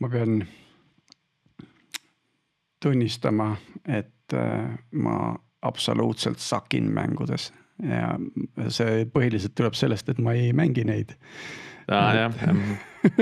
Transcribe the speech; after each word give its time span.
ma 0.00 0.08
pean 0.08 0.42
tunnistama, 2.80 3.56
et 3.84 4.34
äh, 4.34 4.78
ma 4.92 5.16
absoluutselt 5.62 6.40
sakin 6.40 6.88
mängudes 6.94 7.50
ja 7.80 8.14
see 8.72 9.04
põhiliselt 9.12 9.54
tuleb 9.56 9.76
sellest, 9.78 10.08
et 10.12 10.20
ma 10.22 10.34
ei 10.36 10.52
mängi 10.56 10.84
neid. 10.88 11.14
jah, 11.90 12.32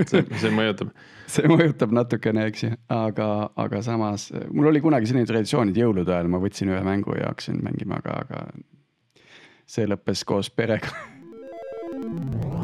see, 0.05 0.25
see 0.43 0.51
mõjutab. 0.55 0.91
see 1.35 1.51
mõjutab 1.51 1.95
natukene, 1.95 2.49
eks 2.51 2.65
ju, 2.67 2.73
aga, 2.93 3.29
aga 3.57 3.83
samas 3.87 4.29
mul 4.53 4.73
oli 4.73 4.83
kunagi 4.85 5.11
selline 5.11 5.29
traditsioon, 5.31 5.73
et 5.73 5.83
jõulude 5.83 6.15
ajal 6.15 6.31
ma 6.33 6.43
võtsin 6.43 6.73
ühe 6.75 6.83
mängu 6.85 7.17
ja 7.19 7.33
hakkasin 7.33 7.63
mängima, 7.65 8.03
aga, 8.03 8.23
aga 8.27 9.29
see 9.69 9.89
lõppes 9.89 10.25
koos 10.29 10.51
perega 10.51 10.91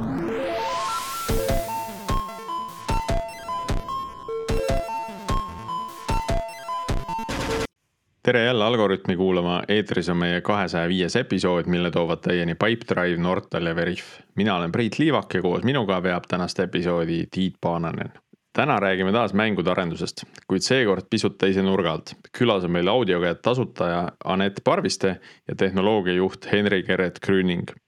tere 8.25 8.45
jälle 8.45 8.65
Algorütmi 8.65 9.17
kuulama, 9.17 9.63
eetris 9.69 10.09
on 10.09 10.17
meie 10.17 10.41
kahesaja 10.41 10.89
viies 10.89 11.17
episood, 11.17 11.67
mille 11.69 11.91
toovad 11.91 12.23
teieni 12.25 12.55
Pipedrive, 12.55 13.21
Nortal 13.21 13.67
ja 13.67 13.77
Veriff. 13.77 14.21
mina 14.37 14.57
olen 14.57 14.73
Priit 14.73 14.99
Liivak 14.99 15.35
ja 15.35 15.43
koos 15.43 15.65
minuga 15.65 16.03
veab 16.03 16.25
tänast 16.29 16.61
episoodi 16.61 17.27
Tiit 17.31 17.55
Paananen. 17.61 18.13
täna 18.53 18.81
räägime 18.81 19.13
taas 19.13 19.35
mängude 19.35 19.71
arendusest, 19.71 20.25
kuid 20.47 20.63
seekord 20.63 21.05
pisut 21.11 21.39
teise 21.39 21.63
nurga 21.63 21.93
alt. 21.93 22.15
külas 22.39 22.65
on 22.65 22.71
meil 22.71 22.89
audiokäed 22.89 23.43
tasutaja 23.43 24.09
Anett 24.25 24.65
Parviste 24.65 25.21
ja 25.49 25.55
tehnoloogiajuht 25.55 26.53
Henri 26.53 26.83
Keret-Grüning 26.83 27.65
Äh, 27.67 27.84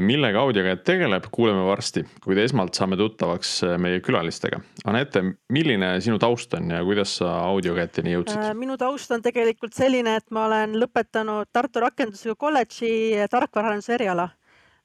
millega 0.00 0.40
audiokäed 0.40 0.82
tegeleb, 0.86 1.28
kuuleme 1.32 1.62
varsti, 1.66 2.02
kuid 2.24 2.38
esmalt 2.42 2.74
saame 2.74 2.96
tuttavaks 2.98 3.52
äh, 3.66 3.74
meie 3.78 4.00
külalistega. 4.04 4.58
Anette, 4.88 5.22
milline 5.52 5.92
sinu 6.04 6.18
taust 6.22 6.54
on 6.58 6.72
ja 6.74 6.80
kuidas 6.86 7.16
sa 7.20 7.36
audiokäeteni 7.50 8.16
jõudsid? 8.16 8.40
Äh, 8.40 8.54
minu 8.58 8.78
taust 8.80 9.12
on 9.14 9.22
tegelikult 9.22 9.76
selline, 9.76 10.16
et 10.20 10.34
ma 10.34 10.46
olen 10.48 10.74
lõpetanud 10.80 11.52
Tartu 11.54 11.84
Rakendusliku 11.84 12.38
kolledži 12.48 12.90
tarkvaraarenduse 13.30 13.94
eriala. 14.00 14.28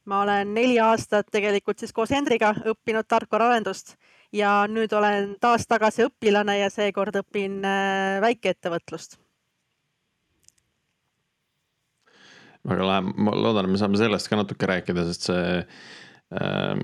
ma 0.06 0.24
olen 0.24 0.54
neli 0.54 0.80
aastat 0.82 1.28
tegelikult 1.32 1.80
siis 1.80 1.94
koos 1.94 2.10
Hendriga 2.10 2.56
õppinud 2.66 3.06
tarkvaraarendust 3.08 3.96
ja 4.34 4.66
nüüd 4.68 4.94
olen 4.98 5.36
taas 5.42 5.68
tagasi 5.70 6.08
õpilane 6.08 6.58
ja 6.58 6.70
seekord 6.74 7.16
õpin 7.22 7.62
väikeettevõtlust 8.22 9.20
väga 12.68 12.88
lahe, 12.88 13.14
ma 13.18 13.34
loodan, 13.36 13.68
et 13.68 13.74
me 13.74 13.80
saame 13.82 14.00
sellest 14.00 14.30
ka 14.30 14.40
natuke 14.40 14.70
rääkida, 14.70 15.06
sest 15.08 15.30
see 15.30 15.46
äh, 15.62 16.84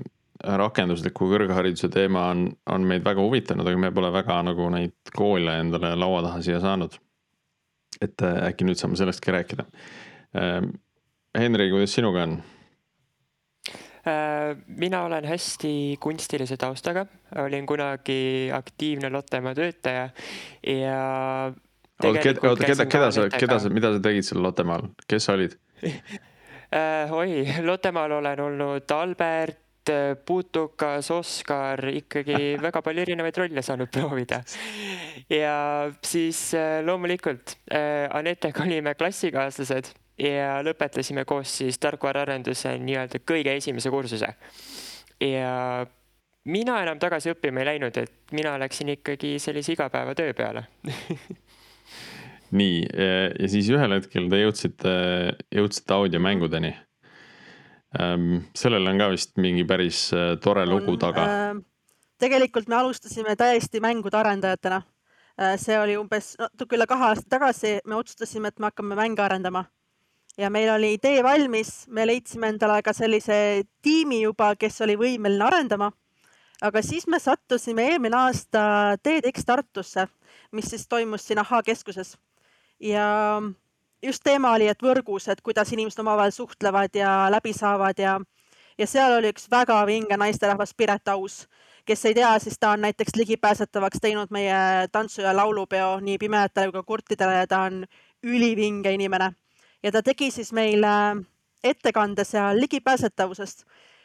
rakendusliku 0.58 1.30
kõrghariduse 1.32 1.90
teema 1.92 2.28
on, 2.32 2.44
on 2.70 2.86
meid 2.86 3.06
väga 3.06 3.22
huvitanud, 3.24 3.66
aga 3.66 3.80
me 3.80 3.92
pole 3.94 4.10
väga 4.14 4.40
nagu 4.46 4.68
neid 4.74 5.14
koole 5.14 5.58
endale 5.62 5.94
laua 5.98 6.22
taha 6.26 6.42
siia 6.44 6.60
saanud. 6.62 6.98
et 8.02 8.22
äh, 8.22 8.44
äkki 8.50 8.66
nüüd 8.68 8.78
saame 8.78 8.98
sellestki 9.00 9.34
rääkida 9.34 9.64
äh,. 10.36 10.62
Henri, 11.38 11.68
kuidas 11.70 11.92
sinuga 11.94 12.22
on? 12.24 12.38
Äh, 14.08 14.56
mina 14.66 15.02
olen 15.04 15.24
hästi 15.28 15.98
kunstilise 16.00 16.56
taustaga, 16.56 17.06
olin 17.44 17.66
kunagi 17.66 18.50
aktiivne 18.54 19.10
Lottemaa 19.10 19.54
töötaja 19.54 20.08
ja 20.66 21.00
oota, 22.04 22.22
keda, 22.22 22.86
keda, 22.86 23.10
sa, 23.10 23.26
keda 23.32 23.58
sa, 23.58 23.72
mida 23.72 23.92
sa 23.94 24.02
tegid 24.02 24.26
seal 24.26 24.42
Lottemaal, 24.42 24.88
kes 25.10 25.26
sa 25.28 25.34
olid 25.36 25.58
oi, 27.10 27.46
Lottemaal 27.64 28.12
olen 28.18 28.40
olnud 28.40 28.90
Albert, 28.90 29.58
Putukas, 30.26 31.10
Oskar, 31.10 31.80
ikkagi 31.88 32.56
väga 32.66 32.82
palju 32.84 33.04
erinevaid 33.06 33.38
rolle 33.40 33.62
saanud 33.62 33.90
proovida. 33.92 34.42
ja 35.30 35.54
siis 36.04 36.54
äh, 36.54 36.84
loomulikult 36.84 37.56
äh, 37.72 38.08
Anetega 38.10 38.62
olime 38.66 38.94
klassikaaslased 38.94 39.92
ja 40.18 40.58
lõpetasime 40.66 41.24
koos 41.24 41.58
siis 41.60 41.78
tarkvaraarenduse 41.78 42.74
nii-öelda 42.82 43.22
kõige 43.24 43.54
esimese 43.56 43.90
kursuse. 43.90 44.34
ja 45.20 45.86
mina 46.44 46.82
enam 46.82 46.98
tagasi 46.98 47.32
õppima 47.32 47.62
ei 47.62 47.72
läinud, 47.72 47.96
et 47.96 48.32
mina 48.32 48.58
läksin 48.60 48.88
ikkagi 48.98 49.38
sellise 49.38 49.72
igapäevatöö 49.72 50.34
peale 50.34 50.66
nii, 52.50 52.82
ja 52.88 53.48
siis 53.50 53.68
ühel 53.72 53.92
hetkel 53.98 54.28
te 54.30 54.38
jõudsite, 54.40 54.92
jõudsite 55.52 55.94
audiomängudeni. 55.96 56.74
Ehm, 57.96 58.42
sellel 58.52 58.84
on 58.90 58.98
ka 59.00 59.06
vist 59.14 59.38
mingi 59.40 59.64
päris 59.64 60.10
äh, 60.12 60.34
tore 60.44 60.66
on, 60.66 60.74
lugu 60.74 60.98
taga 61.00 61.22
äh,. 61.24 61.60
tegelikult 62.20 62.68
me 62.68 62.76
alustasime 62.76 63.32
täiesti 63.36 63.80
mängude 63.80 64.18
arendajatena. 64.18 64.82
Äh, 65.40 65.54
see 65.56 65.78
oli 65.80 65.94
umbes 65.96 66.34
natuke 66.36 66.76
üle 66.76 66.84
kahe 66.90 67.06
aasta 67.06 67.38
tagasi, 67.38 67.78
me 67.88 67.96
otsustasime, 67.96 68.52
et 68.52 68.60
me 68.60 68.68
hakkame 68.68 68.98
mänge 68.98 69.24
arendama. 69.24 69.64
ja 70.36 70.50
meil 70.50 70.68
oli 70.74 70.92
idee 70.98 71.22
valmis, 71.24 71.86
me 71.88 72.04
leidsime 72.06 72.52
endale 72.52 72.82
ka 72.82 72.92
sellise 72.92 73.64
tiimi 73.82 74.20
juba, 74.20 74.52
kes 74.56 74.80
oli 74.84 75.00
võimeline 75.00 75.48
arendama. 75.48 75.88
aga 76.60 76.82
siis 76.82 77.08
me 77.08 77.18
sattusime 77.18 77.88
eelmine 77.88 78.20
aasta 78.20 78.98
TEDx 79.02 79.48
Tartusse, 79.48 80.08
mis 80.52 80.68
siis 80.68 80.84
toimus 80.88 81.24
siin 81.24 81.40
Ahhaa 81.40 81.62
keskuses 81.62 82.18
ja 82.80 83.42
just 84.02 84.22
teema 84.24 84.52
oli, 84.52 84.68
et 84.68 84.82
võrgus, 84.82 85.28
et 85.28 85.40
kuidas 85.42 85.72
inimesed 85.72 86.00
omavahel 86.02 86.32
suhtlevad 86.34 86.94
ja 86.94 87.12
läbi 87.30 87.52
saavad 87.52 87.98
ja, 87.98 88.18
ja 88.78 88.86
seal 88.86 89.18
oli 89.18 89.32
üks 89.32 89.48
väga 89.50 89.80
vinge 89.86 90.16
naisterahvas 90.16 90.74
Piret 90.74 91.08
Aus, 91.08 91.46
kes 91.88 92.04
ei 92.04 92.14
tea, 92.14 92.30
siis 92.38 92.58
ta 92.60 92.74
on 92.76 92.84
näiteks 92.86 93.16
ligipääsetavaks 93.16 94.00
teinud 94.02 94.30
meie 94.30 94.88
tantsu- 94.92 95.24
ja 95.24 95.36
laulupeo 95.36 95.98
nii 96.00 96.18
pimedatele 96.18 96.70
kui 96.70 96.80
ka 96.80 96.82
kurtidele 96.82 97.40
ja 97.42 97.46
ta 97.46 97.64
on 97.66 97.84
ülivinge 98.22 98.92
inimene. 98.92 99.32
ja 99.82 99.92
ta 99.92 100.02
tegi 100.02 100.30
siis 100.30 100.52
meile 100.52 100.88
ettekande 101.64 102.24
seal 102.24 102.60
ligipääsetavusest 102.60 103.64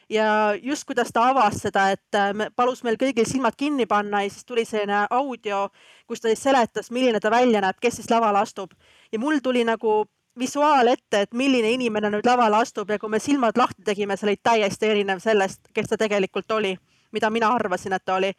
ja 0.09 0.53
just 0.61 0.83
kuidas 0.87 1.11
ta 1.13 1.27
avas 1.29 1.61
seda, 1.61 1.89
et 1.91 2.17
äh, 2.17 2.49
palus 2.55 2.83
meil 2.83 2.97
kõigil 2.99 3.27
silmad 3.27 3.55
kinni 3.57 3.85
panna 3.85 4.23
ja 4.23 4.31
siis 4.31 4.45
tuli 4.45 4.65
selline 4.65 5.05
audio, 5.09 5.67
kus 6.07 6.21
ta 6.21 6.31
siis 6.31 6.43
seletas, 6.43 6.91
milline 6.91 7.19
ta 7.19 7.31
välja 7.31 7.61
näeb, 7.63 7.79
kes 7.81 8.01
siis 8.01 8.11
lavale 8.11 8.39
astub 8.43 8.73
ja 9.11 9.19
mul 9.19 9.39
tuli 9.43 9.63
nagu 9.63 10.03
visuaal 10.39 10.87
ette, 10.87 11.21
et 11.21 11.33
milline 11.33 11.71
inimene 11.75 12.09
nüüd 12.09 12.25
lavale 12.25 12.57
astub 12.63 12.89
ja 12.89 12.99
kui 12.99 13.09
me 13.09 13.19
silmad 13.21 13.57
lahti 13.57 13.83
tegime, 13.85 14.17
see 14.17 14.31
oli 14.31 14.39
täiesti 14.43 14.89
erinev 14.89 15.21
sellest, 15.21 15.69
kes 15.73 15.91
ta 15.91 15.97
tegelikult 15.97 16.51
oli, 16.51 16.73
mida 17.13 17.29
mina 17.29 17.53
arvasin, 17.53 17.93
et 17.93 18.05
ta 18.05 18.15
oli. 18.15 18.33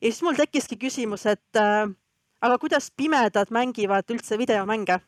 ja 0.00 0.06
siis 0.06 0.22
mul 0.22 0.38
tekkiski 0.38 0.78
küsimus, 0.78 1.26
et 1.26 1.58
äh, 1.58 1.88
aga 2.40 2.58
kuidas 2.58 2.90
pimedad 2.96 3.50
mängivad 3.50 4.10
üldse 4.10 4.38
videomänge 4.38 5.00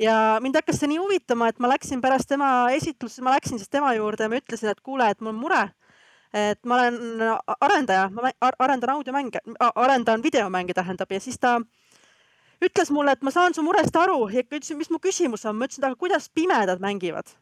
ja 0.00 0.14
mind 0.40 0.56
hakkas 0.56 0.80
see 0.80 0.90
nii 0.90 1.00
huvitama, 1.00 1.50
et 1.50 1.58
ma 1.60 1.68
läksin 1.70 2.00
pärast 2.00 2.28
tema 2.30 2.70
esitlust, 2.74 3.20
ma 3.24 3.34
läksin 3.36 3.60
siis 3.60 3.68
tema 3.68 3.92
juurde 3.94 4.26
ja 4.26 4.32
ma 4.32 4.40
ütlesin, 4.40 4.72
et 4.72 4.80
kuule, 4.80 5.10
et 5.10 5.20
mul 5.20 5.34
on 5.34 5.40
mure. 5.40 5.68
et 6.32 6.60
ma 6.64 6.76
olen 6.76 6.96
arendaja, 7.60 8.04
ma 8.14 8.30
arendan 8.62 8.90
audiomänge, 8.90 9.40
arendan 9.74 10.22
videomänge, 10.22 10.74
tähendab, 10.74 11.10
ja 11.10 11.20
siis 11.20 11.38
ta 11.42 11.56
ütles 12.62 12.92
mulle, 12.94 13.12
et 13.12 13.22
ma 13.26 13.32
saan 13.34 13.54
su 13.54 13.64
murest 13.66 13.96
aru 13.96 14.28
ja 14.30 14.44
ütlesin, 14.44 14.78
mis 14.78 14.92
mu 14.94 15.00
küsimus 15.02 15.44
on, 15.44 15.58
ma 15.58 15.66
ütlesin, 15.66 15.88
aga 15.88 15.98
kuidas 15.98 16.28
pimedad 16.30 16.80
mängivad? 16.80 17.34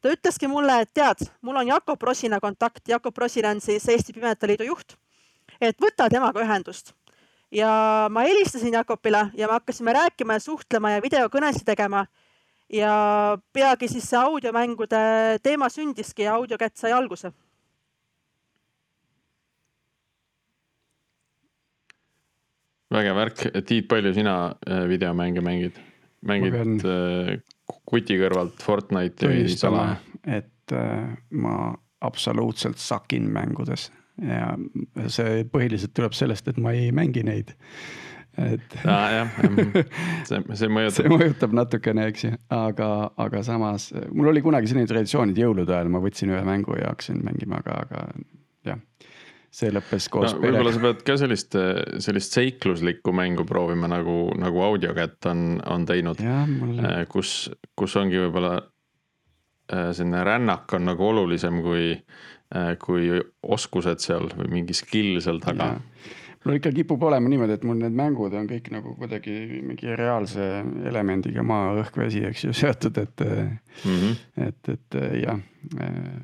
ta 0.00 0.10
ütleski 0.10 0.48
mulle, 0.48 0.80
et 0.82 0.90
tead, 0.94 1.28
mul 1.42 1.60
on 1.60 1.68
Jakob 1.68 2.02
Rosina 2.02 2.40
kontakt, 2.40 2.88
Jakob 2.88 3.18
Rosin 3.18 3.46
on 3.46 3.60
siis 3.60 3.88
Eesti 3.88 4.12
Pimedate 4.12 4.48
Liidu 4.48 4.64
juht. 4.64 4.96
et 5.60 5.76
võta 5.78 6.08
temaga 6.10 6.40
ühendust 6.40 6.96
ja 7.52 8.08
ma 8.10 8.24
helistasin 8.26 8.72
Jakobile 8.72 9.26
ja 9.36 9.46
me 9.46 9.52
hakkasime 9.52 9.92
rääkima 9.92 10.38
ja 10.38 10.40
suhtlema 10.40 10.90
ja 10.90 11.02
videokõnesid 11.02 11.64
tegema. 11.64 12.06
ja 12.72 12.92
peagi 13.52 13.88
siis 13.88 14.08
see 14.08 14.18
audiomängude 14.18 15.00
teema 15.42 15.68
sündiski 15.68 16.22
ja 16.22 16.34
audiokätt 16.34 16.76
sai 16.76 16.92
alguse. 16.92 17.32
vägev 22.92 23.16
värk, 23.16 23.46
Tiit, 23.66 23.88
palju 23.88 24.12
sina 24.14 24.54
äh, 24.68 24.88
videomänge 24.88 25.40
mängid? 25.40 25.78
mängid 26.20 26.52
pean... 26.52 26.76
Äh, 26.84 27.38
kuti 27.88 28.18
kõrvalt 28.20 28.60
Fortnite'i 28.60 29.28
või 29.28 29.56
sama? 29.56 29.96
et 30.24 30.72
äh, 30.72 31.16
ma 31.30 31.74
absoluutselt 32.00 32.78
sakin 32.78 33.30
mängudes 33.32 33.90
ja 34.22 35.08
see 35.12 35.42
põhiliselt 35.50 35.94
tuleb 35.96 36.16
sellest, 36.16 36.48
et 36.48 36.60
ma 36.62 36.74
ei 36.76 36.90
mängi 36.94 37.24
neid. 37.26 37.54
et 38.40 38.76
ah,. 38.88 39.08
jah, 39.12 39.32
see, 40.28 40.40
see 40.56 40.70
mõjutab. 40.72 40.98
see 41.00 41.12
mõjutab 41.12 41.56
natukene, 41.56 42.06
eks 42.12 42.28
ju, 42.28 42.36
aga, 42.56 42.90
aga 43.20 43.42
samas 43.46 43.90
mul 44.12 44.32
oli 44.32 44.44
kunagi 44.44 44.70
selline 44.70 44.88
traditsioon, 44.88 45.34
et 45.34 45.42
jõulude 45.42 45.74
ajal 45.76 45.92
ma 45.92 46.00
võtsin 46.04 46.32
ühe 46.32 46.44
mängu 46.46 46.78
ja 46.78 46.94
hakkasin 46.94 47.20
mängima, 47.26 47.60
aga, 47.60 47.82
aga 47.86 48.06
jah 48.70 48.80
see 49.52 49.72
lõppes 49.72 50.08
koos 50.12 50.32
no,. 50.32 50.40
võib-olla 50.40 50.72
sa 50.72 50.80
pead 50.80 51.00
ka 51.06 51.16
sellist, 51.20 51.56
sellist 52.04 52.36
seikluslikku 52.38 53.12
mängu 53.16 53.44
proovima 53.48 53.90
nagu, 53.90 54.32
nagu 54.40 54.62
audiokätt 54.64 55.28
on, 55.28 55.60
on 55.68 55.84
teinud. 55.88 56.22
Mulle... 56.56 56.86
Äh, 56.88 57.02
kus, 57.12 57.50
kus 57.76 57.96
ongi 58.00 58.20
võib-olla 58.22 58.54
äh, 58.56 59.90
selline 59.92 60.24
rännak 60.24 60.72
on 60.78 60.88
nagu 60.88 61.08
olulisem 61.10 61.60
kui, 61.64 61.92
kui 62.82 63.08
oskused 63.42 64.02
seal 64.04 64.28
või 64.36 64.50
mingi 64.58 64.76
skill 64.76 65.20
seal 65.24 65.40
taga. 65.40 65.76
mul 66.44 66.58
ikka 66.58 66.72
kipub 66.74 67.02
olema 67.08 67.30
niimoodi, 67.30 67.56
et 67.56 67.64
mul 67.64 67.78
need 67.80 67.96
mängud 67.96 68.34
on 68.36 68.48
kõik 68.50 68.68
nagu 68.74 68.96
kuidagi 68.98 69.62
mingi 69.62 69.96
reaalse 69.96 70.48
elemendiga 70.90 71.44
maa, 71.46 71.72
õhk, 71.80 71.96
vesi, 72.02 72.24
eks 72.28 72.44
ju, 72.48 72.52
seotud, 72.56 72.98
et 72.98 73.24
mm, 73.24 73.96
-hmm. 73.96 74.20
et, 74.48 74.68
et 74.76 75.00
jah 75.22 75.40
äh, 75.80 76.20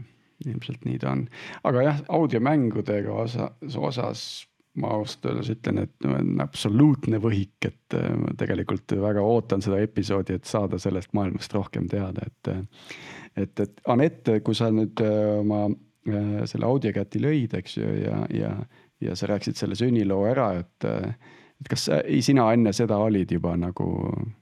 ilmselt 0.46 0.84
nii 0.86 1.00
ta 1.02 1.14
on, 1.14 1.24
aga 1.66 1.82
jah, 1.82 2.04
audiomängudega 2.18 3.14
osa, 3.24 3.50
osas 3.76 4.48
ma 4.78 4.92
ausalt 4.94 5.26
öeldes 5.26 5.50
ütlen, 5.50 5.82
et 5.82 6.06
on 6.06 6.38
absoluutne 6.42 7.18
võhik, 7.22 7.56
et 7.66 7.96
äh, 7.98 8.12
ma 8.18 8.34
tegelikult 8.38 8.94
väga 9.00 9.24
ootan 9.24 9.64
seda 9.64 9.80
episoodi, 9.82 10.38
et 10.38 10.46
saada 10.48 10.78
sellest 10.78 11.14
maailmast 11.18 11.54
rohkem 11.56 11.88
teada, 11.90 12.26
et. 12.26 12.54
et, 13.36 13.60
et 13.60 13.80
Anett, 13.86 14.30
kui 14.44 14.54
sa 14.54 14.70
nüüd 14.74 15.00
äh, 15.02 15.40
oma 15.40 15.66
selle 16.50 16.66
audiokäti 16.66 17.20
lõid, 17.22 17.56
eks 17.58 17.76
ju, 17.76 17.88
ja, 18.02 18.20
ja, 18.34 18.52
ja 19.00 19.16
sa 19.16 19.30
rääkisid 19.30 19.60
selle 19.60 19.78
sünniloo 19.78 20.24
ära, 20.30 20.52
et. 20.60 20.88
et 21.58 21.68
kas 21.70 21.88
ei, 22.04 22.20
sina 22.22 22.44
enne 22.54 22.72
seda 22.72 23.00
olid 23.02 23.32
juba 23.34 23.56
nagu 23.58 23.88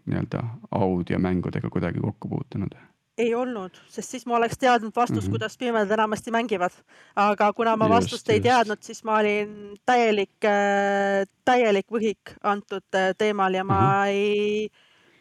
nii-öelda 0.04 0.42
audiomängudega 0.76 1.70
kuidagi 1.72 2.02
kokku 2.04 2.28
puutunud? 2.28 2.76
ei 3.18 3.34
olnud, 3.34 3.78
sest 3.88 4.12
siis 4.12 4.26
ma 4.28 4.36
oleks 4.36 4.58
teadnud 4.60 4.92
vastust 4.96 5.22
mm, 5.22 5.26
-hmm. 5.26 5.30
kuidas 5.30 5.58
pimedad 5.58 5.90
enamasti 5.90 6.30
mängivad. 6.30 6.74
aga 7.16 7.52
kuna 7.52 7.76
ma 7.76 7.88
vastust 7.88 8.12
just, 8.12 8.28
ei 8.28 8.36
just. 8.36 8.42
teadnud, 8.42 8.78
siis 8.80 9.04
ma 9.04 9.18
olin 9.18 9.78
täielik, 9.86 10.44
äh, 10.44 11.24
täielik 11.44 11.86
võhik 11.92 12.36
antud 12.42 12.84
äh, 12.94 13.14
teemal 13.18 13.54
ja 13.54 13.64
ma 13.64 13.80
mm 13.80 13.86
-hmm. 13.86 14.06
ei, 14.06 14.68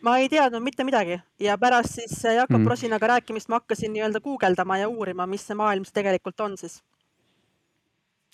ma 0.06 0.18
ei 0.22 0.28
teadnud 0.32 0.64
mitte 0.64 0.86
midagi 0.88 1.20
ja 1.42 1.58
pärast 1.62 1.98
siis 2.00 2.18
Jakob 2.24 2.60
mm. 2.60 2.68
Rosinaga 2.72 3.10
rääkimist 3.16 3.50
ma 3.50 3.60
hakkasin 3.62 3.94
nii-öelda 3.96 4.22
guugeldama 4.24 4.78
ja 4.82 4.90
uurima, 4.90 5.28
mis 5.30 5.48
see 5.48 5.58
maailm 5.58 5.88
tegelikult 5.94 6.40
on 6.46 6.58
siis. 6.62 6.82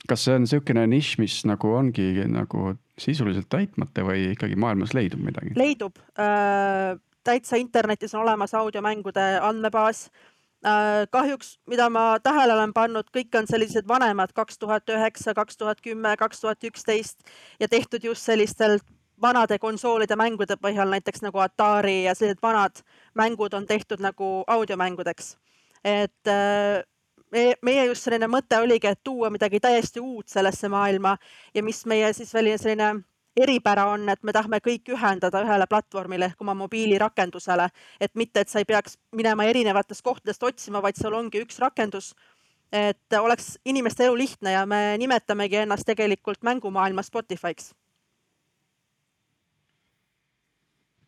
kas 0.07 0.25
see 0.25 0.35
on 0.35 0.45
niisugune 0.45 0.87
nišš, 0.91 1.19
mis 1.21 1.37
nagu 1.49 1.75
ongi 1.77 2.09
nagu 2.27 2.73
sisuliselt 2.99 3.49
täitmata 3.49 4.03
või 4.05 4.31
ikkagi 4.33 4.59
maailmas 4.59 4.95
leidub 4.97 5.23
midagi? 5.23 5.55
leidub 5.59 5.97
äh, 6.19 6.99
täitsa 7.23 7.55
internetis 7.61 8.15
on 8.15 8.21
olemas 8.21 8.53
audiomängude 8.53 9.39
andmebaas. 9.41 10.09
Äh, 10.65 11.07
kahjuks, 11.09 11.59
mida 11.65 11.89
ma 11.89 12.19
tähele 12.23 12.53
olen 12.53 12.73
pannud, 12.73 13.07
kõik 13.15 13.33
on 13.37 13.47
sellised 13.49 13.87
vanemad, 13.89 14.33
kaks 14.37 14.59
tuhat 14.61 14.89
üheksa, 14.93 15.33
kaks 15.33 15.57
tuhat 15.57 15.81
kümme, 15.81 16.13
kaks 16.17 16.43
tuhat 16.43 16.63
üksteist 16.69 17.25
ja 17.59 17.67
tehtud 17.67 18.03
just 18.05 18.21
sellistel 18.29 18.77
vanade 19.21 19.59
konsoolide 19.59 20.15
mängude 20.15 20.57
põhjal, 20.57 20.89
näiteks 20.89 21.21
nagu 21.21 21.39
Atari 21.39 22.03
ja 22.03 22.15
sellised 22.15 22.41
vanad 22.43 22.81
mängud 23.17 23.53
on 23.53 23.67
tehtud 23.67 24.01
nagu 24.01 24.43
audiomängudeks. 24.47 25.37
et 25.83 26.27
äh, 26.27 26.83
meie 27.61 27.85
just 27.85 28.03
selline 28.03 28.27
mõte 28.27 28.59
oligi, 28.61 28.87
et 28.87 28.99
tuua 29.03 29.29
midagi 29.29 29.59
täiesti 29.59 29.99
uut 29.99 30.27
sellesse 30.29 30.69
maailma 30.69 31.17
ja 31.53 31.63
mis 31.63 31.85
meie 31.85 32.13
siis 32.13 32.31
selline, 32.31 32.57
selline 32.57 32.91
eripära 33.37 33.85
on, 33.93 34.09
et 34.09 34.23
me 34.23 34.33
tahame 34.35 34.59
kõik 34.59 34.91
ühendada 34.91 35.41
ühele 35.45 35.67
platvormile 35.69 36.27
ehk 36.31 36.41
oma 36.43 36.53
mobiilirakendusele, 36.59 37.69
et 37.99 38.15
mitte, 38.15 38.43
et 38.43 38.49
sa 38.49 38.59
ei 38.59 38.67
peaks 38.67 38.97
minema 39.15 39.47
erinevatest 39.47 40.03
kohtadest 40.03 40.43
otsima, 40.43 40.81
vaid 40.81 40.99
seal 40.99 41.15
ongi 41.15 41.43
üks 41.45 41.59
rakendus. 41.59 42.13
et 42.71 43.13
oleks 43.19 43.57
inimeste 43.65 44.05
elu 44.05 44.15
lihtne 44.17 44.51
ja 44.51 44.65
me 44.65 44.95
nimetamegi 44.97 45.55
ennast 45.55 45.83
tegelikult 45.85 46.39
mängumaailma 46.43 47.01
Spotify'ks 47.03 47.73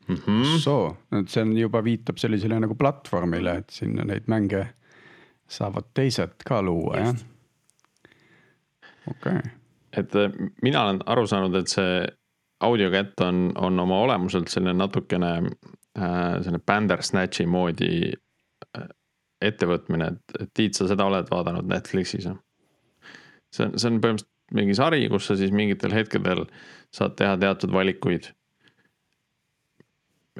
mm. 0.07 0.15
-hmm. 0.15 0.59
soo, 0.59 0.95
et 1.19 1.29
see 1.29 1.43
on 1.43 1.57
juba 1.57 1.83
viitab 1.83 2.17
sellisele 2.17 2.59
nagu 2.59 2.75
platvormile, 2.75 3.57
et 3.63 3.69
sinna 3.69 4.05
neid 4.07 4.27
mänge 4.27 4.67
saavad 5.47 5.91
teised 5.93 6.45
ka 6.45 6.61
luua, 6.61 6.97
jah? 6.97 7.15
okei 9.07 9.37
okay 9.37 9.59
et 9.97 10.15
äh, 10.15 10.31
mina 10.61 10.83
olen 10.83 10.99
aru 11.05 11.27
saanud, 11.27 11.55
et 11.55 11.71
see 11.71 12.03
audiokätt 12.63 13.21
on, 13.21 13.51
on 13.55 13.79
oma 13.79 13.99
olemuselt 14.05 14.51
selline 14.51 14.75
natukene 14.77 15.31
äh, 15.37 16.41
selline 16.41 16.61
Bandersnatchi 16.65 17.45
moodi 17.49 17.95
äh, 18.13 18.87
ettevõtmine, 19.43 20.13
et, 20.13 20.37
et 20.39 20.53
Tiit, 20.55 20.77
sa 20.77 20.87
seda 20.89 21.07
oled 21.09 21.29
vaadanud 21.31 21.67
Netflixis? 21.69 22.29
see 23.53 23.65
on, 23.67 23.75
see 23.77 23.89
on 23.89 23.99
põhimõtteliselt 24.01 24.29
mingi 24.53 24.75
sari, 24.77 25.03
kus 25.09 25.27
sa 25.29 25.37
siis 25.37 25.53
mingitel 25.55 25.93
hetkedel 25.95 26.45
saad 26.93 27.15
teha 27.17 27.35
teatud 27.41 27.73
valikuid. 27.73 28.27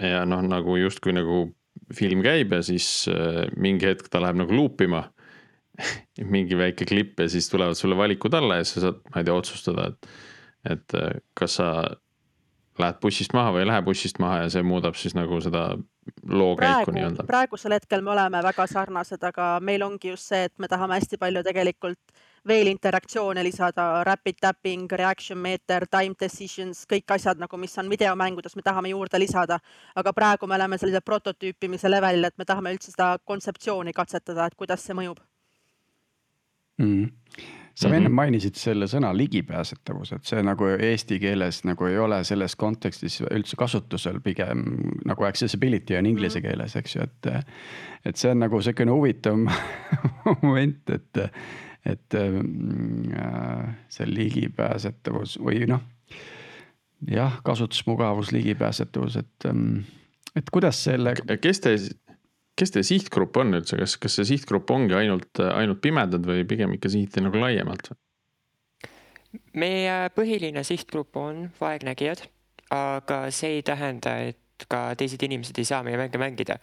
Ja 0.02 0.24
noh, 0.26 0.42
nagu 0.46 0.78
justkui 0.80 1.14
nagu 1.16 1.46
film 1.94 2.24
käib 2.26 2.54
ja 2.56 2.62
siis 2.66 3.08
äh, 3.12 3.44
mingi 3.60 3.90
hetk 3.90 4.10
ta 4.12 4.22
läheb 4.24 4.40
nagu 4.42 4.56
luupima. 4.56 5.08
Mingi 6.34 6.58
väike 6.58 6.86
klipp 6.86 7.20
ja 7.20 7.26
siis 7.34 7.48
tulevad 7.50 7.78
sulle 7.78 7.98
valikud 7.98 8.34
alla 8.38 8.60
ja 8.60 8.66
sa 8.68 8.84
saad, 8.84 9.00
ma 9.10 9.22
ei 9.22 9.26
tea, 9.26 9.38
otsustada, 9.42 9.88
et, 9.90 10.12
et 10.70 10.98
äh, 11.00 11.16
kas 11.38 11.58
sa 11.58 11.70
lähed 12.80 13.00
bussist 13.02 13.34
maha 13.34 13.54
või 13.54 13.64
ei 13.64 13.70
lähe 13.70 13.82
bussist 13.86 14.20
maha 14.20 14.44
ja 14.44 14.50
see 14.54 14.64
muudab 14.66 14.98
siis 14.98 15.16
nagu 15.18 15.40
seda 15.42 15.64
loo 16.30 16.56
käiku 16.58 16.94
nii-öelda. 16.96 17.26
praegusel 17.28 17.76
hetkel 17.76 18.02
me 18.02 18.12
oleme 18.12 18.42
väga 18.44 18.68
sarnased, 18.68 19.24
aga 19.24 19.58
meil 19.62 19.84
ongi 19.86 20.10
just 20.10 20.32
see, 20.32 20.44
et 20.50 20.54
me 20.60 20.68
tahame 20.68 20.98
hästi 20.98 21.20
palju 21.22 21.44
tegelikult 21.46 22.24
veel 22.48 22.68
interaktsioone 22.68 23.44
lisada, 23.44 24.04
rapid 24.04 24.42
tapping, 24.42 24.92
reaction 24.92 25.40
meeter, 25.40 25.86
time 25.88 26.18
decisions, 26.20 26.84
kõik 26.90 27.16
asjad 27.16 27.40
nagu, 27.40 27.58
mis 27.58 27.78
on 27.80 27.92
videomängudes, 27.92 28.58
me 28.60 28.66
tahame 28.66 28.92
juurde 28.92 29.20
lisada. 29.20 29.60
aga 29.96 30.14
praegu 30.14 30.48
me 30.48 30.56
oleme 30.56 30.78
sellise 30.78 31.02
prototüüpimise 31.02 31.92
levelil, 31.92 32.24
et 32.24 32.38
me 32.38 32.46
tahame 32.46 32.74
üldse 32.74 32.92
seda 32.92 33.18
kontseptsiooni 33.24 33.94
katsetada, 33.94 34.46
et 34.46 34.56
kuidas 34.56 34.84
see 34.84 34.98
mõjub 34.98 35.22
mm.. 36.78 37.12
Sa 37.76 37.88
mm 37.88 37.92
-hmm. 37.92 37.98
enne 37.98 38.10
mainisid 38.10 38.56
selle 38.56 38.86
sõna 38.86 39.14
ligipääsetavus, 39.18 40.12
et 40.14 40.26
see 40.26 40.44
nagu 40.44 40.68
eesti 40.68 41.20
keeles 41.20 41.64
nagu 41.66 41.86
ei 41.86 41.98
ole 41.98 42.24
selles 42.24 42.56
kontekstis 42.56 43.22
üldse 43.22 43.58
kasutusel, 43.58 44.20
pigem 44.22 44.64
nagu 45.06 45.24
accessibility 45.24 45.98
on 45.98 46.06
inglise 46.06 46.40
-hmm. 46.40 46.48
keeles, 46.48 46.76
eks 46.76 46.96
ju, 46.96 47.02
et. 47.02 47.46
et 48.06 48.16
see 48.16 48.32
on 48.32 48.40
nagu 48.40 48.62
sihukene 48.62 48.92
huvitav 48.92 49.38
moment, 50.42 50.90
et, 50.90 51.18
et 51.86 52.14
äh, 52.14 53.76
see 53.90 54.06
ligipääsetavus 54.08 55.40
või 55.40 55.66
noh. 55.68 55.82
jah, 57.08 57.42
kasutusmugavus, 57.44 58.32
ligipääsetavus, 58.32 59.16
et, 59.18 59.46
et 60.36 60.50
kuidas 60.52 60.84
selle. 60.84 61.16
kes 61.42 61.60
te 61.60 61.78
kes 62.60 62.74
teie 62.74 62.86
sihtgrupp 62.86 63.38
on 63.42 63.58
üldse, 63.58 63.78
kas, 63.80 63.98
kas 64.02 64.20
see 64.20 64.28
sihtgrupp 64.36 64.72
ongi 64.74 64.96
ainult, 64.98 65.42
ainult 65.42 65.82
pimedad 65.82 66.26
või 66.28 66.46
pigem 66.50 66.76
ikka 66.78 66.92
sihiti 66.94 67.24
nagu 67.26 67.42
laiemalt? 67.42 67.94
meie 69.58 70.12
põhiline 70.14 70.62
sihtgrupp 70.66 71.18
on 71.18 71.48
vaegnägijad, 71.58 72.22
aga 72.74 73.24
see 73.34 73.58
ei 73.58 73.64
tähenda, 73.66 74.18
et 74.30 74.68
ka 74.70 74.92
teised 74.98 75.24
inimesed 75.26 75.58
ei 75.58 75.66
saa 75.66 75.82
meie 75.86 75.98
mänge 75.98 76.22
mängida. 76.22 76.60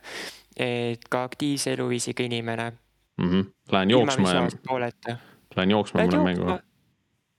et 0.57 1.03
ka 1.11 1.25
aktiivse 1.25 1.73
eluviisiga 1.73 2.23
inimene 2.23 2.71
mm. 2.71 3.31
-hmm. 3.31 3.45
Lähen 3.73 3.91
jooksma 3.91 4.33
ja. 4.33 4.49
Lähen 5.57 5.71
jooksma 5.71 6.01
mõne 6.01 6.25
mängu. 6.25 6.59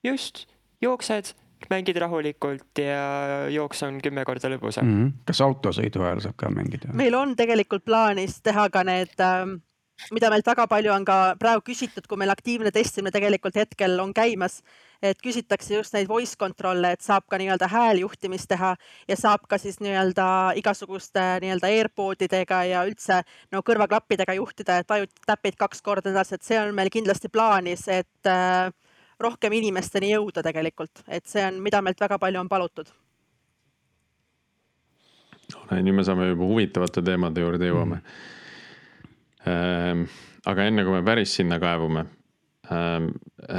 just, 0.03 0.47
jooksed 0.81 1.35
mängid 1.69 1.97
rahulikult 2.01 2.81
ja 2.81 3.47
jooks 3.53 3.83
on 3.87 3.99
kümme 4.03 4.25
korda 4.25 4.49
lõbusam 4.49 4.87
mm. 4.87 4.95
-hmm. 4.97 5.11
kas 5.25 5.41
autosõidu 5.41 6.05
ajal 6.05 6.23
saab 6.27 6.37
ka 6.37 6.49
mängida? 6.49 6.93
meil 6.93 7.15
on 7.15 7.35
tegelikult 7.35 7.85
plaanis 7.85 8.41
teha 8.41 8.69
ka 8.69 8.83
need 8.87 9.13
äh, 9.19 9.59
mida 10.09 10.31
meilt 10.33 10.47
väga 10.47 10.65
palju 10.69 10.91
on 10.93 11.05
ka 11.05 11.17
praegu 11.39 11.61
küsitud, 11.67 12.07
kui 12.09 12.17
meil 12.17 12.31
aktiivne 12.33 12.71
testimine 12.73 13.13
tegelikult 13.13 13.59
hetkel 13.59 13.99
on 14.01 14.13
käimas, 14.15 14.61
et 15.03 15.19
küsitakse 15.21 15.75
just 15.75 15.93
neid 15.93 16.09
voice 16.09 16.37
control'e, 16.39 16.93
et 16.95 17.05
saab 17.05 17.27
ka 17.29 17.37
nii-öelda 17.41 17.69
hääljuhtimist 17.69 18.49
teha 18.49 18.73
ja 19.09 19.17
saab 19.19 19.45
ka 19.51 19.59
siis 19.61 19.81
nii-öelda 19.83 20.27
igasuguste 20.61 21.25
nii-öelda 21.43 21.69
AirPod 21.75 22.25
idega 22.25 22.63
ja 22.69 22.85
üldse 22.89 23.21
no 23.53 23.61
kõrvaklappidega 23.67 24.37
juhtida, 24.39 24.79
et 24.81 24.89
vajutad 24.89 25.33
täpid 25.33 25.59
kaks 25.59 25.83
korda 25.85 26.13
edasi, 26.13 26.37
et 26.37 26.47
see 26.47 26.59
on 26.61 26.73
meil 26.77 26.89
kindlasti 26.93 27.29
plaanis, 27.29 27.87
et 27.91 28.29
äh, 28.31 28.71
rohkem 29.23 29.53
inimesteni 29.57 30.11
jõuda 30.13 30.43
tegelikult, 30.45 31.03
et 31.07 31.25
see 31.29 31.43
on, 31.47 31.61
mida 31.63 31.81
meilt 31.81 32.01
väga 32.01 32.19
palju 32.21 32.41
on 32.41 32.49
palutud. 32.51 32.91
nüüd 35.71 35.95
me 35.95 36.03
saame 36.07 36.29
juba 36.29 36.47
huvitavate 36.47 37.01
teemade 37.03 37.41
juurde 37.43 37.67
jõuame 37.67 37.97
mm.. 39.45 40.05
aga 40.47 40.67
enne 40.69 40.85
kui 40.87 40.95
me 40.95 41.03
päris 41.05 41.35
sinna 41.39 41.59
kaevume 41.59 42.05
ähm,. 42.71 43.11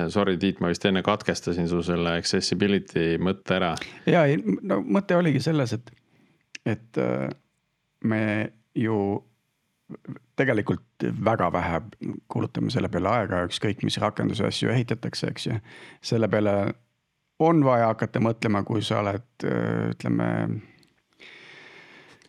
Sorry, 0.09 0.39
Tiit, 0.39 0.61
ma 0.63 0.71
vist 0.71 0.85
enne 0.89 1.03
katkestasin 1.05 1.67
su 1.69 1.83
selle 1.85 2.15
accessibility 2.17 3.19
mõtte 3.21 3.59
ära. 3.59 3.75
ja, 4.07 4.23
no 4.63 4.79
mõte 4.81 5.19
oligi 5.19 5.43
selles, 5.43 5.75
et, 5.75 5.91
et 6.65 7.01
äh, 7.03 7.27
me 8.09 8.23
ju 8.79 8.97
tegelikult 10.37 11.07
väga 11.25 11.51
vähe 11.53 11.81
kulutame 12.33 12.71
selle 12.71 12.89
peale 12.93 13.11
aega, 13.13 13.45
ükskõik 13.49 13.85
mis 13.87 13.99
rakenduse 14.03 14.47
asju 14.49 14.73
ehitatakse, 14.73 15.31
eks 15.33 15.47
ju. 15.47 15.59
selle 16.03 16.29
peale 16.33 16.57
on 17.43 17.65
vaja 17.65 17.91
hakata 17.93 18.21
mõtlema, 18.23 18.63
kui 18.67 18.83
sa 18.85 19.01
oled, 19.03 19.47
ütleme. 19.93 20.29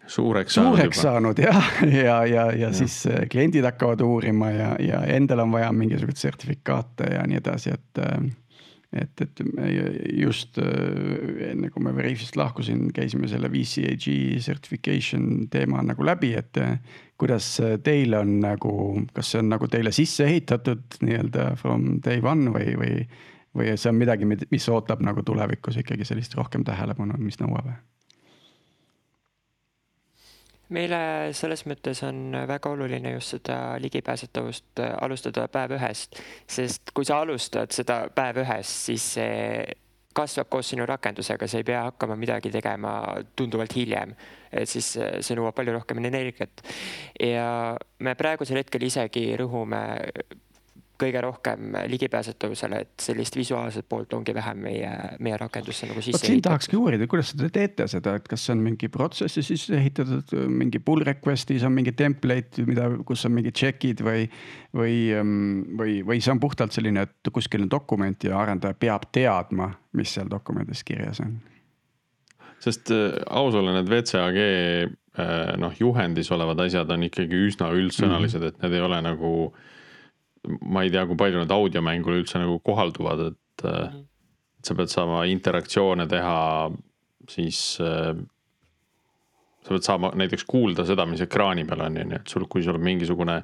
suureks 0.07 0.57
saanud. 0.57 0.77
suureks 0.77 1.01
saanud 1.01 1.39
jah, 1.39 1.69
ja, 1.81 1.91
ja, 1.91 2.03
ja, 2.03 2.23
ja, 2.27 2.45
ja 2.67 2.71
siis 2.75 3.05
äh, 3.07 3.23
kliendid 3.31 3.63
hakkavad 3.63 4.01
uurima 4.03 4.51
ja, 4.51 4.71
ja 4.79 5.03
endal 5.15 5.45
on 5.45 5.53
vaja 5.53 5.71
mingisuguseid 5.71 6.27
sertifikaate 6.27 7.13
ja 7.15 7.27
nii 7.27 7.39
edasi, 7.39 7.77
et. 7.77 8.03
Äh, 8.93 9.01
et, 9.01 9.21
et 9.21 9.41
me 9.53 9.69
just 10.21 10.57
äh, 10.57 11.51
enne 11.51 11.69
kui 11.73 11.83
me 11.83 11.93
Veriffist 11.95 12.37
lahkusin, 12.39 12.89
käisime 12.95 13.27
selle 13.31 13.51
VCAG 13.51 14.07
certification 14.43 15.47
teema 15.53 15.83
nagu 15.85 16.05
läbi, 16.05 16.33
et 16.37 16.57
äh, 16.61 16.77
kuidas 17.17 17.55
teil 17.83 18.13
on 18.17 18.39
nagu, 18.43 18.73
kas 19.13 19.33
see 19.33 19.43
on 19.43 19.51
nagu 19.53 19.69
teile 19.71 19.93
sisse 19.95 20.27
ehitatud 20.27 20.99
nii-öelda 21.01 21.53
from 21.61 21.99
day 22.05 22.21
one 22.23 22.51
või, 22.53 22.73
või, 22.79 23.07
või 23.55 23.73
see 23.77 23.93
on 23.93 23.99
midagi, 24.01 24.27
mis 24.27 24.69
ootab 24.69 25.03
nagu 25.05 25.23
tulevikus 25.25 25.79
ikkagi 25.81 26.07
sellist 26.07 26.35
rohkem 26.39 26.65
tähelepanu, 26.67 27.19
mis 27.21 27.39
nõuab? 27.41 27.73
Meile 30.73 30.99
selles 31.37 31.65
mõttes 31.69 32.01
on 32.07 32.35
väga 32.49 32.71
oluline 32.73 33.13
just 33.15 33.35
seda 33.35 33.77
ligipääsetavust 33.83 34.81
äh, 34.83 34.95
alustada 35.05 35.47
päev 35.51 35.77
ühest, 35.77 36.19
sest 36.49 36.93
kui 36.95 37.07
sa 37.07 37.21
alustad 37.23 37.73
seda 37.75 38.03
päev 38.15 38.43
ühest, 38.43 38.83
siis 38.89 39.07
see 39.17 39.39
kasvab 40.13 40.49
koos 40.53 40.69
sinu 40.69 40.85
rakendusega, 40.85 41.47
sa 41.49 41.59
ei 41.59 41.65
pea 41.67 41.87
hakkama 41.87 42.15
midagi 42.19 42.51
tegema 42.53 42.93
tunduvalt 43.35 43.73
hiljem. 43.75 44.13
et 44.53 44.69
siis 44.69 44.95
äh, 45.01 45.17
see 45.25 45.37
nõuab 45.37 45.55
palju 45.57 45.73
rohkem 45.73 46.03
energiat 46.03 46.61
ja 47.19 47.77
me 47.99 48.13
praegusel 48.15 48.61
hetkel 48.61 48.85
isegi 48.85 49.31
rõhume 49.39 49.81
kõige 50.99 51.21
rohkem 51.21 51.73
ligipääsetavusele, 51.89 52.79
et 52.85 53.01
sellist 53.01 53.35
visuaalset 53.35 53.85
poolt 53.89 54.13
ongi 54.13 54.33
vähem 54.35 54.59
meie, 54.65 54.91
meie 55.23 55.37
rakendusse 55.37 55.87
nagu 55.89 56.01
sisse. 56.05 56.25
siin 56.27 56.41
tahakski 56.45 56.77
uurida, 56.77 57.07
kuidas 57.09 57.33
te 57.37 57.49
teete 57.53 57.87
seda, 57.91 58.15
et 58.19 58.27
kas 58.29 58.45
see 58.45 58.53
on 58.55 58.61
mingi 58.63 58.89
protsessi 58.93 59.43
sisse 59.45 59.75
ehitatud, 59.79 60.35
mingi 60.53 60.81
pull 60.83 61.05
request'is 61.07 61.65
on 61.67 61.73
mingi 61.75 61.95
template, 61.97 62.65
mida, 62.69 62.89
kus 63.07 63.25
on 63.25 63.35
mingid 63.39 63.57
check'id 63.57 64.03
või, 64.05 64.27
või, 64.77 64.95
ähm, 65.17 65.63
või, 65.79 65.99
või 66.05 66.21
see 66.23 66.35
on 66.35 66.43
puhtalt 66.43 66.75
selline, 66.75 67.07
et 67.07 67.33
kuskil 67.33 67.65
on 67.65 67.73
dokument 67.73 68.29
ja 68.29 68.37
arendaja 68.43 68.77
peab 68.77 69.09
teadma, 69.11 69.71
mis 69.97 70.13
seal 70.13 70.29
dokumendis 70.31 70.85
kirjas 70.87 71.23
on? 71.25 71.39
sest 72.63 72.93
äh, 72.95 73.17
aus 73.27 73.57
olla, 73.59 73.73
need 73.75 73.89
WCAG 73.91 74.37
äh, 74.39 75.55
noh, 75.59 75.73
juhendis 75.79 76.29
olevad 76.31 76.61
asjad 76.63 76.91
on 76.95 77.09
ikkagi 77.09 77.41
üsna 77.49 77.73
üldsõnalised 77.75 78.39
mm, 78.39 78.45
-hmm. 78.45 78.61
et 78.61 78.63
need 78.63 78.77
ei 78.77 78.85
ole 78.85 79.01
nagu 79.03 79.31
äh, 79.49 79.71
ma 80.43 80.83
ei 80.83 80.91
tea, 80.91 81.05
kui 81.07 81.19
palju 81.19 81.41
need 81.41 81.53
audiomängule 81.55 82.21
üldse 82.21 82.41
nagu 82.41 82.59
kohalduvad, 82.65 83.27
et 83.31 83.65
mm, 83.65 83.69
-hmm. 83.69 84.05
et 84.59 84.69
sa 84.69 84.75
pead 84.75 84.91
saama 84.91 85.23
interaktsioone 85.31 86.07
teha, 86.07 86.71
siis 87.29 87.77
äh,. 87.81 88.15
sa 89.63 89.69
pead 89.69 89.85
saama 89.85 90.11
näiteks 90.15 90.43
kuulda 90.43 90.85
seda, 90.85 91.05
mis 91.05 91.21
ekraani 91.21 91.65
peal 91.65 91.85
on, 91.85 91.97
on 91.97 92.11
ju, 92.11 92.15
et 92.19 92.27
sul, 92.27 92.47
kui 92.49 92.63
sul 92.63 92.75
on 92.75 92.83
mingisugune 92.83 93.43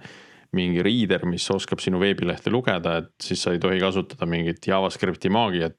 mingi 0.58 0.82
reader, 0.84 1.26
mis 1.30 1.46
oskab 1.54 1.80
sinu 1.80 2.00
veebilehte 2.02 2.50
lugeda, 2.50 2.98
et 3.04 3.12
siis 3.22 3.44
sa 3.44 3.54
ei 3.54 3.62
tohi 3.62 3.80
kasutada 3.80 4.26
mingit 4.26 4.68
JavaScripti 4.68 5.30
maagiat. 5.30 5.78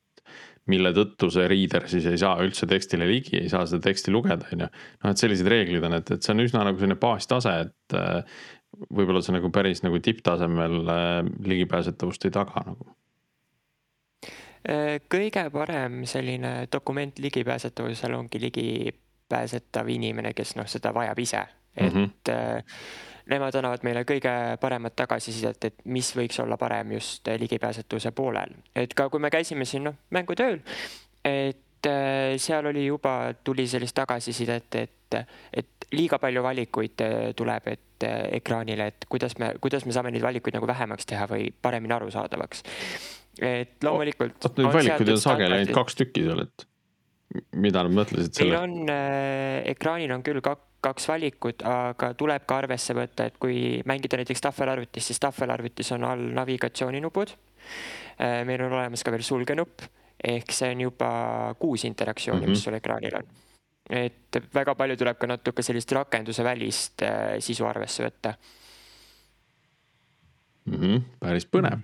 mille 0.70 0.92
tõttu 0.94 1.30
see 1.32 1.46
reader 1.50 1.86
siis 1.88 2.04
ei 2.06 2.18
saa 2.20 2.36
üldse 2.44 2.66
tekstile 2.68 3.06
ligi, 3.08 3.40
ei 3.40 3.48
saa 3.48 3.64
seda 3.66 3.80
teksti 3.82 4.12
lugeda, 4.12 4.46
on 4.52 4.60
ju. 4.60 4.66
noh, 5.02 5.10
et 5.10 5.18
sellised 5.18 5.48
reeglid 5.50 5.82
on, 5.82 5.96
et, 5.96 6.10
et 6.14 6.22
see 6.22 6.34
on 6.34 6.42
üsna 6.44 6.62
nagu 6.62 6.78
selline 6.78 6.98
baastase, 7.00 7.54
et, 7.64 7.94
võib-olla 8.78 9.22
see 9.24 9.34
nagu 9.34 9.50
päris 9.54 9.82
nagu 9.84 10.00
tipptasemel 10.02 10.80
äh, 10.88 11.12
ligipääsetavust 11.46 12.26
ei 12.26 12.34
taga 12.34 12.64
nagu. 12.66 12.88
Äh, 14.68 14.98
kõige 15.10 15.46
parem 15.52 16.02
selline 16.08 16.66
dokument 16.72 17.18
ligipääsetavusel 17.18 18.14
ongi 18.18 18.40
ligipääsetav 18.42 19.88
inimene, 19.88 20.34
kes 20.36 20.56
noh, 20.58 20.68
seda 20.70 20.94
vajab 20.96 21.18
ise, 21.18 21.44
et 21.76 21.94
mm 21.94 22.04
-hmm. 22.04 22.74
nemad 23.30 23.54
annavad 23.54 23.84
meile 23.86 24.04
kõige 24.04 24.34
paremat 24.60 24.96
tagasisidet, 24.96 25.64
et 25.64 25.74
mis 25.84 26.12
võiks 26.16 26.42
olla 26.42 26.56
parem 26.56 26.92
just 26.92 27.28
ligipääsetavuse 27.38 28.10
poolel, 28.10 28.54
et 28.76 28.94
ka 28.94 29.08
kui 29.08 29.20
me 29.20 29.30
käisime 29.30 29.64
siin 29.64 29.84
noh, 29.84 29.94
mängutööl, 30.10 30.60
et 31.24 31.86
seal 32.36 32.66
oli 32.66 32.86
juba, 32.86 33.34
tuli 33.44 33.66
sellist 33.66 33.94
tagasisidet, 33.94 34.74
et, 34.74 34.90
et 35.14 35.86
liiga 35.92 36.18
palju 36.18 36.42
valikuid 36.42 37.02
tuleb, 37.36 37.68
et 37.72 37.80
ette 38.00 38.36
ekraanile, 38.40 38.88
et 38.90 39.06
kuidas 39.08 39.36
me, 39.38 39.52
kuidas 39.60 39.84
me 39.86 39.94
saame 39.94 40.12
neid 40.14 40.24
valikuid 40.24 40.56
nagu 40.56 40.68
vähemaks 40.68 41.08
teha 41.08 41.26
või 41.30 41.50
paremini 41.62 41.94
arusaadavaks. 41.96 42.64
et 43.40 43.84
loomulikult. 43.84 44.48
neid 44.56 44.72
valikuid 44.72 45.12
on 45.14 45.20
sageli 45.20 45.58
ainult 45.58 45.76
kaks 45.76 46.00
tükki 46.00 46.24
seal, 46.24 46.44
et 46.46 46.66
mida 47.56 47.84
nad 47.84 47.94
mõtlesid 47.94 48.34
selle? 48.34 48.56
Meil 48.56 48.62
on 48.62 48.92
äh,, 48.92 49.60
ekraanil 49.74 50.12
on 50.16 50.24
küll 50.26 50.40
kak, 50.44 50.66
kaks 50.80 51.08
valikut, 51.12 51.62
aga 51.66 52.12
tuleb 52.18 52.46
ka 52.48 52.60
arvesse 52.64 52.96
võtta, 52.96 53.28
et 53.28 53.38
kui 53.40 53.80
mängida 53.88 54.20
näiteks 54.20 54.44
tahvelarvutis, 54.48 55.10
siis 55.12 55.20
tahvelarvutis 55.22 55.92
on 55.96 56.08
all 56.08 56.26
navigatsiooninupud 56.40 57.36
äh,. 57.36 58.42
meil 58.48 58.66
on 58.66 58.78
olemas 58.80 59.04
ka 59.04 59.14
veel 59.14 59.26
sulgenupp 59.26 59.88
ehk 60.20 60.52
see 60.52 60.74
on 60.74 60.82
juba 60.84 61.10
kuus 61.58 61.86
interaktsiooni 61.88 62.42
mm, 62.42 62.46
-hmm. 62.46 62.56
mis 62.56 62.64
sul 62.64 62.76
ekraanil 62.76 63.22
on 63.22 63.28
et 63.90 64.38
väga 64.54 64.74
palju 64.78 64.96
tuleb 64.98 65.18
ka 65.18 65.28
natuke 65.30 65.64
sellist 65.66 65.92
rakenduse 65.96 66.44
välist 66.46 67.02
äh, 67.02 67.38
sisu 67.42 67.66
arvesse 67.66 68.04
võtta 68.06 68.34
mm. 70.66 70.76
-hmm, 70.76 71.02
päris 71.20 71.46
põnev. 71.46 71.80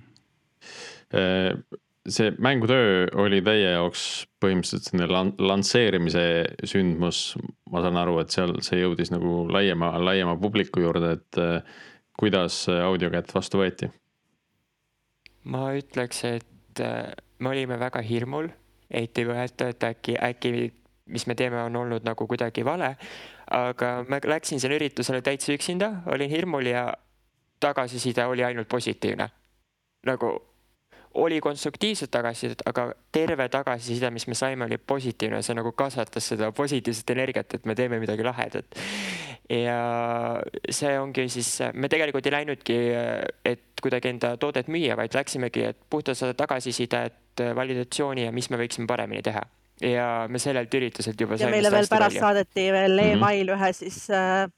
-hmm. 1.11 1.65
see 2.09 2.31
mängutöö 2.39 3.09
oli 3.19 3.43
teie 3.43 3.73
jaoks 3.73 4.27
põhimõtteliselt 4.43 4.91
selline 4.91 5.35
lansseerimise 5.39 6.23
sündmus, 6.65 7.37
ma 7.71 7.83
saan 7.83 7.97
aru, 7.97 8.21
et 8.23 8.31
seal 8.31 8.55
see 8.63 8.81
jõudis 8.81 9.11
nagu 9.11 9.47
laiema, 9.51 9.97
laiema 9.99 10.37
publiku 10.39 10.81
juurde, 10.81 11.13
et 11.19 11.39
äh, 11.43 11.63
kuidas 12.19 12.67
audiokätt 12.69 13.35
vastu 13.35 13.59
võeti? 13.59 13.91
ma 15.45 15.73
ütleks, 15.79 16.25
et 16.25 16.81
me 17.39 17.49
olime 17.49 17.79
väga 17.79 18.01
hirmul, 18.03 18.49
et 18.91 19.19
ei 19.19 19.27
võeta, 19.27 19.69
et 19.71 19.85
äkki, 19.85 20.17
äkki 20.23 20.73
mis 21.07 21.27
me 21.27 21.35
teeme, 21.35 21.63
on 21.63 21.77
olnud 21.77 22.05
nagu 22.07 22.27
kuidagi 22.27 22.65
vale. 22.65 22.97
aga 23.51 24.05
ma 24.09 24.19
läksin 24.25 24.61
sellele 24.61 24.81
üritusele 24.81 25.23
täitsa 25.23 25.55
üksinda, 25.55 26.03
olin 26.11 26.31
hirmul 26.31 26.67
ja 26.67 26.91
tagasiside 27.61 28.27
oli 28.27 28.45
ainult 28.45 28.69
positiivne. 28.69 29.29
nagu 30.07 30.35
oli 31.17 31.41
konstruktiivset 31.41 32.11
tagasisidet, 32.11 32.63
aga 32.67 32.91
terve 33.13 33.49
tagasiside, 33.49 34.11
mis 34.11 34.27
me 34.27 34.35
saime, 34.35 34.65
oli 34.65 34.77
positiivne, 34.79 35.41
see 35.43 35.57
nagu 35.57 35.73
kasvatas 35.73 36.29
seda 36.33 36.51
positiivset 36.53 37.11
energiat, 37.15 37.55
et 37.55 37.65
me 37.65 37.75
teeme 37.75 38.01
midagi 38.03 38.25
lahedat. 38.25 38.77
ja 39.49 39.79
see 40.71 40.99
ongi 41.01 41.29
siis, 41.33 41.59
me 41.73 41.89
tegelikult 41.89 42.27
ei 42.27 42.35
läinudki, 42.35 42.79
et 43.45 43.83
kuidagi 43.83 44.13
enda 44.13 44.37
toodet 44.37 44.69
müüa, 44.69 44.97
vaid 44.99 45.15
läksimegi, 45.15 45.65
et 45.71 45.79
puhtalt 45.91 46.19
saada 46.19 46.35
tagasisidet, 46.35 47.47
validatsiooni 47.55 48.27
ja 48.27 48.33
mis 48.33 48.51
me 48.51 48.61
võiksime 48.61 48.89
paremini 48.91 49.23
teha 49.23 49.45
ja 49.81 50.27
me 50.33 50.39
sellelt 50.39 50.75
ürituselt 50.75 51.21
juba 51.21 51.37
ja 51.41 51.51
meile 51.53 51.71
veel 51.71 51.89
pärast 51.91 52.17
palju. 52.17 52.21
saadeti 52.21 52.71
veel 52.73 52.97
mm 52.97 53.05
-hmm. 53.05 53.17
email 53.17 53.53
ühe 53.57 53.73
siis 53.77 54.07
äh, 54.11 54.49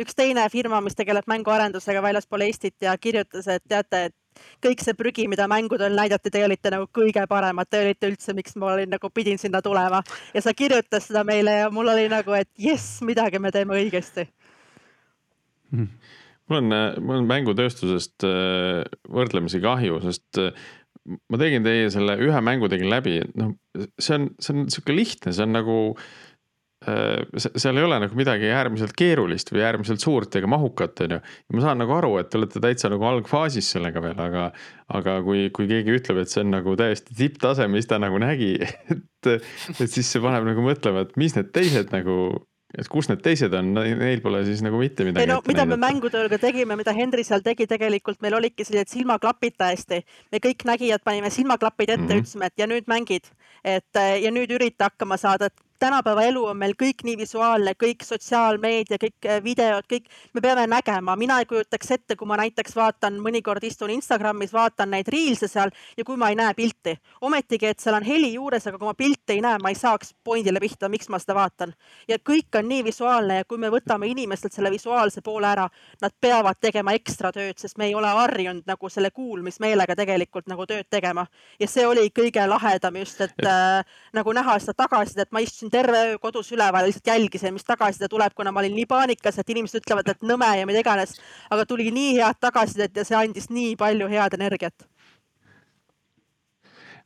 üks 0.00 0.16
teine 0.18 0.48
firma, 0.50 0.80
mis 0.80 0.96
tegeleb 0.98 1.26
mänguarendusega 1.30 2.02
väljaspool 2.02 2.40
Eestit 2.48 2.82
ja 2.82 2.96
kirjutas, 2.98 3.46
et 3.48 3.62
teate, 3.68 4.04
et 4.10 4.14
kõik 4.64 4.82
see 4.82 4.96
prügi, 4.98 5.28
mida 5.30 5.46
mängudel 5.50 5.94
näidati, 5.94 6.30
te 6.30 6.42
olite 6.44 6.72
nagu 6.74 6.88
kõige 6.98 7.26
paremad, 7.30 7.70
te 7.70 7.84
olite 7.84 8.10
üldse, 8.10 8.34
miks 8.34 8.56
ma 8.56 8.72
olin 8.72 8.90
nagu 8.90 9.10
pidin 9.14 9.38
sinna 9.38 9.62
tulema 9.62 10.02
ja 10.34 10.42
sa 10.42 10.54
kirjutas 10.54 11.08
seda 11.10 11.24
meile 11.24 11.58
ja 11.60 11.70
mul 11.70 11.88
oli 11.88 12.08
nagu, 12.08 12.34
et 12.34 12.50
jess, 12.58 13.00
midagi 13.06 13.38
me 13.38 13.52
teeme 13.54 13.78
õigesti 13.78 14.26
mm. 15.70 15.88
mul 16.50 16.58
on, 16.58 16.78
mul 17.00 17.20
on 17.22 17.30
mängutööstusest 17.30 18.26
äh, 18.26 18.82
võrdlemisi 19.06 19.62
kahju, 19.62 20.00
sest 20.08 20.42
äh, 20.42 20.66
ma 21.04 21.40
tegin 21.40 21.64
teie 21.64 21.88
selle 21.92 22.16
ühe 22.24 22.44
mängu 22.44 22.70
tegin 22.72 22.90
läbi, 22.92 23.18
noh, 23.38 23.56
see 24.00 24.16
on, 24.18 24.30
see 24.42 24.54
on 24.54 24.70
sihuke 24.72 24.94
lihtne, 24.96 25.34
see 25.36 25.44
on 25.44 25.52
nagu 25.56 25.76
äh,. 26.88 27.20
seal 27.60 27.80
ei 27.80 27.84
ole 27.86 27.98
nagu 28.02 28.16
midagi 28.16 28.48
äärmiselt 28.52 28.94
keerulist 28.96 29.52
või 29.52 29.64
äärmiselt 29.68 30.04
suurt 30.04 30.36
ega 30.40 30.48
mahukat, 30.50 31.04
on 31.04 31.16
ju. 31.16 31.20
ma 31.56 31.66
saan 31.66 31.80
nagu 31.82 31.96
aru, 31.96 32.14
et 32.20 32.30
te 32.32 32.40
olete 32.40 32.62
täitsa 32.64 32.92
nagu 32.92 33.08
algfaasis 33.08 33.68
sellega 33.76 34.02
veel, 34.04 34.20
aga, 34.20 34.48
aga 34.96 35.18
kui, 35.26 35.46
kui 35.56 35.68
keegi 35.70 35.98
ütleb, 35.98 36.22
et 36.24 36.32
see 36.32 36.44
on 36.44 36.52
nagu 36.56 36.76
täiesti 36.80 37.16
tipptase, 37.20 37.68
mis 37.72 37.88
ta 37.90 38.00
nagu 38.02 38.20
nägi, 38.22 38.56
et, 38.94 39.30
et 39.76 39.86
siis 39.86 40.08
see 40.08 40.24
paneb 40.24 40.48
nagu 40.48 40.64
mõtlema, 40.64 41.04
et 41.04 41.16
mis 41.20 41.36
need 41.36 41.52
teised 41.56 41.92
nagu 41.94 42.18
et 42.78 42.88
kus 42.90 43.08
need 43.10 43.22
teised 43.24 43.54
on, 43.54 43.72
neil 43.74 44.22
pole 44.24 44.42
siis 44.46 44.62
nagu 44.64 44.78
mitte 44.80 45.06
midagi. 45.06 45.24
ei 45.24 45.30
no 45.30 45.40
mida 45.46 45.62
näidata. 45.62 45.76
me 45.76 45.80
mängutööl 45.86 46.30
ka 46.32 46.38
tegime, 46.42 46.76
mida 46.80 46.94
Henri 46.96 47.24
seal 47.26 47.44
tegi, 47.44 47.68
tegelikult 47.70 48.22
meil 48.24 48.38
olidki 48.40 48.66
sellised 48.66 48.92
silmaklapid 48.94 49.58
täiesti. 49.58 50.02
me 50.32 50.42
kõik 50.42 50.66
nägijad 50.68 51.04
panime 51.04 51.30
silmaklapid 51.30 51.90
ette 51.90 52.02
mm, 52.02 52.08
-hmm. 52.08 52.24
ütlesime, 52.24 52.50
et 52.50 52.58
ja 52.58 52.70
nüüd 52.70 52.90
mängid, 52.90 53.30
et 53.64 54.02
ja 54.22 54.34
nüüd 54.34 54.50
ürita 54.58 54.90
hakkama 54.90 55.16
saada, 55.20 55.46
et 55.52 55.64
tänapäeva 55.84 56.22
elu 56.22 56.44
on 56.48 56.56
meil 56.56 56.72
kõik 56.80 57.02
nii 57.04 57.16
visuaalne, 57.20 57.74
kõik 57.82 58.04
sotsiaalmeedia, 58.06 58.96
kõik 59.00 59.26
äh, 59.28 59.40
videod, 59.44 59.84
kõik, 59.90 60.06
me 60.32 60.40
peame 60.40 60.64
nägema, 60.70 61.16
mina 61.20 61.36
ei 61.42 61.48
kujutaks 61.50 61.90
ette, 61.98 62.16
kui 62.16 62.28
ma 62.28 62.38
näiteks 62.40 62.76
vaatan, 62.76 63.18
mõnikord 63.20 63.64
istun 63.68 63.92
Instagramis, 63.92 64.52
vaatan 64.54 64.94
neid 64.94 65.10
reels'e 65.12 65.48
seal 65.50 65.72
ja 65.98 66.04
kui 66.08 66.16
ma 66.20 66.30
ei 66.32 66.38
näe 66.40 66.54
pilti. 66.56 66.94
ometigi, 67.20 67.66
et 67.66 67.84
seal 67.84 67.98
on 67.98 68.06
heli 68.06 68.32
juures, 68.34 68.66
aga 68.66 68.80
kui 68.80 68.88
ma 68.88 68.94
pilti 68.94 69.36
ei 69.36 69.42
näe, 69.44 69.58
ma 69.62 69.72
ei 69.72 69.76
saaks 69.78 70.14
pointile 70.24 70.60
pihta, 70.60 70.88
miks 70.88 71.10
ma 71.12 71.20
seda 71.20 71.36
vaatan. 71.36 71.74
ja 72.08 72.18
kõik 72.30 72.58
on 72.58 72.68
nii 72.68 72.84
visuaalne 72.84 73.36
ja 73.42 73.44
kui 73.44 73.58
me 73.58 73.68
võtame 73.68 74.08
inimestelt 74.08 74.56
selle 74.56 74.70
visuaalse 74.70 75.20
poole 75.20 75.50
ära, 75.50 75.68
nad 76.00 76.16
peavad 76.20 76.60
tegema 76.60 76.96
ekstra 76.96 77.32
tööd, 77.32 77.58
sest 77.58 77.78
me 77.78 77.90
ei 77.90 77.94
ole 77.94 78.08
harjunud 78.08 78.64
nagu 78.66 78.88
selle 78.88 79.10
kuulmismeelega 79.10 79.96
tegelikult 79.96 80.48
nagu 80.48 80.66
tööd 80.66 80.88
tegema. 80.90 81.26
ja 81.60 81.68
see 81.68 81.86
oli 81.86 82.08
kõige 82.08 82.48
lahedam 82.48 82.96
just, 82.96 83.20
et 83.20 83.46
äh, 83.46 83.84
nagu 84.12 84.32
näha 84.32 84.58
seda 84.58 84.86
tagasisidet, 84.86 85.32
ma 85.32 85.44
istusin 85.44 85.73
terve 85.74 86.00
öö 86.12 86.16
kodus 86.22 86.52
üleval, 86.54 86.86
lihtsalt 86.86 87.12
jälgisin, 87.12 87.54
mis 87.56 87.66
tagasiside 87.66 88.08
tuleb, 88.08 88.34
kuna 88.36 88.52
ma 88.54 88.62
olin 88.62 88.74
nii 88.78 88.86
paanikas, 88.90 89.38
et 89.42 89.54
inimesed 89.54 89.82
ütlevad, 89.82 90.10
et 90.14 90.26
nõme 90.26 90.50
ja 90.58 90.66
mida 90.70 90.82
iganes. 90.84 91.18
aga 91.50 91.66
tuli 91.66 91.90
nii 91.90 92.16
head 92.20 92.40
tagasisidet 92.40 93.02
ja 93.02 93.04
see 93.04 93.18
andis 93.18 93.50
nii 93.50 93.74
palju 93.80 94.08
head 94.12 94.38
energiat 94.38 94.86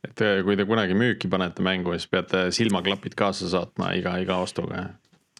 et 0.05 0.21
äh, 0.23 0.39
kui 0.47 0.55
te 0.55 0.65
kunagi 0.67 0.95
müüki 0.95 1.29
panete 1.31 1.63
mängu, 1.65 1.91
siis 1.97 2.07
peate 2.11 2.47
silmaklapid 2.55 3.17
kaasa 3.19 3.49
saatma 3.51 3.91
iga, 3.99 4.15
iga 4.23 4.39
ostuga 4.39 4.85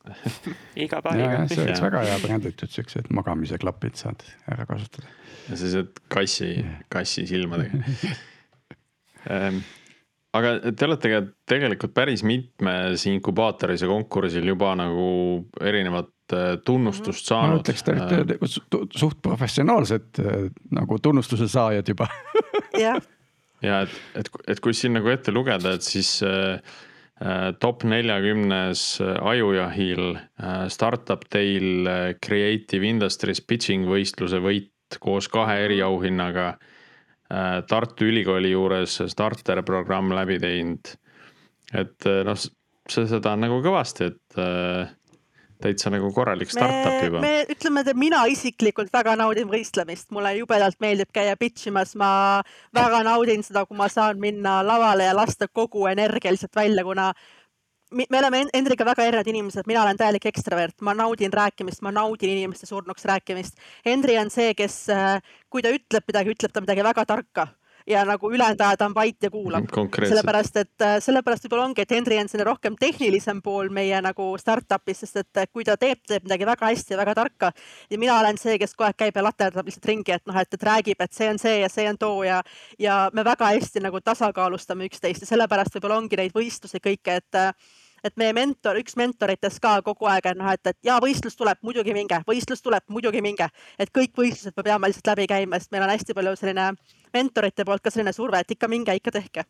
iga 0.86 1.02
paariga. 1.06 1.46
see 1.52 1.64
oleks 1.64 1.84
väga 1.84 2.04
hea 2.08 2.20
bränditud 2.24 2.74
siuksed 2.74 3.10
magamise 3.16 3.60
klapid 3.62 4.00
saad 4.00 4.24
ära 4.52 4.66
kasutada. 4.70 5.12
sellised 5.50 6.02
kassi, 6.12 6.54
kassi 6.92 7.26
silmadega 7.30 7.82
ähm, 9.34 9.64
aga 10.38 10.54
te 10.78 10.86
olete 10.86 11.12
ka 11.12 11.22
tegelikult 11.50 11.94
päris 11.96 12.24
mitmes 12.28 13.06
inkubaatoris 13.10 13.84
ja 13.84 13.90
konkursil 13.90 14.52
juba 14.52 14.76
nagu 14.78 15.08
erinevat 15.66 16.36
äh, 16.36 16.52
tunnustust 16.66 17.24
ma 17.26 17.30
saanud. 17.32 17.64
ütleks, 17.64 17.86
te 17.86 17.96
olete 17.96 18.52
su- 18.52 18.84
suht 18.94 19.22
professionaalsed 19.26 20.22
äh, 20.22 20.44
nagu 20.78 21.00
tunnustuse 21.02 21.50
saajad 21.50 21.90
juba 21.90 22.10
jah, 22.78 23.02
ja 23.66 23.82
et, 23.88 23.98
et, 24.22 24.30
et 24.54 24.62
kui 24.64 24.78
siin 24.78 24.98
nagu 25.00 25.10
ette 25.10 25.34
lugeda, 25.34 25.74
et 25.80 25.86
siis 25.88 26.20
äh, 26.22 26.62
äh, 27.26 27.50
top 27.60 27.88
neljakümnes 27.90 28.88
äh, 29.02 29.16
Ajujahil 29.34 30.12
äh, 30.14 30.68
Startup 30.70 31.26
äh, 31.34 32.14
Creative 32.22 32.86
Industries 32.86 33.42
pitching 33.42 33.90
võistluse 33.90 34.44
võit 34.46 35.00
koos 35.02 35.30
kahe 35.30 35.64
eriauhinnaga 35.66 36.52
äh,. 36.54 36.76
Tartu 37.30 38.08
Ülikooli 38.10 38.50
juures 38.56 38.96
starter 39.12 39.62
programm 39.62 40.14
läbi 40.18 40.40
teinud. 40.42 40.96
et 41.78 42.08
äh, 42.10 42.24
noh, 42.26 42.38
see, 42.90 43.06
seda 43.06 43.36
on 43.36 43.44
nagu 43.46 43.60
kõvasti, 43.62 44.08
et 44.10 44.40
äh, 44.42 44.90
täitsa 45.62 45.92
nagu 45.94 46.10
korralik 46.16 46.50
startup 46.52 47.04
juba. 47.04 47.22
me 47.22 47.44
ütleme, 47.52 47.84
et 47.84 48.00
mina 48.00 48.24
isiklikult 48.32 48.90
väga 48.94 49.16
naudin 49.20 49.50
võistlemist, 49.52 50.10
mulle 50.16 50.34
jubedalt 50.40 50.80
meeldib 50.82 51.12
käia 51.14 51.36
pitch 51.40 51.70
imas, 51.72 51.96
ma 52.00 52.42
väga 52.76 53.04
naudin 53.08 53.44
seda, 53.46 53.66
kui 53.70 53.78
ma 53.78 53.90
saan 53.92 54.22
minna 54.24 54.60
lavale 54.66 55.10
ja 55.10 55.16
lasta 55.16 55.50
kogu 55.52 55.86
energia 55.92 56.32
lihtsalt 56.34 56.56
välja, 56.56 56.86
kuna 56.88 57.12
me 57.92 58.20
oleme 58.20 58.42
En- 58.42 58.50
Hendriga 58.54 58.86
väga 58.86 59.04
erinevad 59.06 59.28
inimesed, 59.28 59.68
mina 59.68 59.84
olen 59.84 59.98
täielik 59.98 60.26
ekstravert, 60.30 60.82
ma 60.82 60.94
naudin 60.94 61.34
rääkimist, 61.34 61.82
ma 61.82 61.92
naudin 61.92 62.30
inimeste 62.30 62.66
surnuks 62.70 63.06
rääkimist. 63.06 63.58
Hendri 63.86 64.18
on 64.18 64.30
see, 64.30 64.54
kes, 64.54 64.90
äh, 64.90 65.22
kui 65.50 65.62
ta 65.62 65.70
ütleb 65.74 66.06
midagi, 66.08 66.36
ütleb 66.36 66.54
ta 66.54 66.62
midagi 66.62 66.84
väga 66.86 67.06
tarka 67.06 67.48
ja 67.88 68.04
nagu 68.06 68.32
ülejäänud 68.32 68.62
aja 68.62 68.78
ta 68.78 68.86
on 68.86 68.96
vait 68.96 69.24
ja 69.24 69.30
kuulab. 69.32 69.70
Sellepärast 69.96 70.58
et 70.62 70.86
äh, 70.86 70.98
sellepärast 71.04 71.46
võib-olla 71.46 71.70
ongi, 71.70 71.84
et 71.84 71.92
Henri 71.92 72.20
on 72.20 72.30
selline 72.30 72.48
rohkem 72.50 72.76
tehnilisem 72.80 73.42
pool 73.42 73.70
meie 73.74 74.02
nagu 74.02 74.30
startup'is, 74.38 75.04
sest 75.06 75.22
et 75.24 75.42
äh, 75.44 75.50
kui 75.52 75.66
ta 75.68 75.78
teeb, 75.78 76.02
teeb 76.08 76.28
midagi 76.28 76.48
väga 76.50 76.72
hästi 76.72 76.96
ja 76.96 77.02
väga 77.02 77.16
tarka 77.22 77.52
ja 77.90 78.00
mina 78.00 78.20
olen 78.20 78.38
see, 78.42 78.58
kes 78.62 78.76
kogu 78.76 78.90
aeg 78.90 79.00
käib 79.00 79.20
ja 79.20 79.26
laterdab 79.26 79.70
lihtsalt 79.70 79.90
ringi, 79.92 80.16
et 80.16 80.26
noh, 80.30 80.38
et, 80.40 80.54
et 80.54 80.64
räägib, 80.70 81.02
et 81.04 81.14
see 81.14 81.30
on 81.32 81.42
see 81.42 81.60
ja 81.62 81.70
see 81.70 81.90
on 81.90 81.98
too 82.00 82.24
ja 82.28 82.42
ja 82.80 83.02
me 83.14 83.26
väga 83.26 83.54
hästi 83.56 83.84
nagu 83.84 84.02
tasakaalustame 84.02 84.90
üksteist 84.90 85.26
ja 85.26 85.30
sellepärast 85.34 85.76
võib-olla 85.76 86.00
ongi 86.02 86.20
neid 86.20 86.36
võistlusi 86.36 86.82
kõike, 86.84 87.20
et 87.22 87.40
äh, 87.40 87.54
et 88.04 88.16
meie 88.18 88.34
mentor, 88.34 88.80
üks 88.82 88.96
mentoritest 89.00 89.62
ka 89.64 89.80
kogu 89.86 90.10
aeg 90.12 90.32
on 90.32 90.42
noh, 90.44 90.52
et, 90.54 90.72
et 90.72 90.78
ja 90.90 91.00
võistlus 91.04 91.38
tuleb, 91.40 91.60
muidugi 91.66 91.94
minge, 91.96 92.22
võistlus 92.28 92.64
tuleb, 92.66 92.86
muidugi 92.90 93.22
minge, 93.26 93.50
et 93.80 93.92
kõik 93.96 94.16
võistlused 94.18 94.56
me 94.58 94.64
peame 94.64 94.92
lihtsalt 94.92 95.14
läbi 95.14 95.28
käima, 95.32 95.60
sest 95.60 95.72
meil 95.76 95.88
on 95.88 95.94
hästi 95.94 96.18
palju 96.18 96.36
selline 96.40 96.72
mentorite 97.14 97.66
poolt 97.66 97.84
ka 97.84 97.94
selline 97.94 98.14
surve, 98.16 98.40
et 98.40 98.58
ikka 98.58 98.70
minge, 98.72 98.96
ikka 98.96 99.16
tehke. 99.16 99.46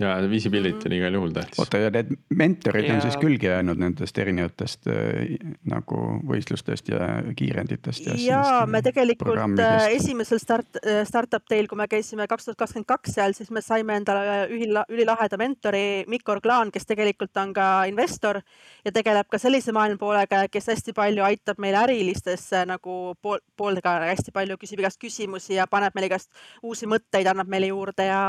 Ja 0.00 0.14
visibility 0.30 0.88
on 0.88 0.92
igal 0.96 1.14
juhul 1.14 1.32
tähtis. 1.34 1.58
oota 1.62 1.78
ja 1.78 1.90
need 1.94 2.08
mentorid 2.34 2.88
on 2.90 2.96
Ja- 2.96 3.00
siis 3.04 3.16
külge 3.16 3.46
jäänud 3.46 3.78
nendest 3.78 4.18
erinevatest 4.18 4.88
äh, 4.90 5.36
nagu 5.70 5.98
võistlustest 6.26 6.88
ja 6.90 7.06
kiirenditest 7.36 8.06
ja. 8.06 8.16
ja 8.26 8.66
me 8.66 8.82
tegelikult 8.82 9.60
äh, 9.62 9.86
esimesel 9.94 10.40
start, 10.42 10.80
startup 11.06 11.46
teil, 11.48 11.68
kui 11.70 11.78
me 11.78 11.86
käisime 11.88 12.26
kaks 12.26 12.48
tuhat 12.48 12.58
kakskümmend 12.58 12.88
kaks 12.90 13.14
seal, 13.14 13.36
siis 13.38 13.52
me 13.54 13.62
saime 13.62 13.94
endale 14.00 14.24
ühe 14.24 14.58
ühila- 14.58 14.86
ülilaheda 14.90 15.38
mentori 15.38 16.04
Mikko 16.10 16.34
Orglaan, 16.38 16.72
kes 16.74 16.90
tegelikult 16.90 17.36
on 17.38 17.52
ka 17.54 17.68
investor 17.90 18.40
ja 18.84 18.92
tegeleb 18.92 19.30
ka 19.30 19.38
sellise 19.38 19.72
maailmapoolega, 19.72 20.48
kes 20.50 20.72
hästi 20.72 20.96
palju 20.96 21.22
aitab 21.22 21.62
meil 21.62 21.78
ärilistesse 21.84 22.64
nagu 22.66 23.14
pool, 23.22 23.38
poolega 23.56 24.00
hästi 24.08 24.34
palju 24.34 24.58
küsib 24.58 24.82
igast 24.82 24.98
küsimusi 24.98 25.54
ja 25.54 25.68
paneb 25.70 25.94
meile 25.94 26.10
igast 26.10 26.34
uusi 26.62 26.90
mõtteid, 26.90 27.30
annab 27.30 27.46
meile 27.46 27.70
juurde 27.70 28.10
ja 28.10 28.24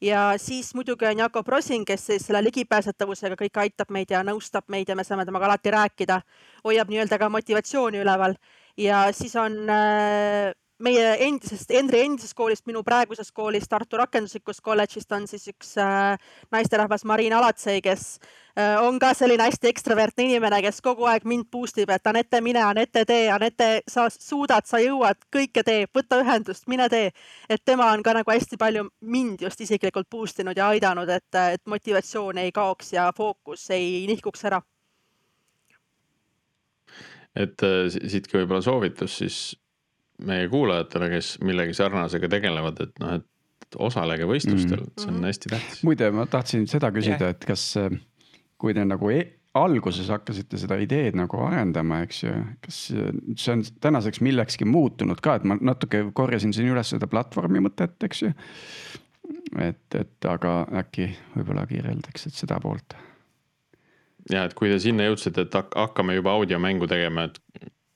ja 0.00 0.34
siis 0.36 0.74
muidugi 0.74 1.06
on 1.06 1.18
Jakob 1.18 1.48
Rosin, 1.48 1.84
kes 1.84 2.06
siis 2.06 2.26
selle 2.26 2.42
ligipääsetavusega 2.44 3.38
kõik 3.40 3.60
aitab 3.62 3.90
meid 3.90 4.10
ja 4.10 4.22
nõustab 4.26 4.68
meid 4.68 4.88
ja 4.88 4.96
me 4.96 5.04
saame 5.04 5.24
temaga 5.24 5.46
alati 5.50 5.70
rääkida, 5.70 6.20
hoiab 6.64 6.90
nii-öelda 6.90 7.18
ka 7.18 7.28
motivatsiooni 7.28 8.02
üleval. 8.02 8.36
Ja 8.76 9.06
siis 9.12 9.36
on 9.36 9.70
äh, 9.70 10.54
meie 10.84 11.14
endisest, 11.26 11.70
Hendri 11.72 12.02
endisest 12.04 12.34
koolist, 12.36 12.64
minu 12.68 12.82
praegusest 12.86 13.32
koolist, 13.36 13.68
Tartu 13.70 13.98
Rakenduslikust 14.00 14.62
kolledžist 14.64 15.12
on 15.16 15.26
siis 15.30 15.46
üks 15.50 15.74
äh, 15.80 16.16
naisterahvas 16.54 17.04
Mariin 17.08 17.34
Alatsei, 17.36 17.80
kes 17.84 18.18
äh, 18.58 18.76
on 18.82 18.98
ka 19.02 19.14
selline 19.16 19.46
hästi 19.46 19.70
ekstravertne 19.70 20.26
inimene, 20.28 20.60
kes 20.64 20.82
kogu 20.84 21.08
aeg 21.10 21.26
mind 21.28 21.48
boost 21.52 21.80
ib, 21.82 21.92
et 21.94 22.12
Anette, 22.12 22.40
mine, 22.44 22.62
Anette, 22.64 23.04
tee, 23.08 23.30
Anette, 23.32 23.70
sa 23.90 24.06
suudad, 24.12 24.68
sa 24.68 24.80
jõuad, 24.82 25.24
kõike 25.34 25.64
tee, 25.66 25.88
võta 25.94 26.20
ühendust, 26.22 26.68
mine 26.70 26.88
tee. 26.92 27.10
et 27.48 27.64
tema 27.64 27.90
on 27.92 28.02
ka 28.04 28.14
nagu 28.20 28.30
hästi 28.30 28.60
palju 28.60 28.88
mind 29.00 29.42
just 29.46 29.60
isiklikult 29.60 30.10
boost 30.10 30.40
inud 30.44 30.56
ja 30.56 30.68
aidanud, 30.74 31.08
et, 31.08 31.42
et 31.56 31.66
motivatsioon 31.66 32.38
ei 32.44 32.52
kaoks 32.52 32.92
ja 32.92 33.10
fookus 33.16 33.70
ei 33.70 34.06
nihkuks 34.10 34.44
ära. 34.50 34.62
et 37.34 37.62
äh, 37.66 37.88
si- 37.90 38.08
siitki 38.08 38.36
võib-olla 38.38 38.62
soovitus 38.62 39.18
siis 39.18 39.38
meie 40.22 40.48
kuulajatele, 40.48 41.08
kes 41.10 41.38
millegi 41.42 41.74
sarnasega 41.74 42.28
tegelevad, 42.28 42.80
et 42.86 42.98
noh, 43.02 43.14
et 43.18 43.78
osalege 43.82 44.26
võistlustel 44.28 44.78
mm, 44.78 44.90
-hmm. 44.90 45.00
see 45.02 45.08
on 45.10 45.14
Mhm. 45.18 45.24
hästi 45.24 45.48
tähtis. 45.50 45.82
muide, 45.82 46.10
ma 46.10 46.26
tahtsin 46.26 46.66
seda 46.70 46.90
küsida, 46.94 47.28
et 47.34 47.44
kas, 47.44 47.76
äh, 47.76 47.90
kui 48.58 48.74
te 48.74 48.84
nagu 48.84 49.10
e 49.10 49.24
alguses 49.54 50.08
hakkasite 50.10 50.58
seda 50.58 50.76
ideed 50.82 51.14
nagu 51.14 51.38
arendama, 51.46 52.00
eks 52.02 52.22
ju, 52.22 52.32
kas 52.60 52.78
äh, 52.94 53.10
see 53.36 53.52
on 53.52 53.62
tänaseks 53.80 54.20
millekski 54.20 54.64
muutunud 54.64 55.20
ka, 55.22 55.34
et 55.34 55.44
ma 55.44 55.56
natuke 55.60 56.04
korjasin 56.12 56.52
siin 56.52 56.68
üles 56.70 56.90
seda 56.90 57.06
platvormi 57.06 57.60
mõtet, 57.60 57.94
eks 58.04 58.22
ju. 58.22 58.32
et, 59.58 59.94
et 59.94 60.24
aga 60.28 60.66
äkki 60.82 61.08
võib-olla 61.36 61.66
kirjeldaksid 61.66 62.32
seda 62.36 62.58
poolt 62.60 62.94
ja 64.30 64.44
et 64.44 64.54
kui 64.54 64.68
te 64.68 64.78
sinna 64.78 65.04
jõudsite, 65.04 65.40
et 65.46 65.54
hak- 65.54 65.74
hakkame 65.76 66.14
juba 66.14 66.30
audiomängu 66.32 66.86
tegema, 66.86 67.24
et 67.24 67.40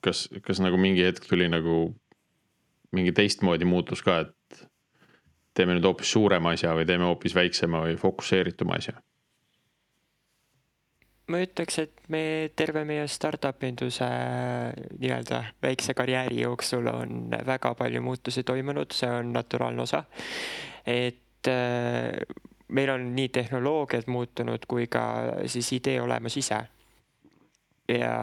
kas, 0.05 0.29
kas 0.43 0.61
nagu 0.61 0.77
mingi 0.77 1.05
hetk 1.05 1.25
tuli 1.29 1.49
nagu 1.49 1.95
mingi 2.93 3.13
teistmoodi 3.13 3.69
muutus 3.69 4.03
ka, 4.03 4.21
et 4.25 4.65
teeme 5.55 5.75
nüüd 5.77 5.87
hoopis 5.89 6.13
suurema 6.15 6.55
asja 6.57 6.75
või 6.77 6.87
teeme 6.89 7.09
hoopis 7.09 7.35
väiksema 7.35 7.83
või 7.85 7.99
fokusseerituma 8.01 8.79
asja? 8.79 8.99
ma 11.29 11.43
ütleks, 11.45 11.77
et 11.83 12.07
me 12.09 12.23
terve 12.57 12.87
meie 12.89 13.05
startup 13.11 13.65
induse 13.69 14.07
nii-öelda 14.99 15.43
väikse 15.63 15.93
karjääri 15.95 16.41
jooksul 16.41 16.89
on 16.89 17.35
väga 17.47 17.75
palju 17.77 18.01
muutusi 18.03 18.47
toimunud, 18.49 18.95
see 18.97 19.11
on 19.13 19.35
naturaalne 19.37 19.85
osa. 19.85 20.05
et 20.87 21.51
äh, 21.53 22.17
meil 22.69 22.91
on 22.91 23.15
nii 23.17 23.29
tehnoloogiad 23.29 24.09
muutunud 24.09 24.65
kui 24.69 24.87
ka 24.87 25.05
siis 25.47 25.73
idee 25.73 26.01
olemus 26.01 26.37
ise. 26.37 26.63
Ja 27.89 28.15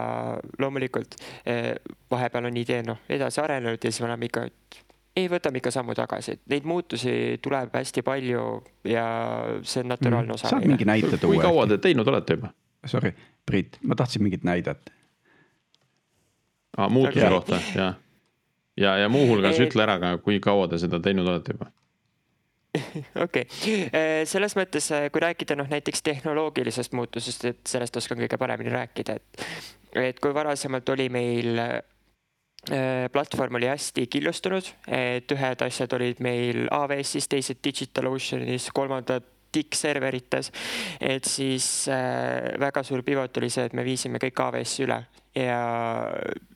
loomulikult 0.58 1.16
äh, 1.48 1.74
vahepeal 2.10 2.44
on 2.50 2.56
idee 2.56 2.82
noh 2.86 2.98
edasi 3.08 3.40
arenenud 3.42 3.82
ja 3.84 3.90
siis 3.92 4.00
me 4.04 4.06
oleme 4.10 4.28
ikka, 4.30 4.44
et 4.46 4.82
ei, 5.16 5.28
võtame 5.32 5.58
ikka 5.62 5.70
sammu 5.72 5.94
tagasi, 5.96 6.36
et 6.36 6.42
neid 6.52 6.66
muutusi 6.68 7.12
tuleb 7.42 7.72
hästi 7.74 8.02
palju 8.04 8.42
ja 8.84 9.06
see 9.64 9.82
on 9.82 9.88
naturaalne 9.94 10.34
osa. 10.36 10.50
saad 10.52 10.66
mingi 10.68 10.84
näite 10.88 11.16
kui 11.16 11.18
tuua? 11.36 11.42
kaua 11.48 11.66
te 11.66 11.78
teinud 11.78 12.08
olete 12.12 12.36
juba? 12.38 12.52
Sorry, 12.86 13.10
Priit, 13.46 13.78
ma 13.82 13.96
tahtsin 13.98 14.22
mingit 14.22 14.44
näidet. 14.46 14.90
aa, 16.76 16.88
muutuse 16.88 17.24
Okei. 17.26 17.30
kohta, 17.30 17.60
jah. 17.74 17.94
ja, 18.76 18.96
ja 18.98 19.08
muuhulgas 19.08 19.58
Et- 19.58 19.66
ütle 19.70 19.82
ära 19.82 19.98
ka, 19.98 20.18
kui 20.18 20.40
kaua 20.40 20.68
te 20.68 20.78
seda 20.78 21.00
teinud 21.00 21.26
olete 21.26 21.56
juba? 21.56 21.70
okei 23.24 23.46
okay., 23.46 24.24
selles 24.28 24.56
mõttes, 24.58 24.90
kui 25.12 25.24
rääkida 25.24 25.56
noh, 25.58 25.68
näiteks 25.70 26.02
tehnoloogilisest 26.06 26.96
muutusest, 26.96 27.44
et 27.50 27.62
sellest 27.68 27.96
oskan 28.00 28.20
kõige 28.22 28.38
paremini 28.40 28.72
rääkida, 28.74 29.18
et, 29.18 29.46
et 30.08 30.20
kui 30.22 30.34
varasemalt 30.34 30.88
oli 30.96 31.10
meil 31.12 31.60
platvorm 33.12 33.60
oli 33.60 33.68
hästi 33.70 34.08
killustunud, 34.10 34.72
et 34.90 35.30
ühed 35.30 35.60
asjad 35.62 35.92
olid 35.94 36.18
meil 36.24 36.64
AWS-is, 36.74 37.28
teised 37.30 37.60
DigitalOceanis, 37.62 38.72
kolmandad 38.74 39.28
tikkserverites. 39.56 40.50
et 41.00 41.24
siis 41.24 41.88
äh, 41.88 42.58
väga 42.60 42.82
suur 42.82 43.02
pivot 43.06 43.36
oli 43.40 43.50
see, 43.50 43.68
et 43.68 43.76
me 43.76 43.84
viisime 43.86 44.20
kõik 44.22 44.42
AWS-i 44.44 44.84
üle 44.86 45.00
ja 45.36 45.60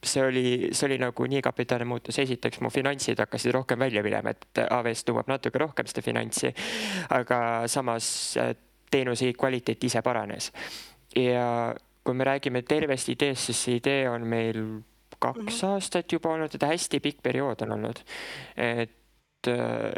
see 0.03 0.23
oli, 0.25 0.45
see 0.73 0.87
oli 0.87 0.97
nagu 1.01 1.27
nii 1.29 1.41
kapitaalne 1.45 1.85
muutus, 1.85 2.17
esiteks 2.19 2.61
mu 2.65 2.71
finantsid 2.73 3.19
hakkasid 3.21 3.53
rohkem 3.53 3.79
välja 3.79 4.03
minema, 4.03 4.33
et 4.33 4.63
AWS 4.65 5.05
nõuab 5.09 5.29
natuke 5.29 5.61
rohkem 5.61 5.89
seda 5.89 6.03
finantsi. 6.05 6.53
aga 7.13 7.67
samas 7.71 8.11
äh, 8.41 8.55
teenuse 8.91 9.31
kvaliteet 9.37 9.83
ise 9.83 10.01
paranes. 10.01 10.51
ja 11.15 11.75
kui 12.03 12.17
me 12.17 12.25
räägime 12.25 12.63
tervest 12.65 13.09
ideest, 13.09 13.49
siis 13.49 13.63
see 13.63 13.77
idee 13.77 14.09
on 14.09 14.25
meil 14.27 14.81
kaks 15.19 15.39
mm 15.39 15.47
-hmm. 15.47 15.67
aastat 15.67 16.11
juba 16.11 16.29
olnud, 16.29 16.55
et 16.55 16.63
hästi 16.63 16.99
pikk 16.99 17.21
periood 17.23 17.61
on 17.61 17.71
olnud. 17.71 17.99
et 18.57 19.47
äh, 19.47 19.91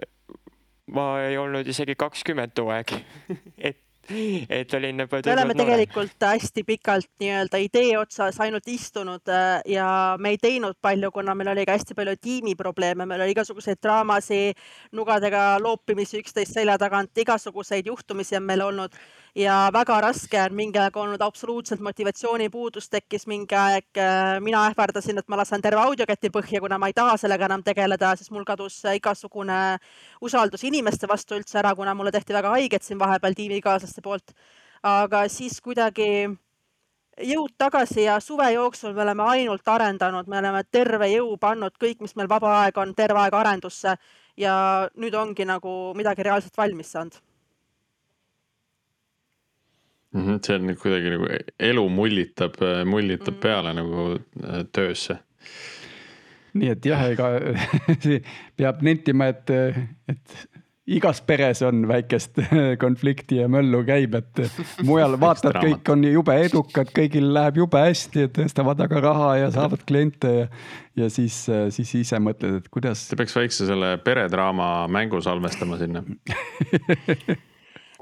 ma 0.88 1.22
ei 1.22 1.38
olnud 1.38 1.67
isegi 1.67 1.96
kakskümmend 1.96 2.52
too 2.56 2.69
aeg 2.69 2.91
et 3.69 3.78
et 4.50 4.74
olin 4.74 5.00
juba. 5.00 5.22
me 5.26 5.34
oleme 5.34 5.56
tegelikult 5.56 6.12
noore. 6.20 6.34
hästi 6.34 6.63
pikalt 6.68 7.10
nii-öelda 7.24 7.60
idee 7.63 7.98
otsas 7.98 8.39
ainult 8.44 8.68
istunud 8.68 9.32
äh, 9.32 9.62
ja 9.66 9.88
me 10.20 10.34
ei 10.34 10.38
teinud 10.38 10.76
palju, 10.82 11.12
kuna 11.12 11.36
meil 11.36 11.54
oli 11.54 11.66
ka 11.66 11.78
hästi 11.78 11.96
palju 11.96 12.16
tiimiprobleeme, 12.22 13.06
meil 13.06 13.24
oli 13.24 13.36
igasuguseid 13.36 13.80
draamasid, 13.84 14.60
nugadega 14.92 15.58
loopimisi 15.63 16.20
üksteist 16.20 16.54
selja 16.60 16.78
tagant, 16.78 17.16
igasuguseid 17.18 17.88
juhtumisi 17.88 18.36
on 18.39 18.48
meil 18.50 18.66
olnud 18.68 19.00
ja 19.36 19.69
väga 19.74 19.98
raske 20.02 20.38
on 20.46 20.54
mingi 20.56 20.80
aeg 20.80 20.98
olnud 20.98 21.22
absoluutselt 21.26 21.82
motivatsioonipuudus 21.82 22.89
tekkis 22.89 23.26
mingi 23.28 23.56
aeg. 23.58 24.02
Mina 24.46 24.65
ähvardasin, 24.69 25.17
et 25.17 25.28
ma 25.30 25.39
lasen 25.41 25.62
terve 25.62 25.82
audioketi 25.82 26.30
põhja, 26.34 26.62
kuna 26.62 26.78
ma 26.78 26.89
ei 26.89 26.98
taha 26.98 27.17
sellega 27.17 27.50
enam 27.50 27.63
tegeleda, 27.65 28.13
siis 28.17 28.32
mul 28.32 28.46
kadus 28.46 28.80
igasugune 28.93 29.80
usaldus 30.22 30.63
inimeste 30.69 31.10
vastu 31.10 31.38
üldse 31.39 31.60
ära, 31.63 31.74
kuna 31.76 31.96
mulle 31.98 32.13
tehti 32.13 32.34
väga 32.34 32.54
haiget 32.58 32.86
siin 32.86 33.02
vahepeal 33.02 33.38
tiimikaaslaste 33.38 34.02
poolt. 34.02 34.36
aga 34.84 35.28
siis 35.32 35.62
kuidagi 35.63 36.28
jõud 37.24 37.54
tagasi 37.58 38.04
ja 38.04 38.19
suve 38.19 38.50
jooksul 38.52 38.93
me 38.93 39.02
oleme 39.02 39.24
ainult 39.24 39.67
arendanud, 39.67 40.28
me 40.28 40.38
oleme 40.38 40.63
terve 40.72 41.08
jõu 41.08 41.38
pannud 41.38 41.78
kõik, 41.80 42.02
mis 42.02 42.15
meil 42.15 42.28
vaba 42.30 42.63
aeg 42.63 42.78
on, 42.78 42.93
terve 42.96 43.19
aeg 43.19 43.34
arendusse 43.34 43.96
ja 44.38 44.56
nüüd 44.98 45.15
ongi 45.15 45.46
nagu 45.46 45.93
midagi 45.96 46.24
reaalselt 46.24 46.58
valmis 46.58 46.91
saanud 46.91 47.22
mm. 50.13 50.21
-hmm, 50.21 50.39
see 50.45 50.56
on 50.56 50.76
kuidagi 50.82 51.13
nagu 51.15 51.30
elu 51.60 51.89
mullitab, 51.89 52.58
mullitab 52.86 53.34
mm 53.34 53.38
-hmm. 53.38 53.41
peale 53.41 53.73
nagu 53.73 54.10
äh, 54.15 54.65
töösse. 54.71 55.17
nii 56.54 56.69
et 56.69 56.86
jah, 56.86 57.06
ega 57.10 57.30
peab 58.58 58.82
nentima, 58.82 59.28
et, 59.34 59.49
et 60.08 60.49
igas 60.88 61.21
peres 61.21 61.62
on 61.62 61.88
väikest 61.88 62.39
konflikti 62.84 63.39
ja 63.39 63.47
möllu 63.47 63.84
käib, 63.88 64.15
et 64.19 64.41
mujal 64.84 65.15
vaatad, 65.19 65.56
kõik 65.63 65.91
on 65.93 66.04
jube 66.04 66.36
edukad, 66.43 66.91
kõigil 66.95 67.30
läheb 67.34 67.62
jube 67.63 67.80
hästi, 67.86 68.28
et 68.28 68.36
tõstavad 68.36 68.84
aga 68.84 69.04
raha 69.08 69.30
ja 69.43 69.52
saavad 69.58 69.86
kliente 69.88 70.34
ja. 70.34 70.49
ja 70.95 71.10
siis, 71.10 71.45
siis 71.69 71.95
ise 72.04 72.19
mõtled, 72.19 72.60
et 72.62 72.69
kuidas. 72.73 73.08
sa 73.10 73.19
peaks 73.19 73.36
väikse 73.36 73.69
selle 73.69 73.95
peredraama 74.04 74.89
mängu 74.91 75.21
salvestama 75.23 75.80
sinna 75.82 76.04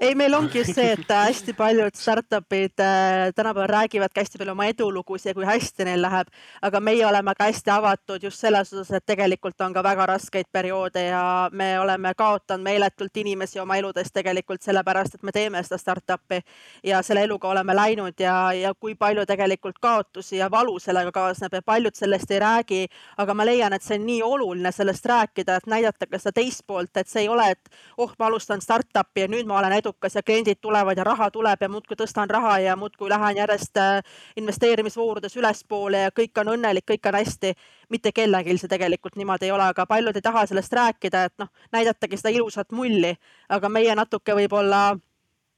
ei, 0.02 0.16
meil 0.16 0.34
ongi 0.34 0.64
see, 0.66 0.96
et 0.96 1.12
hästi 1.14 1.54
paljud 1.54 1.94
startup'id 1.94 2.82
äh, 2.82 3.30
tänapäeval 3.36 3.68
räägivadki 3.70 4.20
hästi 4.20 4.40
palju 4.42 4.52
oma 4.56 4.66
edulugusid 4.66 5.30
ja 5.30 5.34
kui 5.38 5.46
hästi 5.46 5.86
neil 5.86 6.02
läheb, 6.02 6.32
aga 6.66 6.80
meie 6.82 7.06
oleme 7.06 7.36
ka 7.38 7.46
hästi 7.46 7.70
avatud 7.70 8.24
just 8.26 8.42
selles 8.42 8.74
osas, 8.74 8.90
et 8.98 9.06
tegelikult 9.06 9.62
on 9.62 9.76
ka 9.76 9.84
väga 9.86 10.08
raskeid 10.10 10.50
perioode 10.52 11.04
ja 11.06 11.50
me 11.54 11.68
oleme 11.80 12.14
kaotanud 12.18 12.66
meeletult 12.66 13.18
inimesi 13.22 13.60
oma 13.62 13.78
eludes 13.78 14.10
tegelikult 14.14 14.66
sellepärast, 14.66 15.20
et 15.20 15.24
me 15.24 15.36
teeme 15.36 15.62
seda 15.64 15.78
startup'i 15.78 16.42
ja 16.84 17.04
selle 17.06 17.28
eluga 17.30 17.52
oleme 17.54 17.76
läinud 17.76 18.26
ja, 18.26 18.54
ja 18.58 18.74
kui 18.74 18.96
palju 18.96 19.28
tegelikult 19.30 19.78
kaotusi 19.82 20.42
ja 20.42 20.50
valu 20.52 20.80
sellega 20.80 21.12
kaasneb 21.12 21.54
ja 21.54 21.62
paljud 21.62 21.96
sellest 21.96 22.32
ei 22.32 22.40
räägi. 22.40 22.82
aga 23.18 23.34
ma 23.34 23.46
leian, 23.46 23.74
et 23.74 23.86
see 23.86 24.00
on 24.00 24.06
nii 24.10 24.24
oluline 24.24 24.72
sellest 24.72 25.06
rääkida, 25.06 25.62
et 25.62 25.68
näidata 25.70 26.10
ka 26.10 26.18
seda 26.18 26.42
teist 26.42 26.66
poolt, 26.68 26.98
et 26.98 27.08
see 27.08 27.22
ei 27.22 27.30
ole, 27.30 27.52
et 27.52 27.70
oh, 27.98 28.14
ma 28.20 28.26
alustan 28.26 28.62
startup'i 28.62 29.28
ja 29.28 29.30
nüüd 29.30 29.46
ma 29.46 29.60
olen 29.60 29.78
edukas 29.78 29.91
edukas 29.92 30.16
ja 30.16 30.24
kliendid 30.24 30.58
tulevad 30.62 30.98
ja 30.98 31.04
raha 31.04 31.32
tuleb 31.32 31.62
ja 31.62 31.70
muudkui 31.70 31.96
tõstan 31.96 32.30
raha 32.30 32.60
ja 32.60 32.76
muudkui 32.76 33.10
lähen 33.10 33.38
järjest 33.38 33.78
äh, 33.78 34.04
investeerimisvoorudes 34.38 35.36
ülespoole 35.38 35.98
ja 35.98 36.12
kõik 36.12 36.40
on 36.40 36.48
õnnelik, 36.56 36.86
kõik 36.92 37.08
on 37.08 37.16
hästi. 37.16 37.54
mitte 37.90 38.12
kellelgi 38.12 38.58
see 38.58 38.70
tegelikult 38.70 39.16
niimoodi 39.16 39.46
ei 39.46 39.52
ole, 39.52 39.64
aga 39.64 39.86
paljud 39.86 40.16
ei 40.16 40.22
taha 40.22 40.46
sellest 40.46 40.74
rääkida, 40.74 41.24
et 41.26 41.34
noh, 41.38 41.50
näidatagi 41.72 42.18
seda 42.18 42.30
ilusat 42.30 42.72
mulli, 42.72 43.16
aga 43.50 43.70
meie 43.70 43.96
natuke 43.96 44.34
võib-olla 44.34 44.98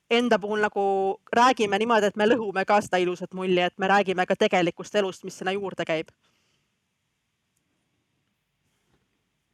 enda 0.10 0.40
puhul 0.40 0.60
nagu 0.60 1.20
räägime 1.34 1.80
niimoodi, 1.80 2.06
et 2.06 2.16
me 2.18 2.26
lõhume 2.26 2.66
ka 2.66 2.82
seda 2.82 2.98
ilusat 2.98 3.34
mulli, 3.34 3.62
et 3.62 3.78
me 3.78 3.88
räägime 3.88 4.26
ka 4.26 4.36
tegelikust 4.36 4.96
elust, 4.96 5.24
mis 5.24 5.38
sinna 5.38 5.52
juurde 5.52 5.86
käib 5.86 6.10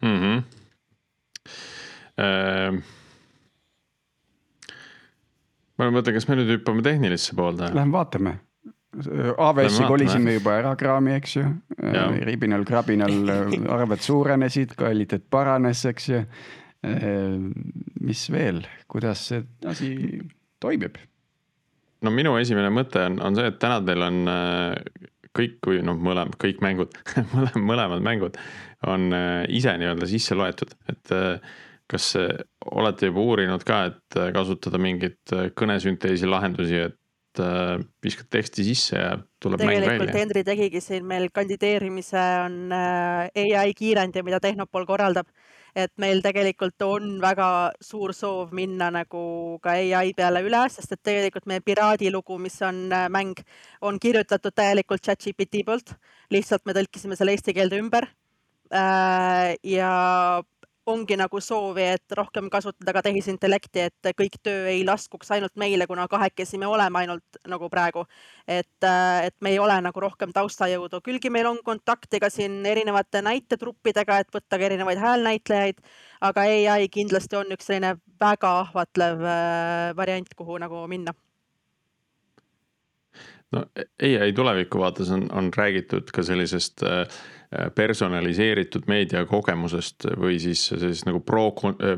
mm. 0.01 0.19
-hmm. 0.19 0.43
Uh 2.19 2.98
ma 5.79 5.89
mõtlen, 5.95 6.15
kas 6.17 6.27
me 6.29 6.37
nüüd 6.39 6.53
hüppame 6.57 6.83
tehnilisse 6.85 7.35
poolde? 7.37 7.71
Lähme 7.75 7.95
vaatame. 7.95 8.37
AWS-i 8.99 9.85
kolisime 9.85 10.33
juba 10.39 10.55
ära 10.57 10.71
kraami, 10.77 11.13
eks 11.19 11.35
ju. 11.37 11.43
ribinal, 12.25 12.65
krabinal 12.67 13.13
arved 13.69 14.01
suurenesid, 14.03 14.73
kvaliteet 14.79 15.27
paranes, 15.31 15.85
eks 15.89 16.09
ju. 16.09 16.23
mis 17.99 18.25
veel, 18.33 18.63
kuidas 18.89 19.27
see 19.29 19.43
asi 19.67 19.93
toimib? 20.63 20.95
no 21.99 22.11
minu 22.15 22.37
esimene 22.39 22.69
mõte 22.71 23.01
on, 23.03 23.17
on 23.19 23.35
see, 23.35 23.49
et 23.51 23.57
täna 23.59 23.81
teil 23.83 24.05
on 24.05 24.21
kõik, 25.35 25.57
kui 25.65 25.81
noh, 25.83 25.97
mõlemad, 25.99 26.37
kõik 26.39 26.63
mängud 26.63 26.95
mõlemad 27.69 27.99
mängud 28.05 28.39
on 28.87 29.11
ise 29.51 29.75
nii-öelda 29.81 30.07
sisse 30.07 30.37
loetud, 30.39 30.71
et 30.87 31.13
kas 31.91 32.13
olete 32.71 33.10
juba 33.10 33.25
uurinud 33.25 33.65
ka, 33.67 33.84
et 33.91 34.17
äh, 34.19 34.32
kasutada 34.36 34.79
mingeid 34.82 35.36
äh, 35.36 35.49
kõnesünteesi 35.58 36.29
lahendusi, 36.29 36.82
et 36.89 37.41
äh, 37.43 37.77
viskad 38.03 38.29
teksti 38.34 38.65
sisse 38.67 38.97
ja 38.99 39.13
tuleb 39.41 39.63
mäng 39.63 39.71
välja? 39.71 39.86
tegelikult 39.86 40.19
Henri 40.19 40.43
tegigi 40.47 40.82
siin 40.84 41.08
meil 41.10 41.29
kandideerimise 41.34 42.25
on 42.45 42.73
ai 42.73 43.71
kiirendi, 43.77 44.23
mida 44.25 44.41
Tehnopol 44.43 44.88
korraldab. 44.89 45.29
et 45.75 45.91
meil 46.01 46.21
tegelikult 46.25 46.82
on 46.82 47.19
väga 47.21 47.71
suur 47.82 48.13
soov 48.17 48.53
minna 48.58 48.89
nagu 48.91 49.60
ka 49.63 49.75
ai 49.77 50.13
peale 50.17 50.41
üle, 50.41 50.63
sest 50.73 50.95
et 50.95 51.03
tegelikult 51.03 51.45
meie 51.45 51.62
Piraadilugu, 51.62 52.39
mis 52.41 52.58
on 52.65 52.88
mäng, 53.13 53.38
on 53.82 53.99
kirjutatud 53.99 54.55
täielikult 54.55 55.05
chat-GPT 55.05 55.65
poolt. 55.65 55.93
lihtsalt 56.34 56.65
me 56.65 56.73
tõlkisime 56.73 57.15
selle 57.15 57.38
eesti 57.38 57.53
keelde 57.53 57.82
ümber 57.82 58.10
ja 58.69 59.93
ongi 60.89 61.17
nagu 61.19 61.39
soovi, 61.43 61.86
et 61.95 62.15
rohkem 62.17 62.49
kasutada 62.52 62.93
ka 62.95 63.04
tehisintellekti, 63.06 63.86
et 63.89 64.10
kõik 64.17 64.39
töö 64.43 64.67
ei 64.71 64.84
laskuks 64.88 65.32
ainult 65.36 65.56
meile, 65.60 65.88
kuna 65.88 66.08
kahekesi 66.12 66.60
me 66.62 66.67
oleme 66.67 67.04
ainult 67.04 67.39
nagu 67.47 67.69
praegu. 67.69 68.06
et, 68.47 68.88
et 69.23 69.36
me 69.41 69.54
ei 69.54 69.60
ole 69.60 69.75
nagu 69.82 69.99
rohkem 70.02 70.34
taustajõudu, 70.34 71.02
küllgi 71.06 71.30
meil 71.30 71.47
on 71.52 71.60
kontakti 71.63 72.19
ka 72.19 72.30
siin 72.34 72.65
erinevate 72.65 73.21
näitetruppidega, 73.21 74.19
et 74.19 74.34
võtta 74.34 74.58
ka 74.58 74.69
erinevaid 74.69 74.99
häälnäitlejaid, 74.99 75.82
aga 76.21 76.47
ai 76.49 76.88
kindlasti 76.91 77.39
on 77.39 77.56
üks 77.56 77.69
selline 77.69 77.95
väga 78.19 78.54
ahvatlev 78.65 79.23
äh, 79.23 79.95
variant, 79.95 80.34
kuhu 80.36 80.58
nagu 80.62 80.88
minna 80.88 81.13
no 83.55 83.65
ai 84.01 84.33
tuleviku 84.35 84.81
vaates 84.81 85.09
on, 85.13 85.27
on 85.33 85.49
räägitud 85.55 86.12
ka 86.13 86.23
sellisest 86.25 86.83
äh, 86.85 87.21
personaliseeritud 87.75 88.85
meediakogemusest 88.88 90.05
või 90.21 90.38
siis 90.41 90.67
sellisest 90.69 91.07
nagu 91.09 91.23
pro, 91.25 91.49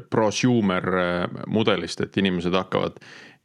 prosumer 0.10 0.92
äh, 1.02 1.26
mudelist, 1.52 2.04
et 2.06 2.18
inimesed 2.22 2.56
hakkavad 2.56 3.02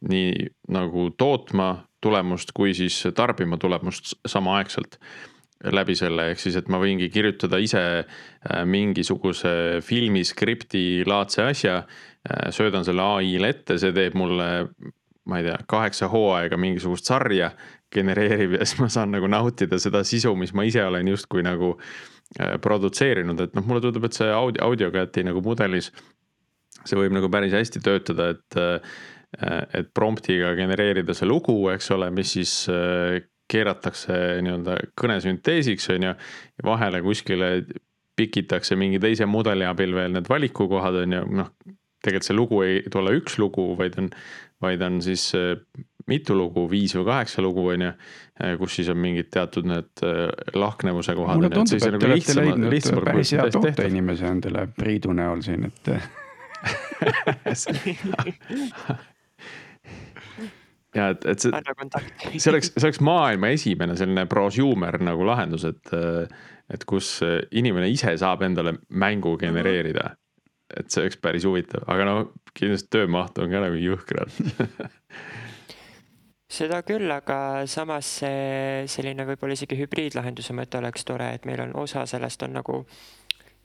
nii 0.07 0.47
nagu 0.71 1.09
tootma 1.17 1.71
tulemust 2.03 2.53
kui 2.55 2.75
siis 2.77 3.01
tarbima 3.17 3.57
tulemust 3.57 4.13
samaaegselt 4.27 4.99
läbi 5.73 5.95
selle, 5.97 6.29
ehk 6.31 6.39
siis, 6.39 6.55
et 6.59 6.67
ma 6.69 6.77
võingi 6.77 7.09
kirjutada 7.09 7.57
ise 7.59 7.81
äh, 7.97 8.61
mingisuguse 8.69 9.81
filmi 9.83 10.23
skripti 10.27 11.03
laadse 11.07 11.49
asja. 11.49 11.81
söödan 12.51 12.83
selle 12.83 12.99
ai-le 12.99 13.47
ette, 13.53 13.77
see 13.79 13.93
teeb 13.95 14.15
mulle, 14.19 14.67
ma 15.27 15.41
ei 15.41 15.47
tea, 15.49 15.57
kaheksa 15.69 16.09
hooaega 16.11 16.59
mingisugust 16.59 17.09
sarja 17.09 17.51
genereerib 17.93 18.57
ja 18.57 18.65
siis 18.65 18.79
ma 18.81 18.89
saan 18.91 19.13
nagu 19.15 19.27
nautida 19.31 19.79
seda 19.79 20.03
sisu, 20.07 20.35
mis 20.39 20.53
ma 20.55 20.65
ise 20.67 20.83
olen 20.83 21.07
justkui 21.13 21.43
nagu 21.45 21.75
äh, 21.77 22.55
produtseerinud, 22.63 23.45
et 23.45 23.57
noh, 23.57 23.65
mulle 23.67 23.83
tundub, 23.83 24.07
et 24.07 24.17
see 24.17 24.29
audio, 24.31 24.63
audiokati 24.67 25.25
nagu 25.27 25.43
mudelis 25.45 25.91
see 26.87 26.99
võib 26.99 27.15
nagu 27.15 27.29
päris 27.31 27.55
hästi 27.55 27.81
töötada, 27.83 28.31
et, 28.35 28.59
et 29.75 29.89
promptiga 29.95 30.53
genereerida 30.57 31.15
see 31.17 31.27
lugu, 31.29 31.57
eks 31.73 31.89
ole, 31.95 32.09
mis 32.15 32.35
siis 32.37 32.53
keeratakse 33.47 34.17
nii-öelda 34.43 34.77
kõnesünteesiks, 34.99 35.89
on 35.95 36.09
ju. 36.09 36.13
ja 36.59 36.67
vahele 36.67 37.01
kuskile 37.05 37.51
pikitakse 38.17 38.75
mingi 38.75 38.99
teise 38.99 39.27
mudeli 39.29 39.67
abil 39.67 39.95
veel 39.95 40.15
need 40.15 40.29
valikukohad, 40.29 41.03
on 41.05 41.17
ju, 41.19 41.25
noh. 41.43 41.51
tegelikult 42.03 42.27
see 42.27 42.37
lugu 42.37 42.61
ei 42.65 42.81
tule 42.91 43.15
üks 43.19 43.37
lugu, 43.41 43.69
vaid 43.79 43.97
on, 44.01 44.11
vaid 44.61 44.81
on 44.81 45.01
siis 45.05 45.33
mitu 46.07 46.35
lugu, 46.37 46.69
viis 46.71 46.95
või 46.95 47.05
kaheksa 47.09 47.41
lugu, 47.43 47.67
on 47.73 47.81
ju. 47.83 47.91
kus 48.61 48.75
siis 48.79 48.89
on 48.93 48.99
mingid 49.01 49.27
teatud 49.33 49.65
need 49.67 49.91
lahknevuse 50.55 51.15
kohad. 51.17 51.35
mulle 51.41 51.51
tundub, 51.53 51.77
et 51.77 51.91
nagu 51.91 51.99
te 51.99 52.05
olete 52.11 52.33
leidnud 52.39 52.71
päris 53.09 53.29
hea 53.35 53.45
tooteinimese 53.57 54.25
endale 54.31 54.61
Priidu 54.77 55.09
näol 55.17 55.39
siin, 55.45 55.61
et 55.67 55.83
ja 60.97 61.09
et, 61.13 61.25
et 61.25 61.39
see, 61.39 61.51
see 62.37 62.51
oleks, 62.51 62.71
see 62.73 62.87
oleks 62.87 63.01
maailma 63.05 63.51
esimene 63.55 63.95
selline 63.99 64.25
prosumer 64.29 64.97
nagu 65.03 65.25
lahendus, 65.27 65.65
et, 65.69 65.93
et 66.73 66.85
kus 66.89 67.07
inimene 67.51 67.89
ise 67.93 68.17
saab 68.19 68.41
endale 68.47 68.73
mängu 68.89 69.37
genereerida. 69.41 70.03
Et 70.75 70.91
see 70.91 71.05
oleks 71.05 71.19
päris 71.21 71.45
huvitav, 71.47 71.85
aga 71.87 72.07
no 72.07 72.15
kindlasti 72.57 72.91
töömaht 72.97 73.37
on 73.39 73.53
ka 73.53 73.63
nagu 73.63 73.79
jõhkralt 73.79 74.41
seda 76.57 76.81
küll, 76.87 77.11
aga 77.11 77.65
samas 77.67 78.09
see 78.21 78.87
selline 78.91 79.25
võib-olla 79.27 79.57
isegi 79.57 79.77
hübriidlahenduse 79.79 80.55
mõte 80.55 80.79
oleks 80.79 81.05
tore, 81.07 81.33
et 81.35 81.47
meil 81.47 81.63
on 81.67 81.75
osa 81.83 82.05
sellest 82.09 82.43
on 82.47 82.55
nagu 82.59 82.81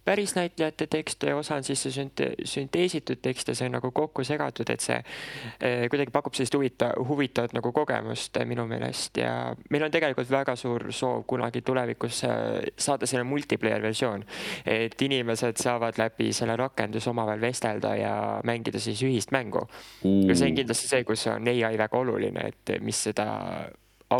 päris 0.04 0.34
näitlejate 0.34 0.86
tekste 0.86 1.26
ja 1.26 1.36
osa 1.36 1.54
on 1.54 1.64
siis 1.64 1.82
see 1.82 1.92
sünte-, 1.94 2.32
sünteesitud 2.44 3.20
tekst 3.22 3.48
ja 3.48 3.54
see 3.54 3.68
on 3.70 3.76
nagu 3.78 3.90
kokku 3.94 4.24
segatud, 4.26 4.70
et 4.72 4.82
see 4.82 4.98
eh, 4.98 5.86
kuidagi 5.90 6.10
pakub 6.14 6.34
sellist 6.34 6.56
huvitav, 6.58 6.96
huvitavat 7.08 7.54
nagu 7.56 7.72
kogemust 7.72 8.36
eh, 8.40 8.46
minu 8.48 8.66
meelest 8.70 9.22
ja 9.22 9.34
meil 9.70 9.86
on 9.86 9.94
tegelikult 9.94 10.30
väga 10.30 10.56
suur 10.58 10.88
soov 10.92 11.24
kunagi 11.30 11.62
tulevikus 11.62 12.22
eh, 12.28 12.72
saada 12.76 13.06
selle 13.06 13.24
multiplayer 13.28 13.82
versioon. 13.82 14.24
et 14.66 15.02
inimesed 15.02 15.60
saavad 15.62 15.98
läbi 15.98 16.32
selle 16.32 16.56
rakenduse 16.56 17.10
omavahel 17.10 17.40
vestelda 17.40 17.94
ja 17.96 18.16
mängida 18.44 18.80
siis 18.80 19.02
ühist 19.02 19.30
mängu 19.32 19.66
mm.. 20.04 20.26
ja 20.28 20.36
see 20.36 20.50
on 20.50 20.58
kindlasti 20.58 20.88
see, 20.88 21.04
kus 21.04 21.26
on 21.30 21.48
ai 21.52 21.78
väga 21.78 21.98
oluline, 21.98 22.48
et 22.52 22.76
mis 22.82 23.04
seda 23.08 23.28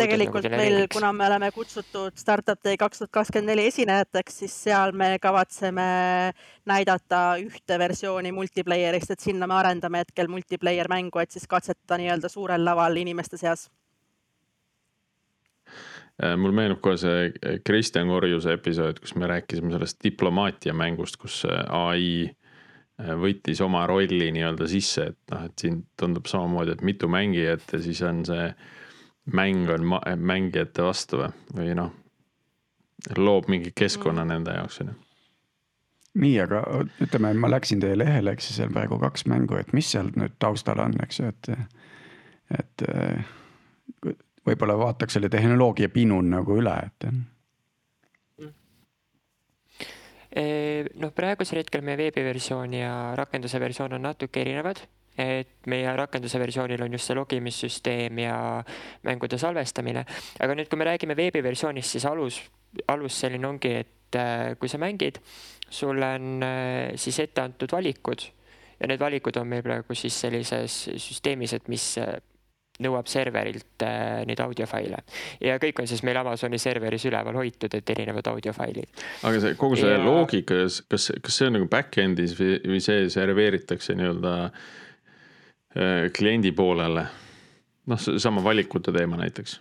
tegelikult 0.01 0.47
nagu 0.47 0.61
meil, 0.61 0.87
kuna 0.93 1.13
me 1.17 1.27
oleme 1.27 1.51
kutsutud 1.55 2.17
Startup 2.21 2.59
Day 2.65 2.79
kaks 2.81 3.03
tuhat 3.03 3.13
kakskümmend 3.19 3.53
neli 3.53 3.67
esinejateks, 3.71 4.41
siis 4.45 4.57
seal 4.69 4.95
me 4.97 5.15
kavatseme 5.23 5.85
näidata 6.69 7.23
ühte 7.43 7.79
versiooni 7.79 8.33
multiplayer'ist, 8.33 9.15
et 9.15 9.29
sinna 9.29 9.47
me 9.51 9.59
arendame 9.59 10.05
hetkel 10.05 10.31
multiplayer 10.33 10.91
mängu, 10.93 11.23
et 11.23 11.31
siis 11.31 11.49
katsetada 11.51 12.01
nii-öelda 12.01 12.31
suurel 12.33 12.65
laval 12.65 12.97
inimeste 13.03 13.41
seas. 13.41 13.69
Äh, 16.23 16.37
mul 16.37 16.53
meenub 16.55 16.83
kohe 16.85 16.99
see 17.01 17.31
äh, 17.31 17.59
Kristjan 17.65 18.11
Korjuse 18.13 18.53
episood, 18.59 19.01
kus 19.03 19.17
me 19.17 19.31
rääkisime 19.31 19.73
sellest 19.73 20.03
diplomaatia 20.05 20.75
mängust, 20.77 21.17
kus 21.21 21.43
äh, 21.49 21.65
ai 21.73 22.31
võttis 23.03 23.59
oma 23.65 23.87
rolli 23.89 24.29
nii-öelda 24.35 24.69
sisse, 24.71 25.09
et 25.11 25.33
noh, 25.33 25.47
et 25.49 25.65
siin 25.65 25.81
tundub 25.99 26.29
samamoodi, 26.31 26.77
et 26.77 26.85
mitu 26.87 27.09
mängijat 27.11 27.65
ja 27.73 27.81
siis 27.83 28.03
on 28.07 28.21
see 28.29 28.45
mäng 29.31 29.71
on 29.71 29.87
mängijate 30.19 30.83
vastu 30.83 31.23
või, 31.23 31.31
või 31.57 31.75
noh, 31.79 31.93
loob 33.17 33.49
mingi 33.51 33.73
keskkonna 33.75 34.25
mm. 34.25 34.29
nende 34.35 34.57
jaoks, 34.57 34.81
on 34.83 34.93
ju 34.93 34.99
nii, 36.13 36.35
aga 36.45 36.63
ütleme, 37.01 37.33
ma 37.41 37.49
läksin 37.51 37.81
teie 37.81 37.97
lehele, 37.97 38.35
eks 38.35 38.51
ju, 38.51 38.57
seal 38.59 38.73
praegu 38.73 38.99
kaks 39.01 39.25
mängu, 39.33 39.57
et 39.57 39.73
mis 39.77 39.89
seal 39.95 40.11
nüüd 40.13 40.35
taustal 40.43 40.83
on, 40.85 40.97
eks 41.05 41.23
ju, 41.23 41.31
et, 41.33 41.49
et 42.59 42.85
võib-olla 44.47 44.77
vaataks 44.79 45.17
selle 45.17 45.31
tehnoloogia 45.33 45.89
pinun 45.93 46.29
nagu 46.35 46.59
üle, 46.61 46.75
et. 46.85 47.09
noh, 51.01 51.15
praegusel 51.17 51.63
hetkel 51.63 51.85
meie 51.87 52.01
veebiversioon 52.01 52.77
ja 52.77 52.93
rakenduse 53.17 53.61
versioon 53.61 53.97
on 53.97 54.11
natuke 54.11 54.45
erinevad 54.45 54.85
et 55.19 55.69
meie 55.69 55.93
rakenduse 55.97 56.41
versioonil 56.41 56.83
on 56.83 56.97
just 56.97 57.11
see 57.11 57.17
logimissüsteem 57.17 58.19
ja 58.25 58.37
mängude 59.05 59.39
salvestamine. 59.39 60.05
aga 60.41 60.57
nüüd, 60.57 60.71
kui 60.71 60.81
me 60.81 60.89
räägime 60.89 61.17
veebiversioonist, 61.17 61.97
siis 61.97 62.07
alus, 62.09 62.41
alus 62.89 63.21
selline 63.21 63.49
ongi, 63.49 63.75
et 63.85 64.21
äh, 64.21 64.55
kui 64.59 64.73
sa 64.73 64.81
mängid, 64.81 65.21
sulle 65.69 66.15
on 66.17 66.43
äh, 66.47 66.97
siis 66.97 67.21
ette 67.21 67.45
antud 67.45 67.73
valikud 67.73 68.27
ja 68.81 68.89
need 68.91 69.01
valikud 69.01 69.37
on 69.37 69.49
meil 69.49 69.65
praegu 69.65 69.95
siis 69.95 70.17
sellises 70.25 70.85
süsteemis, 70.97 71.59
et 71.59 71.69
mis 71.73 71.87
äh, 72.01 72.17
nõuab 72.83 73.07
serverilt 73.07 73.85
äh, 73.85 74.23
neid 74.27 74.41
audiofaile 74.41 75.03
ja 75.45 75.59
kõik 75.61 75.83
on 75.83 75.89
siis 75.91 76.01
meil 76.09 76.17
Amazoni 76.17 76.57
serveris 76.59 77.05
üleval 77.05 77.37
hoitud, 77.37 77.75
et 77.77 77.91
erinevad 77.95 78.33
audiofailid. 78.33 79.03
aga 79.29 79.43
see 79.45 79.59
kogu 79.61 79.77
see 79.77 79.93
ja... 79.93 80.01
loogika, 80.01 80.65
kas, 80.89 81.13
kas 81.21 81.37
see 81.37 81.51
on 81.51 81.61
nagu 81.61 81.69
back-end'is 81.71 82.33
või, 82.41 82.57
või 82.73 82.81
see 82.81 83.11
serveeritakse 83.13 83.99
nii-öelda 84.01 84.39
Äh, 84.43 84.82
kliendi 86.17 86.53
poolele. 86.53 87.07
noh, 87.87 87.99
seesama 87.99 88.45
valikute 88.45 88.93
teema 88.93 89.17
näiteks. 89.17 89.61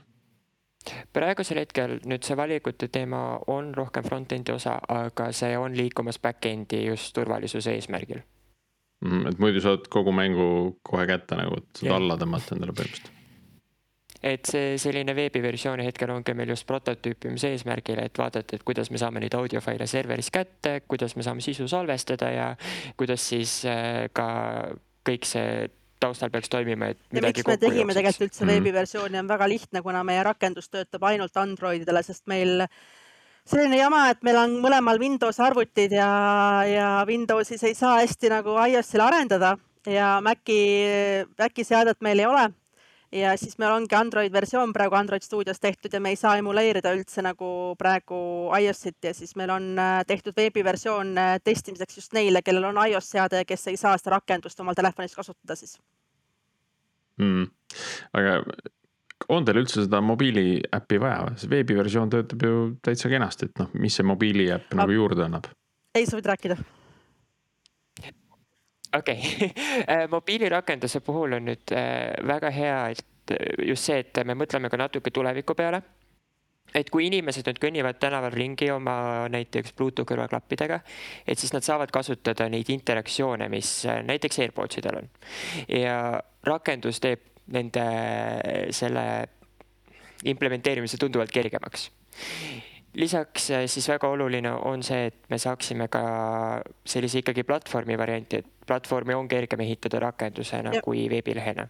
praegusel 1.13 1.62
hetkel 1.62 2.00
nüüd 2.06 2.26
see 2.26 2.38
valikute 2.38 2.88
teema 2.88 3.39
on 3.47 3.74
rohkem 3.76 4.04
front-end'i 4.04 4.54
osa, 4.54 4.80
aga 4.88 5.32
see 5.32 5.58
on 5.58 5.78
liikumas 5.78 6.19
back-end'i 6.19 6.86
just 6.88 7.13
turvalisuse 7.13 7.74
eesmärgil 7.78 8.21
mm,. 9.06 9.28
et 9.28 9.39
muidu 9.39 9.62
saad 9.62 9.88
kogu 9.89 10.12
mängu 10.12 10.78
kohe 10.84 11.08
kätte 11.08 11.38
nagu, 11.38 11.62
et 11.62 11.84
saad 11.84 11.97
alla 12.02 12.17
tõmmata 12.17 12.56
endale 12.58 12.74
põhimõtteliselt 12.74 13.17
et 14.24 14.45
see 14.45 14.78
selline 14.82 15.15
veebiversiooni 15.17 15.86
hetkel 15.88 16.13
ongi 16.13 16.36
meil 16.38 16.54
just 16.54 16.67
prototüüpimise 16.69 17.52
eesmärgil, 17.56 18.00
et 18.04 18.17
vaadata, 18.17 18.56
et 18.56 18.65
kuidas 18.65 18.91
me 18.93 19.02
saame 19.02 19.24
neid 19.24 19.36
audiofaile 19.38 19.88
serveris 19.89 20.30
kätte, 20.34 20.82
kuidas 20.88 21.15
me 21.17 21.26
saame 21.26 21.41
sisu 21.41 21.67
salvestada 21.71 22.30
ja 22.30 22.47
kuidas 22.97 23.26
siis 23.34 23.62
äh, 23.69 24.06
ka 24.13 24.28
kõik 25.08 25.26
see 25.26 25.69
taustal 26.02 26.32
peaks 26.34 26.50
toimima, 26.52 26.92
et 26.92 27.00
midagi 27.14 27.44
kokku 27.44 27.54
jookseks. 27.54 27.68
tegime 27.68 27.96
tegelikult 27.96 28.28
üldse 28.30 28.44
mm. 28.44 28.52
veebiversiooni 28.56 29.22
on 29.22 29.30
väga 29.30 29.48
lihtne, 29.50 29.84
kuna 29.86 30.04
meie 30.08 30.24
rakendus 30.26 30.70
töötab 30.72 31.06
ainult 31.10 31.38
Androididele, 31.38 32.04
sest 32.06 32.26
meil 32.32 32.66
selline 33.48 33.80
jama, 33.80 34.08
et 34.14 34.22
meil 34.26 34.40
on 34.42 34.56
mõlemal 34.64 35.02
Windows 35.02 35.40
arvutid 35.42 35.94
ja, 35.98 36.10
ja 36.68 36.90
Windowsis 37.10 37.64
ei 37.68 37.78
saa 37.78 38.00
hästi 38.02 38.32
nagu 38.34 38.56
iOS-il 38.68 39.06
arendada 39.06 39.56
ja 39.90 40.16
Maci, 40.24 40.60
Maci 41.40 41.66
seadet 41.68 42.02
meil 42.06 42.22
ei 42.22 42.30
ole. 42.30 42.50
Ja 43.12 43.38
siis 43.38 43.58
meil 43.60 43.74
ongi 43.76 43.95
Android 43.95 44.34
versioon 44.34 44.74
praegu 44.74 44.95
Android 44.95 45.24
stuudios 45.26 45.60
tehtud 45.60 45.93
ja 45.93 46.00
me 46.00 46.13
ei 46.13 46.19
saa 46.19 46.38
emuleerida 46.39 46.93
üldse 46.95 47.24
nagu 47.26 47.76
praegu 47.80 48.19
iOS-it 48.58 49.10
ja 49.10 49.13
siis 49.13 49.36
meil 49.36 49.52
on 49.52 49.71
äh, 49.80 50.02
tehtud 50.08 50.36
veebiversioon 50.38 51.15
äh, 51.17 51.38
testimiseks 51.43 51.97
just 51.97 52.13
neile, 52.17 52.41
kellel 52.41 52.69
on 52.71 52.82
iOS 52.88 53.12
seade 53.15 53.43
ja 53.43 53.47
kes 53.47 53.67
ei 53.67 53.78
saa 53.78 53.97
seda 54.00 54.15
rakendust 54.17 54.60
omal 54.60 54.78
telefonis 54.78 55.15
kasutada 55.15 55.56
siis 55.60 55.78
mm.. 57.19 57.47
aga 58.13 58.38
on 59.30 59.45
teil 59.45 59.62
üldse 59.62 59.86
seda 59.86 60.02
mobiiliäppi 60.04 61.00
vaja, 61.02 61.34
see 61.39 61.52
veebiversioon 61.52 62.12
töötab 62.12 62.45
ju 62.47 62.62
täitsa 62.84 63.12
kenasti, 63.12 63.52
et 63.52 63.63
noh, 63.63 63.74
mis 63.80 63.97
see 64.00 64.08
mobiiliäpp 64.08 64.78
nagu 64.80 64.95
juurde 64.95 65.28
annab? 65.28 65.52
ei 65.95 66.08
soovid 66.08 66.32
rääkida? 66.32 66.58
Okei 68.97 69.19
okay. 69.19 69.49
Äh, 69.88 70.10
mobiilirakenduse 70.10 70.99
puhul 71.01 71.34
on 71.34 71.49
nüüd 71.49 71.73
äh, 71.75 72.12
väga 72.27 72.51
hea, 72.54 72.77
et 72.91 73.34
äh, 73.34 73.65
just 73.67 73.88
see, 73.88 74.04
et 74.04 74.21
me 74.25 74.36
mõtleme 74.38 74.69
ka 74.69 74.77
natuke 74.77 75.12
tuleviku 75.12 75.56
peale 75.58 75.82
et 76.75 76.89
kui 76.91 77.08
inimesed 77.08 77.47
nüüd 77.47 77.60
kõnnivad 77.60 77.99
tänaval 77.99 78.32
ringi 78.32 78.69
oma 78.71 79.27
näiteks 79.32 79.73
Bluetooth 79.75 80.08
kõrvaklappidega, 80.08 80.80
et 81.27 81.39
siis 81.39 81.51
nad 81.51 81.65
saavad 81.65 81.91
kasutada 81.91 82.47
neid 82.51 82.69
interaktsioone, 82.71 83.49
mis 83.51 83.82
näiteks 84.08 84.39
AirPods 84.45 84.80
idel 84.80 85.01
on. 85.01 85.10
ja 85.67 85.97
rakendus 86.47 87.01
teeb 87.04 87.27
nende 87.51 87.84
selle 88.71 89.06
implementeerimise 90.23 90.97
tunduvalt 91.01 91.34
kergemaks. 91.34 91.89
lisaks 92.93 93.51
siis 93.65 93.89
väga 93.89 94.08
oluline 94.08 94.51
on 94.51 94.84
see, 94.84 95.06
et 95.12 95.30
me 95.30 95.38
saaksime 95.39 95.88
ka 95.91 96.04
sellise 96.86 97.19
ikkagi 97.19 97.43
platvormi 97.43 97.97
varianti, 97.97 98.38
et 98.38 98.61
platvormi 98.72 99.14
on 99.20 99.28
kergem 99.28 99.68
ehitada 99.68 100.00
rakendusena 100.08 100.74
ja. 100.80 100.82
kui 100.86 101.10
veebilehena 101.12 101.68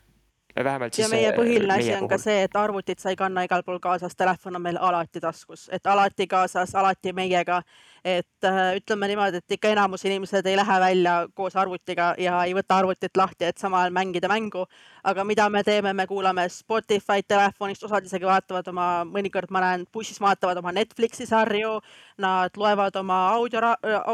vähemalt 0.56 0.98
ja 0.98 1.06
siis 1.06 1.12
meie 1.12 1.30
äh, 1.30 1.36
põhiline 1.36 1.74
asi 1.74 1.90
meie 1.90 1.98
on 2.02 2.08
ka 2.08 2.16
puhul. 2.16 2.24
see, 2.24 2.44
et 2.44 2.56
arvutit 2.56 3.00
sa 3.00 3.10
ei 3.10 3.16
kanna 3.16 3.44
igal 3.48 3.64
pool 3.64 3.80
kaasas, 3.80 4.16
telefon 4.16 4.56
on 4.56 4.62
meil 4.62 4.78
alati 4.80 5.22
taskus, 5.24 5.70
et 5.72 5.88
alati 5.88 6.28
kaasas, 6.28 6.76
alati 6.76 7.14
meiega. 7.14 7.62
et 8.06 8.46
äh, 8.46 8.76
ütleme 8.80 9.08
niimoodi, 9.08 9.38
et 9.38 9.56
ikka 9.58 9.70
enamus 9.70 10.06
inimesed 10.06 10.46
ei 10.50 10.56
lähe 10.58 10.80
välja 10.80 11.28
koos 11.38 11.56
arvutiga 11.56 12.16
ja 12.18 12.40
ei 12.44 12.56
võta 12.58 12.80
arvutit 12.82 13.18
lahti, 13.18 13.46
et 13.46 13.58
samal 13.62 13.86
ajal 13.86 13.94
mängida 13.94 14.28
mängu. 14.28 14.66
aga 15.04 15.24
mida 15.24 15.50
me 15.50 15.64
teeme, 15.64 15.94
me 15.94 16.08
kuulame 16.08 16.50
Spotify'd 16.50 17.28
telefonist, 17.28 17.84
osad 17.84 18.06
isegi 18.06 18.26
vaatavad 18.26 18.68
oma, 18.68 19.06
mõnikord 19.06 19.50
ma 19.50 19.62
näen 19.62 19.86
bussis 19.94 20.20
vaatavad 20.22 20.58
oma 20.58 20.72
Netflixi 20.72 21.26
sarju. 21.26 21.80
Nad 22.18 22.58
loevad 22.58 22.96
oma 22.96 23.30
audio, 23.34 23.60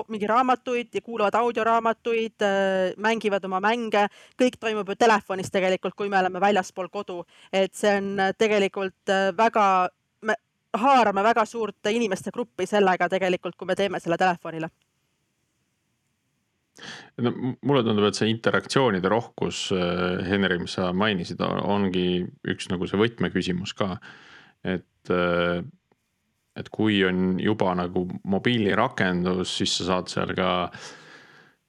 mingi 0.07 0.27
raamatuid 0.27 0.93
ja 0.93 1.01
kuulavad 1.01 1.35
audioraamatuid, 1.35 2.45
mängivad 2.97 3.43
oma 3.45 3.59
mänge, 3.59 4.07
kõik 4.39 4.55
toimub 4.59 4.87
ju 4.87 4.95
telefonis 4.95 5.51
tegelikult, 5.51 5.95
kui 5.95 6.09
me 6.09 6.19
oleme 6.19 6.26
väljaspool 6.41 6.89
kodu, 6.93 7.21
et 7.53 7.73
see 7.75 7.93
on 7.97 8.19
tegelikult 8.37 9.13
väga, 9.37 9.67
me 10.27 10.35
haarame 10.77 11.23
väga 11.23 11.45
suurt 11.45 11.89
inimeste 11.91 12.31
gruppi 12.35 12.67
sellega 12.67 13.09
tegelikult, 13.09 13.55
kui 13.55 13.67
me 13.67 13.75
teeme 13.75 13.99
selle 14.03 14.17
telefonile 14.17 14.69
no 17.23 17.31
mulle 17.65 17.83
tundub, 17.85 18.07
et 18.07 18.17
see 18.17 18.29
interaktsioonide 18.31 19.09
rohkus, 19.11 19.67
Henri, 20.27 20.59
mis 20.61 20.77
sa 20.77 20.91
mainisid, 20.93 21.41
ongi 21.41 22.21
üks 22.53 22.69
nagu 22.71 22.89
see 22.89 22.99
võtmeküsimus 23.01 23.73
ka. 23.77 23.95
et, 24.67 25.11
et 26.57 26.69
kui 26.73 27.01
on 27.07 27.39
juba 27.41 27.73
nagu 27.77 28.07
mobiilirakendus, 28.29 29.57
siis 29.59 29.77
sa 29.79 29.91
saad 29.91 30.13
seal 30.13 30.33
ka 30.37 30.49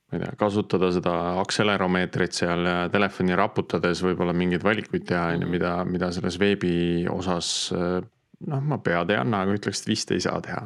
ma 0.09 0.16
ei 0.16 0.25
tea, 0.25 0.35
kasutada 0.40 0.88
seda 0.94 1.14
akseleromeetrit 1.42 2.37
seal 2.40 2.64
ja 2.64 2.77
telefoni 2.92 3.37
raputades 3.37 4.01
võib-olla 4.05 4.33
mingeid 4.37 4.64
valikuid 4.64 5.05
teha, 5.09 5.35
on 5.37 5.44
ju, 5.44 5.53
mida, 5.53 5.73
mida 5.85 6.11
selles 6.16 6.38
veebi 6.40 7.07
osas. 7.12 7.71
noh, 8.49 8.61
ma 8.62 8.79
pead 8.79 9.11
ei 9.12 9.18
anna, 9.21 9.42
aga 9.44 9.57
ütleks, 9.59 9.83
et 9.83 9.90
vist 9.90 10.12
ei 10.14 10.23
saa 10.25 10.40
teha. 10.40 10.62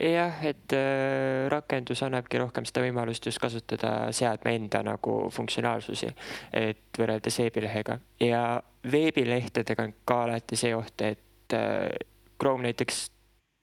Jah, 0.00 0.38
et 0.48 0.72
äh, 0.72 1.46
rakendus 1.52 2.00
annabki 2.06 2.38
rohkem 2.40 2.64
seda 2.64 2.80
võimalust 2.80 3.26
just 3.28 3.38
kasutada 3.38 4.08
seadme 4.16 4.54
enda 4.56 4.80
nagu 4.86 5.16
funktsionaalsusi, 5.28 6.08
et 6.56 6.98
võrreldes 6.98 7.36
veebilehega. 7.42 7.98
Ja 8.24 8.44
veebilehtedega 8.90 9.84
on 9.84 9.92
ka 10.08 10.22
alati 10.24 10.56
see 10.56 10.72
oht, 10.74 11.04
et 11.04 11.54
äh, 11.54 11.92
Chrome 12.40 12.70
näiteks 12.70 13.10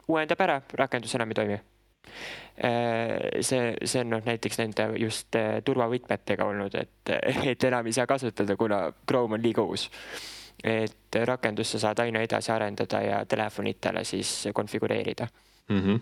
uuendab 0.08 0.46
ära, 0.46 0.62
rakendus 0.78 1.18
enam 1.18 1.34
ei 1.34 1.40
toimi 1.42 1.58
see, 2.58 3.74
see 3.86 4.02
on 4.02 4.10
noh, 4.10 4.24
näiteks 4.26 4.58
nende 4.58 4.88
just 4.98 5.36
äh, 5.38 5.60
turvavõtmetega 5.66 6.46
olnud, 6.46 6.74
et, 6.80 7.12
et 7.52 7.64
enam 7.70 7.86
ei 7.86 7.94
saa 7.94 8.08
kasutada, 8.10 8.56
kuna 8.58 8.80
Chrome 9.06 9.38
on 9.38 9.44
liiga 9.44 9.62
uus. 9.62 9.90
et 10.64 11.14
rakendust 11.26 11.76
sa 11.76 11.80
saad 11.80 12.00
aina 12.02 12.24
edasi 12.26 12.50
arendada 12.52 13.02
ja 13.02 13.20
telefonitele 13.30 14.02
siis 14.04 14.48
konfigureerida 14.54 15.28
mm. 15.70 15.82
-hmm 15.82 16.00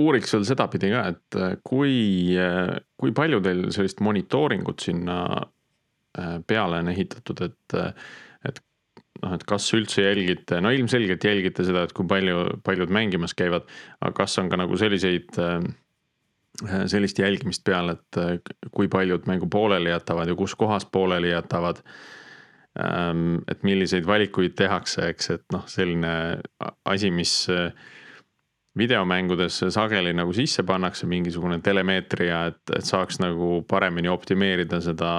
uuriks 0.00 0.34
veel 0.34 0.46
sedapidi 0.46 0.90
ka, 0.92 1.04
et 1.12 1.38
äh, 1.38 1.54
kui, 1.66 1.94
äh, 2.38 2.74
kui 2.98 3.14
palju 3.16 3.40
teil 3.44 3.66
sellist 3.74 4.02
monitooringut 4.04 4.82
sinna 4.82 5.20
äh, 5.38 6.38
peale 6.46 6.80
on 6.82 6.90
ehitatud, 6.92 7.44
et 7.46 7.78
noh, 9.22 9.34
et 9.36 9.44
kas 9.48 9.68
üldse 9.76 10.04
jälgite, 10.04 10.60
no 10.64 10.72
ilmselgelt 10.74 11.24
jälgite 11.24 11.66
seda, 11.66 11.84
et 11.86 11.94
kui 11.96 12.08
palju, 12.08 12.42
paljud 12.66 12.92
mängimas 12.94 13.36
käivad, 13.38 13.68
aga 14.00 14.12
kas 14.22 14.38
on 14.42 14.50
ka 14.52 14.58
nagu 14.60 14.78
selliseid, 14.80 15.40
sellist 16.90 17.20
jälgimist 17.20 17.64
peal, 17.66 17.94
et 17.94 18.48
kui 18.74 18.90
paljud 18.92 19.28
mängu 19.30 19.48
pooleli 19.50 19.92
jätavad 19.92 20.28
ja 20.28 20.38
kus 20.38 20.56
kohas 20.58 20.88
pooleli 20.90 21.32
jätavad? 21.34 21.84
Ähm, 22.80 23.40
et 23.50 23.64
milliseid 23.66 24.06
valikuid 24.06 24.54
tehakse, 24.58 25.08
eks, 25.10 25.30
et 25.34 25.46
noh, 25.50 25.64
selline 25.66 26.12
asi, 26.86 27.10
mis 27.10 27.32
videomängudes 28.78 29.56
sageli 29.74 30.12
nagu 30.14 30.32
sisse 30.36 30.62
pannakse 30.66 31.08
mingisugune 31.10 31.58
telemeetria, 31.64 32.44
et, 32.52 32.62
et 32.76 32.86
saaks 32.86 33.18
nagu 33.22 33.64
paremini 33.68 34.08
optimeerida 34.12 34.78
seda 34.84 35.10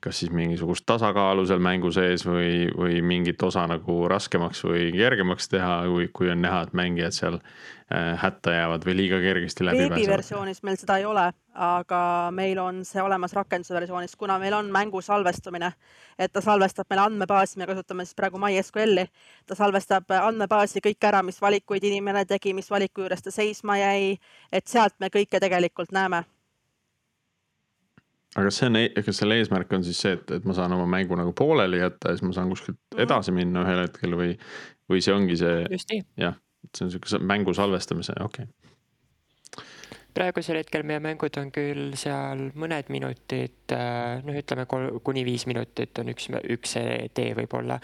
kas 0.00 0.20
siis 0.20 0.32
mingisugust 0.32 0.86
tasakaalu 0.86 1.44
seal 1.46 1.60
mängu 1.62 1.90
sees 1.92 2.24
või, 2.26 2.70
või 2.76 3.00
mingit 3.04 3.42
osa 3.42 3.66
nagu 3.68 3.96
raskemaks 4.08 4.64
või 4.64 4.88
kergemaks 4.94 5.50
teha, 5.52 5.82
kui, 5.92 6.08
kui 6.12 6.30
on 6.32 6.40
näha, 6.40 6.62
et 6.64 6.72
mängijad 6.76 7.16
seal 7.16 7.36
äh, 7.36 8.16
hätta 8.22 8.54
jäävad 8.54 8.86
või 8.88 8.96
liiga 9.02 9.20
kergesti 9.20 9.66
läbi 9.66 9.82
pääsevad. 9.82 9.96
veebiversioonis 9.98 10.62
meil 10.64 10.80
seda 10.80 10.96
ei 11.02 11.04
ole, 11.04 11.26
aga 11.68 12.00
meil 12.32 12.62
on 12.64 12.80
see 12.88 13.04
olemas 13.04 13.36
rakenduse 13.36 13.76
versioonis, 13.76 14.16
kuna 14.16 14.38
meil 14.40 14.56
on 14.56 14.72
mängu 14.72 15.04
salvestumine, 15.04 15.72
et 16.18 16.32
ta 16.32 16.40
salvestab 16.44 16.88
meile 16.90 17.04
andmebaasi, 17.10 17.60
me 17.60 17.68
kasutame 17.68 18.08
siis 18.08 18.16
praegu 18.16 18.40
MySQL-i, 18.40 19.06
ta 19.46 19.58
salvestab 19.58 20.16
andmebaasi 20.22 20.80
kõik 20.88 21.10
ära, 21.12 21.22
mis 21.22 21.42
valikuid 21.44 21.84
inimene 21.92 22.24
tegi, 22.24 22.56
mis 22.56 22.72
valiku 22.72 23.04
juures 23.04 23.22
ta 23.22 23.34
seisma 23.34 23.76
jäi, 23.82 24.14
et 24.52 24.66
sealt 24.66 24.96
me 25.00 25.12
kõike 25.12 25.44
tegelikult 25.44 25.92
näeme 25.92 26.24
aga 28.38 28.52
see 28.54 28.68
on, 28.70 28.78
e-, 28.78 29.04
kas 29.06 29.22
selle 29.22 29.40
eesmärk 29.40 29.72
on 29.74 29.84
siis 29.86 29.98
see, 30.04 30.14
et, 30.18 30.36
et 30.36 30.46
ma 30.46 30.54
saan 30.56 30.74
oma 30.76 30.86
mängu 30.90 31.18
nagu 31.18 31.34
pooleli 31.36 31.82
jätta 31.82 32.12
ja 32.12 32.18
siis 32.18 32.28
ma 32.28 32.36
saan 32.36 32.52
kuskilt 32.52 32.78
mhm. 32.78 33.02
edasi 33.06 33.34
minna 33.34 33.64
ühel 33.66 33.84
hetkel 33.86 34.16
või, 34.18 34.36
või 34.90 35.02
see 35.04 35.16
ongi 35.16 35.38
see. 35.40 36.02
jah, 36.20 36.38
et 36.66 36.72
see 36.76 36.86
on 36.86 36.94
sihuke 36.94 37.22
mängu 37.26 37.56
salvestamise, 37.56 38.18
okei 38.22 38.46
okay 38.46 38.59
praegusel 40.14 40.60
hetkel 40.60 40.84
meie 40.86 41.02
mängud 41.02 41.36
on 41.40 41.50
küll 41.54 41.94
seal 41.98 42.48
mõned 42.58 42.90
minutid, 42.92 43.74
äh, 43.74 44.20
noh, 44.24 44.36
ütleme 44.40 44.66
kuni 44.68 45.24
viis 45.26 45.46
minutit 45.50 45.98
on 46.02 46.12
üks, 46.12 46.30
üks 46.56 46.76
tee 47.14 47.30
võib-olla. 47.38 47.80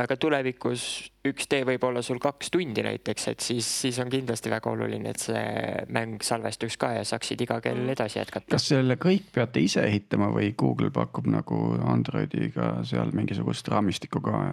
aga 0.00 0.16
tulevikus 0.20 0.86
üks 1.24 1.48
tee 1.48 1.64
võib 1.64 1.84
olla 1.88 2.02
sul 2.04 2.20
kaks 2.22 2.50
tundi 2.52 2.84
näiteks, 2.84 3.28
et 3.32 3.44
siis, 3.44 3.68
siis 3.84 3.98
on 4.02 4.10
kindlasti 4.12 4.52
väga 4.52 4.70
oluline, 4.70 5.14
et 5.14 5.22
see 5.22 5.84
mäng 5.94 6.24
salvestuks 6.24 6.76
ka 6.80 6.92
ja 6.98 7.04
saaksid 7.08 7.40
iga 7.46 7.60
kell 7.64 7.80
mm. 7.80 7.94
edasi 7.96 8.20
jätkata. 8.20 8.52
kas 8.56 8.68
selle 8.72 8.98
kõik 9.00 9.30
peate 9.34 9.64
ise 9.64 9.84
ehitama 9.88 10.28
või 10.34 10.52
Google 10.58 10.92
pakub 10.94 11.28
nagu 11.32 11.60
Androidiga 11.88 12.76
seal 12.88 13.14
mingisugust 13.16 13.68
raamistikku 13.72 14.20
ka? 14.24 14.46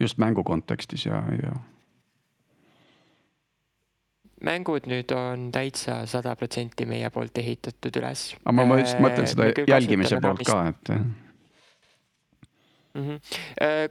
just 0.00 0.18
mängu 0.18 0.42
kontekstis 0.42 1.04
ja, 1.06 1.20
ja 1.36 1.52
mängud 4.42 4.86
nüüd 4.90 5.12
on 5.16 5.50
täitsa 5.54 6.02
sada 6.10 6.34
protsenti 6.38 6.86
meie 6.88 7.10
poolt 7.14 7.38
ehitatud 7.38 8.00
üles. 8.02 8.32
aga 8.44 8.66
ma 8.66 8.80
just 8.80 9.02
mõtlen 9.02 9.28
seda 9.30 9.50
jälgimise 9.68 10.20
poolt 10.22 10.44
ka, 10.46 10.64
et. 10.72 10.94
Mm 12.92 13.06
-hmm. 13.08 13.20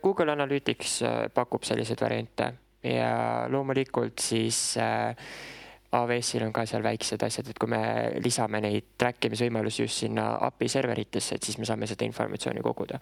Google 0.03 0.31
Analytics 0.31 1.01
äh, 1.01 1.29
pakub 1.33 1.63
selliseid 1.63 2.01
variante 2.01 2.53
ja 2.83 3.47
loomulikult 3.49 4.19
siis 4.19 4.77
äh, 4.77 5.15
AWS-il 5.91 6.45
on 6.45 6.53
ka 6.53 6.65
seal 6.65 6.83
väiksed 6.83 7.23
asjad, 7.23 7.49
et 7.51 7.59
kui 7.59 7.69
me 7.69 7.81
lisame 8.23 8.61
neid 8.61 8.93
track 8.97 9.25
imisvõimalusi 9.27 9.83
just 9.83 10.05
sinna 10.05 10.37
API 10.47 10.69
serveritesse, 10.71 11.35
et 11.35 11.43
siis 11.43 11.57
me 11.57 11.65
saame 11.65 11.87
seda 11.89 12.05
informatsiooni 12.05 12.61
koguda. 12.61 12.99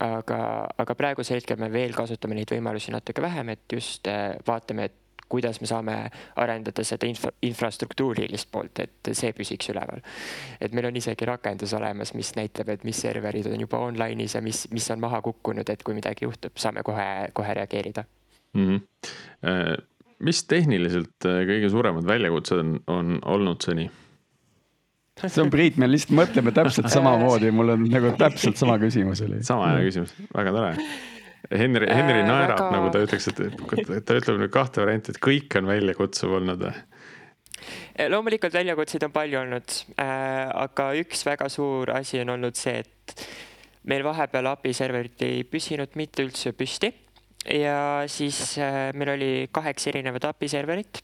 aga, 0.00 0.68
aga 0.78 0.94
praegusel 0.94 1.36
hetkel 1.36 1.58
me 1.60 1.68
veel 1.72 1.92
kasutame 1.92 2.34
neid 2.34 2.50
võimalusi 2.50 2.90
natuke 2.90 3.22
vähem, 3.22 3.48
et 3.48 3.72
just 3.72 4.08
vaatame, 4.46 4.84
et 4.84 5.01
kuidas 5.32 5.60
me 5.62 5.68
saame 5.70 5.96
arendada 6.40 6.84
seda 6.86 7.08
infra, 7.08 7.32
infrastruktuurilist 7.48 8.50
poolt, 8.52 8.82
et 8.84 9.12
see 9.16 9.32
püsiks 9.36 9.70
üleval. 9.72 10.02
et 10.60 10.74
meil 10.76 10.90
on 10.90 10.98
isegi 11.00 11.28
rakendus 11.28 11.72
olemas, 11.78 12.12
mis 12.18 12.34
näitab, 12.36 12.72
et 12.74 12.84
mis 12.88 13.00
serverid 13.06 13.48
on 13.52 13.64
juba 13.64 13.80
online'is 13.86 14.36
ja 14.36 14.44
mis, 14.44 14.66
mis 14.74 14.90
on 14.94 15.00
maha 15.00 15.22
kukkunud, 15.24 15.68
et 15.72 15.82
kui 15.82 15.96
midagi 15.96 16.26
juhtub, 16.28 16.56
saame 16.60 16.84
kohe, 16.86 17.08
kohe 17.32 17.54
reageerida 17.60 18.04
mm. 18.54 18.68
-hmm. 18.68 19.82
mis 20.20 20.44
tehniliselt 20.44 21.26
äh, 21.26 21.42
kõige 21.48 21.70
suuremad 21.70 22.06
väljakutsed 22.06 22.58
on, 22.58 22.78
on 22.86 23.18
olnud 23.24 23.64
seni? 23.64 23.90
see 25.22 25.42
on 25.42 25.50
Priit, 25.52 25.76
me 25.76 25.88
lihtsalt 25.90 26.16
mõtleme 26.18 26.52
täpselt 26.52 26.88
samamoodi, 26.96 27.50
mul 27.54 27.76
on 27.76 27.88
nagu 27.88 28.12
täpselt 28.18 28.60
sama 28.60 28.78
küsimus 28.82 29.24
oli. 29.24 29.42
sama 29.44 29.72
hea 29.72 29.88
küsimus, 29.88 30.14
väga 30.34 30.54
tore 30.56 30.76
Henri, 31.50 31.88
Henri 31.90 32.20
äh, 32.20 32.26
naerab 32.26 32.60
väga..., 32.60 32.70
nagu 32.76 32.90
ta 32.94 33.02
ütleks, 33.02 33.28
et 33.32 34.06
ta 34.06 34.16
ütleb 34.18 34.40
nüüd 34.40 34.52
kahte 34.54 34.82
varianti, 34.84 35.14
et 35.14 35.20
kõik 35.22 35.58
on 35.58 35.68
väljakutsuv 35.70 36.38
olnud 36.38 36.62
või? 36.62 36.72
Äh, 37.98 38.08
loomulikult 38.10 38.54
väljakutseid 38.54 39.06
on 39.08 39.14
palju 39.14 39.40
olnud 39.42 39.76
äh,, 39.96 40.48
aga 40.64 40.92
üks 41.02 41.26
väga 41.26 41.50
suur 41.52 41.92
asi 41.96 42.22
on 42.22 42.34
olnud 42.36 42.58
see, 42.58 42.82
et 42.82 43.26
meil 43.90 44.06
vahepeal 44.06 44.52
API 44.54 44.74
serverid 44.76 45.24
ei 45.26 45.42
püsinud 45.48 45.98
mitte 45.98 46.24
üldse 46.24 46.54
püsti 46.54 46.92
ja 47.58 47.78
siis 48.10 48.58
äh, 48.62 48.90
meil 48.94 49.16
oli 49.16 49.32
kaheksa 49.50 49.90
erinevat 49.90 50.30
API 50.30 50.50
serverit 50.52 51.02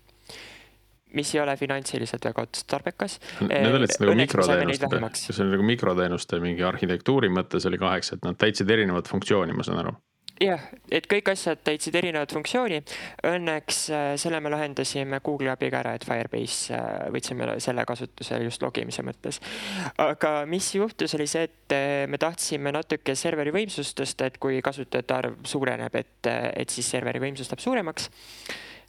mis 1.18 1.31
ei 1.35 1.40
ole 1.40 1.55
finantsiliselt 1.57 2.27
väga 2.29 2.42
otstarbekas. 2.44 3.14
Need 3.48 3.74
olid 3.79 3.88
siis 3.88 4.03
nagu 4.03 4.16
mikroteenuste, 4.18 5.33
see 5.33 5.40
oli 5.40 5.55
nagu 5.55 5.64
mikroteenuste 5.70 6.40
mingi 6.44 6.66
arhitektuuri 6.68 7.31
mõttes 7.33 7.64
oli 7.66 7.81
kaheksa, 7.81 8.18
et 8.18 8.29
nad 8.29 8.37
täitsid 8.38 8.68
erinevat 8.70 9.09
funktsiooni, 9.09 9.57
ma 9.57 9.64
saan 9.64 9.81
aru 9.87 9.94
jah, 10.42 10.64
et 10.94 11.07
kõik 11.11 11.31
asjad 11.33 11.61
täitsid 11.66 11.96
erinevat 11.98 12.33
funktsiooni. 12.35 12.81
Õnneks 13.29 13.81
äh, 13.94 14.11
selle 14.20 14.40
me 14.44 14.53
lahendasime 14.53 15.20
Google'i 15.24 15.51
abiga 15.53 15.81
ära, 15.83 15.94
et 15.98 16.07
Firebase 16.07 16.77
äh, 16.77 17.09
võtsime 17.14 17.51
selle 17.62 17.85
kasutusele 17.88 18.46
just 18.46 18.62
logimise 18.62 19.05
mõttes. 19.07 19.40
aga 20.03 20.33
mis 20.51 20.70
juhtus, 20.74 21.14
oli 21.18 21.27
see, 21.31 21.48
et 21.48 21.74
äh, 21.77 22.05
me 22.11 22.20
tahtsime 22.20 22.72
natuke 22.74 23.16
serveri 23.18 23.55
võimsust 23.55 23.98
tõsta, 23.98 24.29
et 24.29 24.38
kui 24.42 24.62
kasutajate 24.64 25.14
arv 25.14 25.42
suureneb, 25.48 25.94
et, 25.98 26.31
et 26.31 26.70
siis 26.70 26.88
serveri 26.96 27.22
võimsus 27.22 27.51
läheb 27.51 27.64
suuremaks 27.64 28.11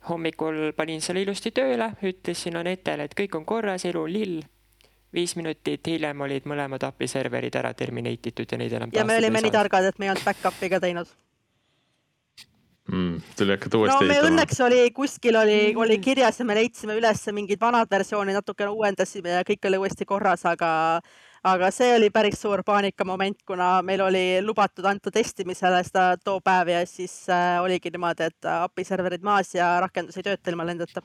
hommikul 0.10 0.72
panin 0.78 1.02
selle 1.04 1.22
ilusti 1.26 1.52
tööle, 1.52 1.92
ütlesin 2.08 2.56
Anetele, 2.58 3.10
et 3.10 3.18
kõik 3.18 3.36
on 3.36 3.46
korras, 3.46 3.84
elu 3.86 4.06
on 4.06 4.14
lill 4.14 4.40
viis 5.14 5.34
minutit 5.36 5.88
hiljem 5.90 6.22
olid 6.22 6.46
mõlemad 6.50 6.84
API 6.86 7.08
serverid 7.10 7.56
ära 7.58 7.74
terminate 7.74 8.30
itud 8.30 8.52
ja 8.52 8.60
neid 8.62 8.76
enam. 8.78 8.94
ja 8.94 9.06
me 9.06 9.18
olime 9.18 9.42
nii 9.42 9.54
targad, 9.54 9.90
et 9.90 10.00
me 10.00 10.06
ei 10.06 10.14
olnud 10.14 10.26
back-up'i 10.26 10.70
ka 10.70 10.80
teinud 10.84 11.10
mm,. 12.92 13.22
tuli 13.38 13.56
hakata 13.56 13.78
uuesti 13.78 14.06
no, 14.06 14.12
ehitama. 14.12 14.30
õnneks 14.30 14.62
oli 14.66 14.84
kuskil 14.96 15.38
oli, 15.40 15.60
oli 15.78 15.98
kirjas 16.04 16.40
ja 16.42 16.46
me 16.46 16.58
leidsime 16.58 16.98
üles 17.00 17.24
mingid 17.36 17.62
vanad 17.62 17.90
versioonid, 17.92 18.38
natukene 18.40 18.74
uuendasime 18.74 19.40
ja 19.40 19.48
kõik 19.48 19.70
oli 19.70 19.82
uuesti 19.84 20.08
korras, 20.10 20.46
aga 20.50 20.72
aga 21.48 21.70
see 21.72 21.94
oli 21.96 22.10
päris 22.12 22.42
suur 22.42 22.64
paanikamoment, 22.68 23.40
kuna 23.48 23.80
meil 23.86 24.04
oli 24.04 24.26
lubatud 24.44 24.86
anda 24.90 25.12
testimisele 25.14 25.82
seda 25.88 26.12
too 26.24 26.42
päev 26.44 26.74
ja 26.74 26.84
siis 26.90 27.14
äh, 27.32 27.62
oligi 27.64 27.92
niimoodi, 27.94 28.28
et 28.28 28.52
API 28.52 28.86
serverid 28.88 29.24
maas 29.24 29.54
ja 29.56 29.72
rakendus 29.84 30.20
ei 30.20 30.28
tööta 30.28 30.52
ilma 30.52 30.68
lendeta. 30.68 31.04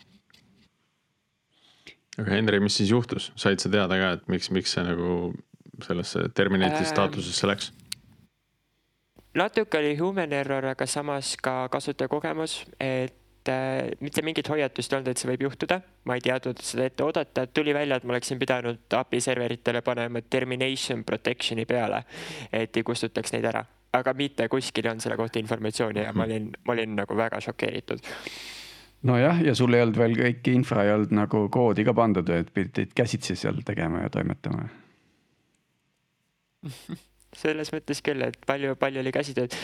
aga 2.19 2.31
Henri, 2.31 2.61
mis 2.61 2.77
siis 2.81 2.91
juhtus, 2.91 3.33
said 3.37 3.63
sa 3.63 3.71
teada 3.71 3.99
ka, 4.01 4.13
et 4.19 4.29
miks, 4.29 4.51
miks 4.55 4.75
see 4.75 4.87
nagu 4.87 5.33
sellesse 5.83 6.29
terminate'i 6.35 6.83
ähm, 6.83 6.91
staatusesse 6.91 7.51
läks? 7.51 7.73
Natuke 9.35 9.79
oli 9.79 9.97
human 9.97 10.33
error, 10.33 10.67
aga 10.67 10.87
samas 10.87 11.35
ka 11.43 11.69
kasutajakogemus, 11.73 12.65
et 12.81 13.49
äh, 13.49 13.91
mitte 14.01 14.23
mingit 14.23 14.49
hoiatust 14.49 14.93
ei 14.93 14.99
olnud, 14.99 15.11
et 15.11 15.21
see 15.21 15.31
võib 15.31 15.47
juhtuda. 15.49 15.81
ma 16.05 16.19
ei 16.19 16.25
teadnud 16.25 16.61
seda 16.63 16.89
ette 16.89 17.05
oodata, 17.05 17.47
tuli 17.47 17.75
välja, 17.75 17.97
et 17.97 18.05
ma 18.05 18.15
oleksin 18.15 18.39
pidanud 18.39 18.99
API 18.99 19.21
serveritele 19.21 19.83
panema 19.83 20.23
termination 20.31 21.05
protection'i 21.05 21.67
peale, 21.67 22.05
et 22.53 22.77
ei 22.77 22.83
kustutaks 22.83 23.33
neid 23.35 23.49
ära. 23.51 23.65
aga 23.95 24.15
mitte 24.15 24.49
kuskil 24.49 24.85
ei 24.85 24.91
olnud 24.91 25.03
selle 25.03 25.17
kohta 25.17 25.39
informatsiooni 25.39 26.03
ja 26.03 26.13
ma 26.13 26.25
olin, 26.25 26.51
ma 26.67 26.73
olin 26.73 26.97
nagu 26.99 27.17
väga 27.17 27.41
šokeeritud 27.41 28.03
nojah, 29.07 29.43
ja 29.45 29.55
sul 29.55 29.75
ei 29.75 29.83
olnud 29.85 29.99
veel 29.99 30.17
kõik 30.19 30.51
infra 30.51 30.85
ei 30.85 30.93
olnud 30.95 31.15
nagu 31.15 31.49
koodi 31.49 31.85
ka 31.85 31.95
pandud, 31.95 32.29
et 32.35 32.51
pidid 32.55 32.95
käsitsi 32.97 33.37
seal 33.39 33.63
tegema 33.67 34.03
ja 34.03 34.11
toimetama 34.11 34.69
selles 37.39 37.71
mõttes 37.75 38.01
küll, 38.05 38.23
et 38.27 38.39
palju, 38.47 38.75
palju 38.81 39.03
oli 39.03 39.13
käsitööd. 39.15 39.55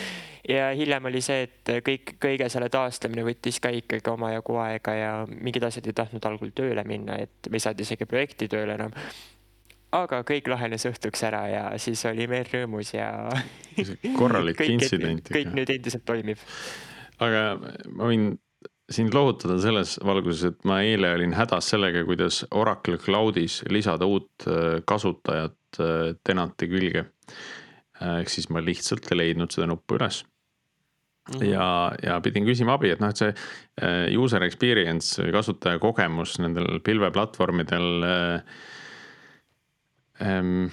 ja 0.49 0.71
hiljem 0.77 1.05
oli 1.09 1.21
see, 1.21 1.47
et 1.47 1.73
kõik, 1.85 2.15
kõige 2.21 2.49
selle 2.51 2.69
taastamine 2.73 3.25
võttis 3.27 3.59
ka 3.63 3.71
ikkagi 3.75 4.11
omajagu 4.11 4.57
aega 4.63 4.95
ja 4.97 5.11
mingid 5.29 5.63
asjad 5.67 5.87
ei 5.87 5.97
tahtnud 5.97 6.25
algul 6.25 6.53
tööle 6.55 6.83
minna, 6.87 7.17
et 7.21 7.49
me 7.49 7.59
ei 7.59 7.65
saanud 7.65 7.85
isegi 7.85 8.05
projekti 8.09 8.49
tööle 8.51 8.77
enam. 8.79 8.95
aga 9.91 10.21
kõik 10.27 10.47
lahenes 10.47 10.85
õhtuks 10.87 11.23
ära 11.27 11.41
ja 11.51 11.65
siis 11.77 12.05
oli 12.05 12.27
meel 12.27 12.47
rõõmus 12.51 12.93
ja 12.95 13.11
korralik 14.17 14.59
kõik, 14.61 14.77
intsident. 14.77 15.27
kõik 15.29 15.51
nüüd 15.55 15.75
endiselt 15.75 16.05
toimib. 16.05 16.39
aga 17.19 17.59
ma 17.89 18.07
võin 18.07 18.31
sind 18.91 19.13
lohutada 19.15 19.57
selles 19.61 19.95
valguses, 20.05 20.51
et 20.51 20.67
ma 20.67 20.81
eile 20.83 21.13
olin 21.15 21.33
hädas 21.35 21.71
sellega, 21.73 22.03
kuidas 22.07 22.41
Oracle 22.51 22.99
Cloudis 23.01 23.61
lisada 23.71 24.07
uut 24.09 24.47
äh, 24.47 24.81
kasutajat 24.87 25.79
äh, 25.79 26.13
tenanti 26.23 26.69
külge 26.71 27.05
ehk 28.01 28.29
siis 28.33 28.49
ma 28.49 28.63
lihtsalt 28.63 29.09
ei 29.11 29.19
leidnud 29.19 29.53
seda 29.53 29.69
nuppu 29.69 29.97
üles 29.99 30.23
mm. 31.29 31.39
-hmm. 31.39 31.45
ja, 31.45 31.91
ja 32.03 32.19
pidin 32.21 32.45
küsima 32.45 32.75
abi, 32.77 32.91
et 32.93 33.01
noh, 33.01 33.09
et 33.09 33.21
see 33.21 33.31
äh, 33.31 34.17
user 34.17 34.43
experience, 34.43 35.21
kasutaja 35.31 35.79
kogemus 35.79 36.39
nendel 36.39 36.79
pilveplatvormidel 36.79 38.07
äh,. 38.07 38.41
Ähm, 40.21 40.67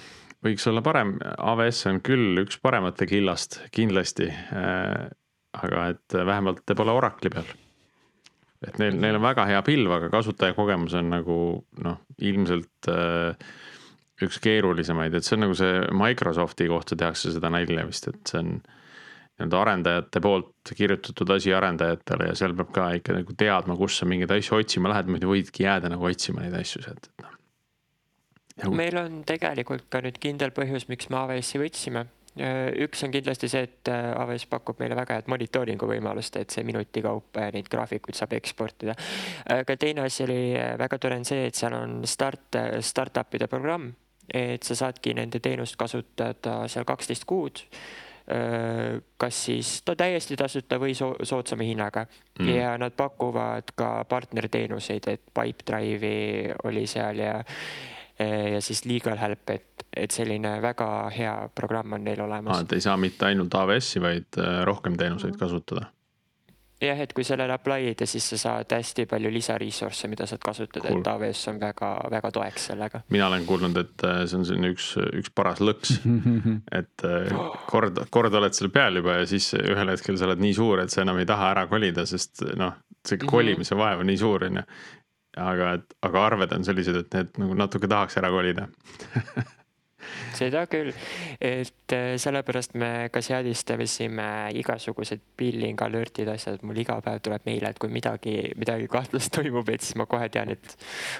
võiks 0.45 0.67
olla 0.69 0.83
parem, 0.85 1.15
AWS 1.41 1.87
on 1.89 2.03
küll 2.05 2.37
üks 2.43 2.59
paremate 2.61 3.07
killast 3.09 3.63
kindlasti 3.73 4.29
äh,. 4.29 5.09
aga 5.57 5.87
et 5.89 6.13
vähemalt 6.13 6.61
te 6.65 6.75
pole 6.77 6.93
Oracle'i 6.93 7.31
peal. 7.33 7.47
et 8.67 8.77
neil, 8.77 8.99
neil 9.01 9.17
on 9.17 9.25
väga 9.25 9.47
hea 9.49 9.61
pilv, 9.65 9.91
aga 9.91 10.11
kasutajakogemus 10.13 10.93
on 10.93 11.09
nagu 11.09 11.39
noh, 11.81 11.97
ilmselt 12.21 12.91
äh, 12.93 13.33
üks 14.25 14.39
keerulisemaid, 14.43 15.15
et 15.15 15.25
see 15.25 15.37
on 15.37 15.45
nagu 15.45 15.55
see 15.57 15.79
Microsofti 15.95 16.67
kohta 16.71 16.97
tehakse 16.99 17.33
seda 17.35 17.51
nalja 17.53 17.85
vist, 17.87 18.09
et 18.11 18.31
see 18.31 18.41
on 18.41 18.53
nii-öelda 19.39 19.61
arendajate 19.61 20.19
poolt 20.19 20.73
kirjutatud 20.75 21.29
asi 21.29 21.53
arendajatele 21.55 22.27
ja 22.27 22.35
seal 22.35 22.55
peab 22.59 22.71
ka 22.75 22.89
ikka 22.99 23.15
nagu 23.15 23.35
teadma, 23.39 23.77
kus 23.79 24.01
sa 24.01 24.07
mingeid 24.09 24.31
asju 24.35 24.59
otsima 24.59 24.91
lähed, 24.91 25.11
muidu 25.11 25.31
võidki 25.31 25.63
jääda 25.63 25.91
nagu 25.93 26.07
otsima 26.09 26.43
neid 26.43 26.57
asju 26.59 26.83
sealt, 26.83 27.07
et 27.07 27.23
noh. 27.23 28.73
meil 28.75 28.99
on 28.99 29.21
tegelikult 29.27 29.87
ka 29.89 30.03
nüüd 30.03 30.19
kindel 30.19 30.51
põhjus, 30.55 30.89
miks 30.91 31.07
me 31.09 31.21
AWS-i 31.21 31.61
võtsime. 31.63 32.05
üks 32.83 33.03
on 33.03 33.15
kindlasti 33.15 33.47
see, 33.51 33.63
et 33.63 33.89
AWS 33.93 34.45
pakub 34.51 34.83
meile 34.83 34.95
väga 34.99 35.17
head 35.17 35.31
monitooringu 35.31 35.87
võimalust, 35.87 36.35
et 36.35 36.51
see 36.51 36.67
minuti 36.67 37.01
kaupa 37.01 37.47
ja 37.47 37.55
neid 37.55 37.71
graafikuid 37.71 38.19
saab 38.19 38.35
eksportida. 38.35 38.95
aga 39.55 39.79
teine 39.79 40.03
asi 40.03 40.27
oli 40.27 40.43
väga 40.83 40.99
tore 40.99 41.15
on 41.15 41.25
see, 41.25 41.47
et 41.47 41.55
seal 41.55 41.79
on 41.79 42.01
start, 42.03 42.59
startup'ide 42.83 43.47
programm 43.47 43.93
et 44.33 44.63
sa 44.63 44.75
saadki 44.75 45.15
nende 45.17 45.41
teenust 45.43 45.77
kasutada 45.79 46.61
seal 46.67 46.87
kaksteist 46.87 47.27
kuud. 47.29 47.65
kas 49.17 49.37
siis 49.45 49.69
ta 49.81 49.95
täiesti 49.97 50.35
tasuta 50.37 50.77
või 50.77 50.91
so 50.93 51.15
soodsama 51.25 51.65
hinnaga 51.65 52.03
mm. 52.37 52.49
ja 52.53 52.75
nad 52.77 52.93
pakuvad 52.93 53.71
ka 53.75 54.03
partnerteenuseid, 54.05 55.07
et 55.09 55.23
Pipedrive'i 55.33 56.53
oli 56.69 56.85
seal 56.87 57.23
ja 57.23 57.39
ja 58.19 58.61
siis 58.61 58.83
Legal 58.85 59.17
Help, 59.17 59.49
et, 59.49 59.85
et 59.97 60.11
selline 60.11 60.59
väga 60.61 61.09
hea 61.15 61.33
programm 61.55 61.97
on 61.97 62.03
neil 62.05 62.21
olemas. 62.21 62.61
et 62.61 62.77
ei 62.77 62.85
saa 62.85 62.97
mitte 63.01 63.25
ainult 63.25 63.55
AWS-i, 63.55 64.01
vaid 64.03 64.39
rohkem 64.67 64.97
teenuseid 64.99 65.33
mm. 65.33 65.39
kasutada 65.39 65.89
jah, 66.81 66.99
et 67.03 67.13
kui 67.15 67.25
sellele 67.27 67.53
apply 67.53 67.89
ida, 67.91 68.07
siis 68.09 68.25
sa 68.33 68.39
saad 68.39 68.73
hästi 68.73 69.05
palju 69.09 69.31
lisaresource'e, 69.33 70.09
mida 70.11 70.27
saad 70.29 70.41
kasutada 70.43 70.87
cool., 70.87 71.01
et 71.01 71.09
AWS 71.11 71.41
on 71.51 71.59
väga-väga 71.61 72.31
toeks 72.35 72.69
sellega. 72.71 73.01
mina 73.15 73.27
olen 73.27 73.47
kuulnud, 73.49 73.77
et 73.81 74.05
äh, 74.07 74.21
see 74.29 74.39
on 74.39 74.45
selline 74.47 74.71
üks, 74.75 74.91
üks 75.21 75.33
paras 75.35 75.61
lõks 75.63 75.97
et 76.79 77.07
äh, 77.07 77.33
kord, 77.69 77.99
kord 78.13 78.39
oled 78.41 78.55
seal 78.55 78.71
peal 78.75 79.01
juba 79.01 79.19
ja 79.19 79.27
siis 79.29 79.51
ühel 79.59 79.93
hetkel 79.93 80.19
sa 80.19 80.29
oled 80.29 80.43
nii 80.43 80.55
suur, 80.55 80.83
et 80.83 80.93
sa 80.93 81.03
enam 81.03 81.19
ei 81.19 81.29
taha 81.29 81.51
ära 81.55 81.67
kolida, 81.71 82.07
sest 82.09 82.45
noh, 82.59 82.79
see 83.03 83.19
mhm. 83.19 83.29
kolimise 83.31 83.77
vaev 83.79 84.03
on 84.05 84.11
nii 84.11 84.19
suur, 84.19 84.47
on 84.49 84.61
ju. 84.61 84.67
aga, 85.39 85.73
et, 85.79 85.95
aga 86.07 86.25
arved 86.31 86.57
on 86.57 86.67
sellised, 86.67 87.03
et 87.03 87.15
need 87.17 87.43
nagu 87.43 87.59
natuke 87.59 87.91
tahaks 87.91 88.19
ära 88.21 88.31
kolida 88.33 88.69
seda 90.37 90.65
küll, 90.69 90.91
et 91.41 91.93
äh, 91.95 92.13
sellepärast 92.21 92.75
me 92.79 93.09
ka 93.13 93.21
seadistasime 93.23 94.27
igasugused 94.59 95.21
billing 95.39 95.79
alert'id, 95.85 96.29
asjad, 96.31 96.63
mul 96.67 96.77
iga 96.81 96.99
päev 97.05 97.21
tuleb 97.25 97.47
meile, 97.49 97.71
et 97.73 97.81
kui 97.81 97.91
midagi, 97.93 98.35
midagi 98.59 98.89
kahtlast 98.91 99.33
toimub, 99.35 99.69
et 99.73 99.85
siis 99.85 99.97
ma 99.99 100.07
kohe 100.09 100.29
tean, 100.33 100.53
et 100.55 100.75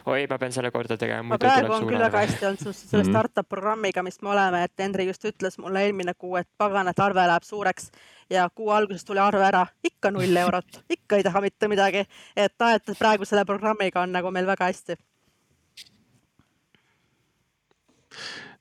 oi, 0.09 0.25
ma 0.29 0.39
pean 0.41 0.55
selle 0.55 0.71
korda 0.75 0.97
tegema. 0.99 1.39
praegu 1.41 1.73
on 1.75 1.87
küll 1.89 2.05
väga 2.05 2.23
hästi 2.25 2.49
olnud 2.51 2.69
selle 2.75 3.03
mhm. 3.03 3.11
startup 3.11 3.49
programmiga, 3.49 4.03
mis 4.05 4.21
me 4.21 4.33
oleme, 4.35 4.63
et 4.67 4.85
Henri 4.85 5.09
just 5.09 5.25
ütles 5.29 5.59
mulle 5.61 5.83
eelmine 5.87 6.15
kuu, 6.17 6.37
et 6.41 6.49
pagan, 6.57 6.87
et 6.91 7.03
arve 7.03 7.27
läheb 7.33 7.47
suureks 7.47 7.91
ja 8.29 8.47
kuu 8.55 8.69
alguses 8.73 9.05
tuli 9.05 9.21
arve 9.23 9.45
ära, 9.45 9.65
ikka 9.83 10.11
null 10.13 10.43
eurot, 10.43 10.83
ikka 10.89 11.17
ei 11.17 11.25
taha 11.25 11.41
mitte 11.41 11.67
midagi. 11.67 12.05
et 12.35 12.67
et 12.69 12.91
praegu 12.99 13.25
selle 13.25 13.45
programmiga 13.45 14.01
on 14.01 14.11
nagu 14.11 14.31
meil 14.31 14.45
väga 14.45 14.65
hästi 14.69 14.97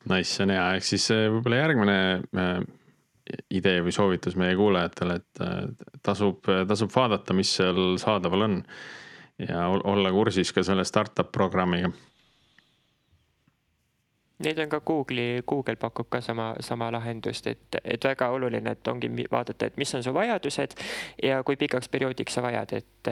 Nice, 0.09 0.31
see 0.33 0.45
on 0.47 0.53
hea, 0.55 0.67
ehk 0.79 0.87
siis 0.89 1.09
äh, 1.13 1.27
võib-olla 1.33 1.63
järgmine 1.63 1.97
äh, 2.41 2.61
idee 3.53 3.83
või 3.85 3.93
soovitus 3.93 4.39
meie 4.41 4.57
kuulajatele, 4.57 5.19
et 5.21 5.43
äh, 5.45 5.59
tasub, 6.07 6.49
tasub 6.69 6.93
vaadata, 6.95 7.37
mis 7.37 7.51
seal 7.59 7.99
saadaval 8.01 8.47
on. 8.49 8.63
ja 9.39 9.69
olla 9.69 10.11
kursis 10.11 10.51
ka 10.53 10.65
selle 10.67 10.85
startup 10.89 11.29
programmiga 11.33 11.93
Neid 14.39 14.59
on 14.63 14.69
ka 14.71 14.79
Google'i, 14.87 15.43
Google 15.47 15.75
pakub 15.77 16.07
ka 16.11 16.21
sama, 16.23 16.53
sama 16.63 16.93
lahendust, 16.95 17.47
et, 17.51 17.79
et 17.83 18.05
väga 18.07 18.29
oluline, 18.31 18.71
et 18.77 18.91
ongi 18.91 19.11
vaadata, 19.33 19.67
et 19.67 19.81
mis 19.81 19.95
on 19.99 20.05
su 20.07 20.13
vajadused 20.15 20.77
ja 21.27 21.41
kui 21.43 21.59
pikaks 21.59 21.91
perioodiks 21.91 22.39
sa 22.39 22.45
vajad, 22.45 22.77
et, 22.79 23.11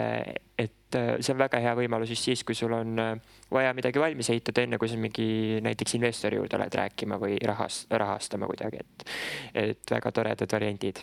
et 0.62 0.98
see 1.18 1.34
on 1.34 1.40
väga 1.40 1.58
hea 1.64 1.72
võimalus 1.80 2.14
just 2.14 2.28
siis, 2.30 2.46
kui 2.46 2.54
sul 2.54 2.76
on 2.78 2.94
vaja 3.50 3.74
midagi 3.74 4.02
valmis 4.02 4.30
ehitada, 4.30 4.62
enne 4.62 4.78
kui 4.78 4.92
sa 4.92 5.00
mingi 5.02 5.58
näiteks 5.66 5.98
investori 5.98 6.38
juurde 6.38 6.62
lähed 6.62 6.78
rääkima 6.78 7.18
või 7.18 7.40
rahas, 7.42 7.82
rahastama 7.90 8.46
kuidagi, 8.52 8.86
et, 8.86 9.10
et 9.66 9.96
väga 9.98 10.14
toredad 10.14 10.54
variandid. 10.54 11.02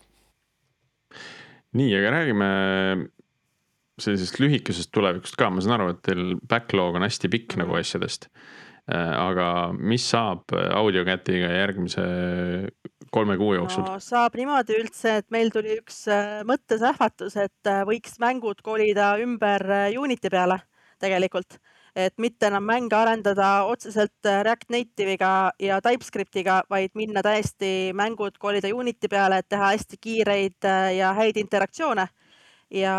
nii, 1.75 1.93
aga 1.99 2.17
räägime 2.21 2.51
sellisest 3.99 4.39
lühikesest 4.39 4.95
tulevikust 4.95 5.35
ka, 5.35 5.51
ma 5.51 5.59
saan 5.61 5.81
aru, 5.81 5.91
et 5.97 6.05
teil 6.07 6.37
backlog 6.47 6.95
on 6.95 7.11
hästi 7.11 7.27
pikk 7.27 7.59
nagu 7.59 7.75
asjadest 7.75 8.31
Äh, 8.31 8.62
aga 8.91 9.47
mis 9.79 10.03
saab 10.11 10.51
AudioCatiga 10.51 11.47
järgmise 11.55 12.03
kolme 13.13 13.37
kuu 13.37 13.53
jooksul? 13.55 13.85
no 13.87 13.99
saab 14.03 14.35
niimoodi 14.35 14.75
üldse, 14.81 15.19
et 15.21 15.29
meil 15.31 15.51
tuli 15.53 15.77
üks 15.79 16.03
äh, 16.11 16.41
mõttesähvatus, 16.47 17.37
et 17.39 17.69
äh, 17.69 17.83
võiks 17.87 18.17
mängud 18.23 18.59
kolida 18.65 19.13
ümber 19.23 19.63
Unity 19.99 20.31
peale 20.33 20.59
tegelikult, 21.03 21.59
et 21.95 22.15
mitte 22.19 22.49
enam 22.49 22.65
mänge 22.67 22.95
arendada 22.97 23.53
otseselt 23.69 24.25
React 24.25 24.73
Native'iga 24.73 25.31
ja 25.61 25.79
TypeScriptiga, 25.83 26.61
vaid 26.71 26.91
minna 26.97 27.23
täiesti 27.23 27.93
mängud 27.95 28.39
kolida 28.41 28.71
Unity 28.73 29.11
peale, 29.11 29.39
et 29.39 29.49
teha 29.51 29.73
hästi 29.75 29.99
kiireid 30.01 30.71
ja 30.97 31.13
häid 31.15 31.39
interaktsioone. 31.39 32.07
ja 32.73 32.95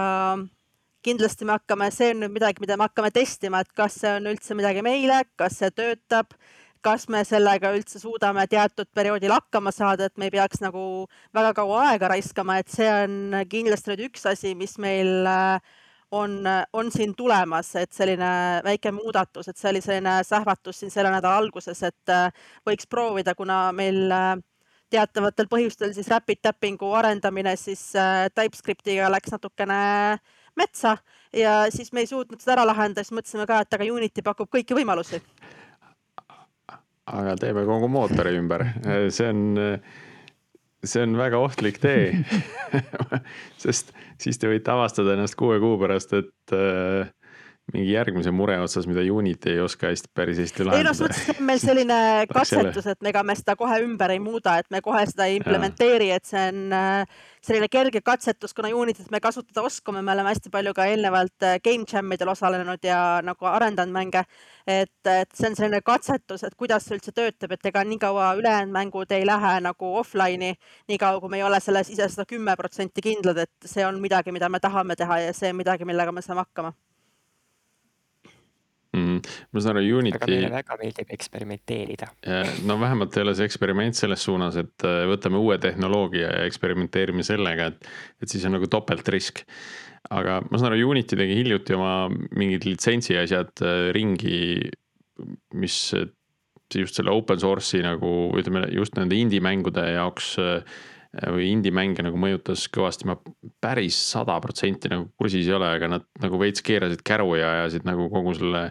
kindlasti 1.05 1.47
me 1.47 1.59
hakkame, 1.59 1.91
see 1.95 2.11
on 2.15 2.23
nüüd 2.25 2.35
midagi, 2.35 2.63
mida 2.65 2.79
me 2.81 2.89
hakkame 2.89 3.13
testima, 3.15 3.63
et 3.65 3.73
kas 3.77 4.01
see 4.01 4.13
on 4.19 4.29
üldse 4.33 4.57
midagi 4.57 4.85
meile, 4.85 5.23
kas 5.41 5.59
see 5.61 5.71
töötab, 5.75 6.35
kas 6.85 7.07
me 7.13 7.23
sellega 7.25 7.73
üldse 7.77 8.01
suudame 8.01 8.45
teatud 8.51 8.89
perioodil 8.97 9.33
hakkama 9.37 9.73
saada, 9.73 10.09
et 10.09 10.19
me 10.21 10.29
ei 10.29 10.35
peaks 10.35 10.61
nagu 10.65 11.07
väga 11.37 11.55
kaua 11.61 11.89
aega 11.93 12.13
raiskama, 12.13 12.59
et 12.61 12.73
see 12.73 12.91
on 12.91 13.41
kindlasti 13.51 13.93
nüüd 13.93 14.07
üks 14.11 14.27
asi, 14.29 14.55
mis 14.59 14.77
meil 14.83 15.29
äh, 15.29 15.75
on, 16.15 16.41
on 16.73 16.93
siin 16.93 17.15
tulemas, 17.17 17.75
et 17.81 17.93
selline 17.93 18.31
väike 18.65 18.93
muudatus, 18.95 19.49
et 19.49 19.61
see 19.61 19.71
oli 19.73 19.83
selline 19.85 20.19
sähvatus 20.27 20.83
siin 20.83 20.93
selle 20.95 21.13
nädala 21.15 21.41
alguses, 21.43 21.83
et 21.89 22.13
äh, 22.13 22.29
võiks 22.69 22.89
proovida, 22.91 23.35
kuna 23.35 23.67
meil 23.77 24.07
äh, 24.13 24.37
teatavatel 24.95 25.49
põhjustel 25.51 25.93
siis 25.97 26.09
Rapid 26.13 26.45
Tappingu 26.45 26.93
arendamine 26.95 27.57
siis 27.59 27.83
TypeScriptiga 28.37 29.09
läks 29.11 29.33
natukene 29.35 29.79
äh, 30.13 30.35
metsa 30.57 30.97
ja 31.35 31.65
siis 31.75 31.93
me 31.93 32.05
ei 32.05 32.11
suutnud 32.11 32.41
seda 32.41 32.59
ära 32.59 32.67
lahendada, 32.69 33.05
siis 33.05 33.17
mõtlesime 33.17 33.47
ka, 33.51 33.61
et 33.65 33.77
aga 33.77 33.91
Unity 33.93 34.25
pakub 34.25 34.51
kõiki 34.53 34.77
võimalusi. 34.79 35.21
aga 37.07 37.37
teeme 37.41 37.67
kogu 37.69 37.89
mootori 37.89 38.37
ümber, 38.39 38.67
see 39.13 39.29
on, 39.29 39.43
see 40.85 41.03
on 41.05 41.19
väga 41.19 41.41
ohtlik 41.43 41.81
tee 41.83 42.15
sest 43.65 43.93
siis 44.21 44.39
te 44.39 44.49
võite 44.49 44.73
avastada 44.73 45.17
ennast 45.17 45.37
kuue 45.39 45.59
kuu 45.63 45.77
pärast, 45.81 46.15
et 46.17 46.57
äh, 46.57 47.11
mingi 47.73 47.95
järgmise 47.95 48.33
mure 48.35 48.57
otsas, 48.61 48.85
mida 48.89 49.01
Unity 49.12 49.55
ei 49.55 49.61
oska 49.65 49.89
hästi, 49.89 50.11
päris 50.15 50.39
hästi 50.43 50.67
lahendada. 50.67 50.83
ei 50.83 50.85
noh, 50.85 50.97
selles 50.99 51.17
mõttes 51.17 51.41
on 51.41 51.47
meil 51.49 51.61
selline 51.62 51.99
katsetus, 52.37 52.89
et 52.93 53.09
ega 53.09 53.23
me 53.25 53.37
seda 53.39 53.55
kohe 53.57 53.79
ümber 53.87 54.12
ei 54.12 54.21
muuda, 54.21 54.59
et 54.61 54.69
me 54.75 54.83
kohe 54.85 55.05
seda 55.09 55.31
ei 55.31 55.39
implementeeri, 55.39 56.11
et 56.12 56.29
see 56.29 56.43
on 56.51 56.75
äh, 56.77 57.23
selline 57.45 57.71
kerge 57.73 58.05
katsetus, 58.05 58.53
kuna 58.57 58.69
Unityt 58.75 59.09
me 59.15 59.21
kasutada 59.25 59.65
oskame, 59.65 60.03
me 60.05 60.12
oleme 60.12 60.35
hästi 60.35 60.53
palju 60.53 60.75
ka 60.77 60.91
eelnevalt 60.93 61.49
äh, 61.49 61.57
game 61.65 61.89
jam 61.89 62.12
idel 62.12 62.35
osalenud 62.35 62.85
ja 62.85 63.01
nagu 63.25 63.49
arendanud 63.49 63.97
mänge. 63.97 64.27
et, 64.67 64.93
et 65.05 65.29
see 65.37 65.49
on 65.49 65.57
selline 65.57 65.81
katsetus, 65.85 66.45
et 66.45 66.55
kuidas 66.57 66.85
see 66.85 66.99
üldse 66.99 67.12
töötab, 67.17 67.57
et 67.57 67.73
ega 67.73 67.85
nii 67.85 68.01
kaua 68.01 68.31
ülejäänud 68.39 68.73
mängud 68.73 69.12
ei 69.12 69.25
lähe 69.27 69.59
nagu 69.65 69.97
offline'i, 70.01 70.55
nii 70.89 70.99
kaua 71.01 71.21
kui 71.21 71.33
me 71.33 71.41
ei 71.41 71.49
ole 71.49 71.61
selles 71.65 71.93
ise 71.93 72.09
sada 72.09 72.29
kümme 72.29 72.57
protsenti 72.57 73.05
kindlad, 73.05 73.45
et 73.45 73.69
see 73.69 73.85
on 73.85 74.01
midagi, 74.01 74.33
mida 74.33 74.49
me 74.49 74.61
tahame 74.61 74.97
teha 74.97 75.21
ja 75.27 75.37
see 75.37 75.53
on 75.53 75.61
midagi, 75.61 75.89
millega 75.89 76.12
me 76.12 76.25
saame 76.25 76.45
hakkama 76.45 76.73
mm,. 78.95 79.21
ma 79.53 79.63
saan 79.65 79.81
aru, 79.81 80.01
Unity. 80.01 80.19
aga 80.19 80.31
meile 80.31 80.51
väga 80.55 80.79
meeldib 80.81 81.15
eksperimenteerida. 81.17 82.11
no 82.69 82.79
vähemalt 82.81 83.17
ei 83.17 83.27
ole 83.27 83.37
see 83.39 83.49
eksperiment 83.51 83.99
selles 83.99 84.25
suunas, 84.27 84.59
et 84.61 84.87
äh, 84.89 85.05
võtame 85.11 85.41
uue 85.43 85.59
tehnoloogia 85.63 86.31
ja 86.31 86.49
eksperimenteerime 86.49 87.27
sellega, 87.27 87.73
et, 87.73 87.91
et 88.23 88.31
siis 88.31 88.47
on 88.49 88.57
nagu 88.59 88.71
topeltrisk. 88.71 89.45
aga 90.15 90.41
ma 90.51 90.61
saan 90.61 90.73
aru, 90.73 90.91
Unity 90.95 91.19
tegi 91.21 91.39
hiljuti 91.41 91.77
oma 91.77 91.95
mingid 92.37 92.67
litsentsi 92.69 93.19
asjad 93.21 93.65
äh, 93.65 93.89
ringi, 93.97 94.41
mis 95.55 95.79
just 96.75 96.99
selle 96.99 97.13
open 97.15 97.39
source'i 97.39 97.83
nagu 97.85 98.11
ütleme 98.39 98.65
just 98.75 98.97
nende 98.99 99.17
indie 99.19 99.43
mängude 99.45 99.85
jaoks 99.95 100.35
äh, 100.43 100.81
või 101.15 101.49
indie-mänge 101.53 102.05
nagu 102.07 102.19
mõjutas 102.21 102.67
kõvasti, 102.75 103.07
ma 103.09 103.17
päris 103.62 103.99
sada 104.11 104.37
protsenti 104.43 104.91
nagu 104.93 105.09
kursis 105.19 105.47
ei 105.47 105.57
ole, 105.57 105.69
aga 105.77 105.91
nad 105.97 106.07
nagu 106.23 106.41
veits 106.41 106.65
keerasid 106.65 107.05
käru 107.07 107.37
ja 107.39 107.51
ajasid 107.61 107.87
nagu 107.89 108.09
kogu 108.12 108.35
selle 108.39 108.65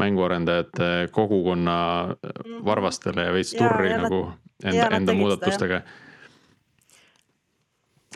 mänguarendajate 0.00 1.08
kogukonna 1.14 1.78
mhm. 2.10 2.60
varvastele 2.68 3.28
ja 3.28 3.32
veits 3.34 3.54
turri 3.56 3.90
ja, 3.92 4.02
nagu 4.04 4.22
enda, 4.64 4.92
enda 5.00 5.16
muudatustega 5.18 5.82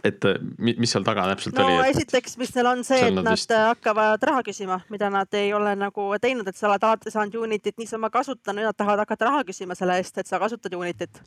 et 0.07 0.24
mis 0.59 0.91
seal 0.91 1.05
taga 1.07 1.28
täpselt 1.30 1.57
no, 1.57 1.66
oli? 1.66 1.76
no 1.78 1.87
esiteks, 1.87 2.35
mis 2.41 2.51
neil 2.57 2.68
on 2.72 2.83
see, 2.87 2.99
et 3.07 3.14
nad 3.14 3.37
vist... 3.37 3.53
hakkavad 3.55 4.24
raha 4.26 4.43
küsima, 4.47 4.80
mida 4.91 5.11
nad 5.12 5.39
ei 5.39 5.53
ole 5.55 5.74
nagu 5.78 6.09
teinud, 6.22 6.49
et 6.49 6.59
sa 6.59 6.68
oled 6.70 6.87
alati 6.89 7.12
saanud 7.14 7.39
Unityt 7.43 7.78
niisama 7.78 8.11
kasutada, 8.14 8.57
nüüd 8.57 8.66
nad 8.66 8.78
tahavad 8.78 9.05
hakata 9.05 9.30
raha 9.30 9.45
küsima 9.49 9.76
selle 9.78 10.01
eest, 10.03 10.18
et 10.18 10.30
sa 10.30 10.41
kasutad 10.43 10.74
Unityt 10.78 11.22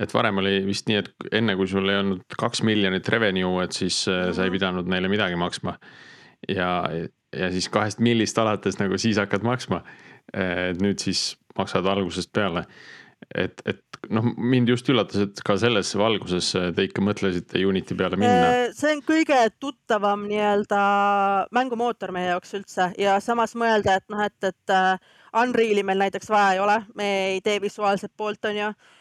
et 0.00 0.14
varem 0.14 0.40
oli 0.42 0.60
vist 0.66 0.88
nii, 0.88 1.00
et 1.02 1.32
enne 1.40 1.56
kui 1.58 1.68
sul 1.70 1.88
ei 1.90 2.00
olnud 2.00 2.38
kaks 2.40 2.64
miljonit 2.66 3.08
revenue, 3.12 3.64
et 3.64 3.76
siis 3.76 4.06
-hmm. 4.08 4.34
sa 4.34 4.44
ei 4.44 4.50
mhm. 4.50 4.58
pidanud 4.58 4.88
neile 4.88 5.08
midagi 5.08 5.36
maksma. 5.36 5.78
ja, 6.48 6.88
ja 7.36 7.50
siis 7.50 7.68
kahest 7.68 8.00
millist 8.00 8.38
alates 8.38 8.78
nagu 8.78 8.98
siis 8.98 9.16
hakkad 9.16 9.42
maksma. 9.42 9.82
et 10.34 10.82
nüüd 10.82 10.98
siis 10.98 11.36
maksad 11.58 11.86
algusest 11.86 12.32
peale. 12.32 12.64
et, 13.34 13.62
et 13.66 13.84
noh, 14.08 14.24
mind 14.36 14.68
just 14.68 14.88
üllatas, 14.88 15.20
et 15.20 15.40
ka 15.44 15.56
selles 15.60 15.96
valguses 15.96 16.52
te 16.76 16.82
ikka 16.82 17.02
mõtlesite 17.02 17.60
Unity 17.66 17.94
peale 17.94 18.16
minna. 18.16 18.46
Äh, 18.46 18.68
see 18.72 18.94
on 18.96 19.02
kõige 19.04 19.36
tuttavam 19.60 20.24
nii-öelda 20.28 20.80
mängumootor 21.52 22.12
meie 22.12 22.30
jaoks 22.30 22.54
üldse 22.54 22.92
ja 22.98 23.18
samas 23.20 23.52
mõelda, 23.54 23.98
et 24.00 24.08
noh, 24.08 24.22
et, 24.24 24.38
et 24.44 24.70
äh, 24.70 24.96
Unreal'i 25.42 25.84
meil 25.84 25.98
näiteks 25.98 26.30
vaja 26.30 26.54
ei 26.54 26.64
ole, 26.64 26.78
me 26.94 27.10
ei 27.34 27.40
tee 27.44 27.60
visuaalset 27.60 28.12
poolt, 28.16 28.44
on 28.44 28.56
ju 28.56 28.72
Äh, 28.72 28.99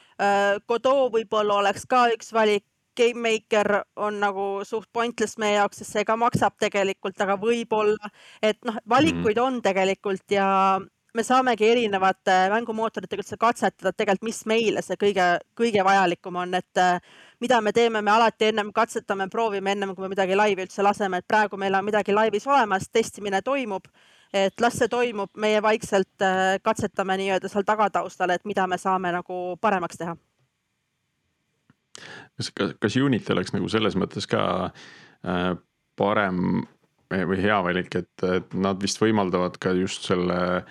Godot 0.67 1.13
võib-olla 1.13 1.61
oleks 1.61 1.85
ka 1.89 2.09
üks 2.15 2.33
valik. 2.35 2.65
Game 2.99 3.21
Maker 3.23 3.85
on 3.95 4.17
nagu 4.19 4.45
suht 4.67 4.89
pointless 4.91 5.37
meie 5.39 5.53
jaoks, 5.55 5.77
sest 5.79 5.93
see 5.95 6.01
ka 6.03 6.17
maksab 6.19 6.57
tegelikult, 6.59 7.15
aga 7.23 7.37
võib-olla, 7.39 8.09
et 8.43 8.57
noh, 8.67 8.75
valikuid 8.91 9.37
mm. 9.37 9.45
on 9.45 9.61
tegelikult 9.63 10.35
ja 10.35 10.47
me 11.15 11.23
saamegi 11.23 11.67
erinevate 11.69 12.35
mängumootoritega 12.53 13.23
üldse 13.23 13.37
katsetada 13.39 13.93
tegelikult, 13.95 14.27
mis 14.29 14.41
meile 14.49 14.83
see 14.85 14.97
kõige, 14.99 15.25
kõige 15.57 15.83
vajalikum 15.85 16.37
on, 16.43 16.53
et 16.59 16.81
äh, 16.81 16.99
mida 17.41 17.61
me 17.65 17.73
teeme, 17.73 18.01
me 18.05 18.13
alati 18.13 18.49
ennem 18.51 18.71
katsetame, 18.75 19.29
proovime 19.31 19.73
ennem, 19.73 19.95
kui 19.95 20.05
me 20.05 20.13
midagi 20.13 20.37
laivi 20.37 20.67
üldse 20.67 20.85
laseme, 20.85 21.21
et 21.21 21.27
praegu 21.27 21.57
meil 21.57 21.75
on 21.79 21.87
midagi 21.87 22.15
laivis 22.15 22.47
olemas, 22.47 22.89
testimine 22.93 23.41
toimub 23.45 23.89
et 24.33 24.61
las 24.61 24.77
see 24.77 24.89
toimub, 24.91 25.31
meie 25.41 25.61
vaikselt 25.63 26.25
äh, 26.25 26.57
katsetame 26.63 27.17
nii-öelda 27.19 27.49
seal 27.49 27.65
tagataustal, 27.67 28.33
et 28.35 28.45
mida 28.49 28.67
me 28.69 28.77
saame 28.77 29.11
nagu 29.13 29.39
paremaks 29.61 30.01
teha. 30.01 30.15
kas, 32.37 32.51
kas, 32.55 32.95
Unity 32.95 33.33
oleks 33.33 33.53
nagu 33.55 33.69
selles 33.69 33.97
mõttes 33.99 34.29
ka 34.29 34.43
äh, 34.69 35.55
parem 35.99 36.63
või 37.09 37.41
hea 37.41 37.57
valik, 37.65 37.95
et, 37.97 38.23
et 38.23 38.53
nad 38.53 38.77
vist 38.81 39.01
võimaldavad 39.01 39.57
ka 39.57 39.73
just 39.73 40.05
selle 40.05 40.63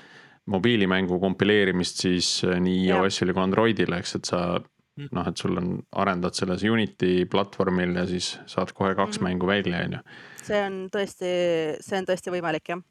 mobiilimängu 0.49 1.19
kompileerimist 1.21 2.05
siis 2.07 2.31
äh, 2.47 2.61
nii 2.63 2.87
iOS-ile 2.93 3.35
kui 3.35 3.43
Androidile, 3.43 3.99
eks, 3.99 4.15
et 4.21 4.31
sa 4.31 4.43
mm. 4.55 5.11
noh, 5.11 5.27
et 5.27 5.43
sul 5.43 5.59
on, 5.59 5.75
arendad 5.99 6.39
selles 6.39 6.63
Unity 6.63 7.27
platvormil 7.31 7.99
ja 7.99 8.07
siis 8.07 8.37
saad 8.47 8.71
kohe 8.73 8.95
kaks 8.95 9.19
mm 9.19 9.27
-hmm. 9.27 9.29
mängu 9.35 9.47
välja, 9.51 9.83
on 9.85 9.99
ju. 9.99 10.05
see 10.45 10.63
on 10.63 10.79
tõesti, 10.95 11.35
see 11.81 11.99
on 11.99 12.07
tõesti 12.07 12.33
võimalik, 12.33 12.71
jah 12.71 12.87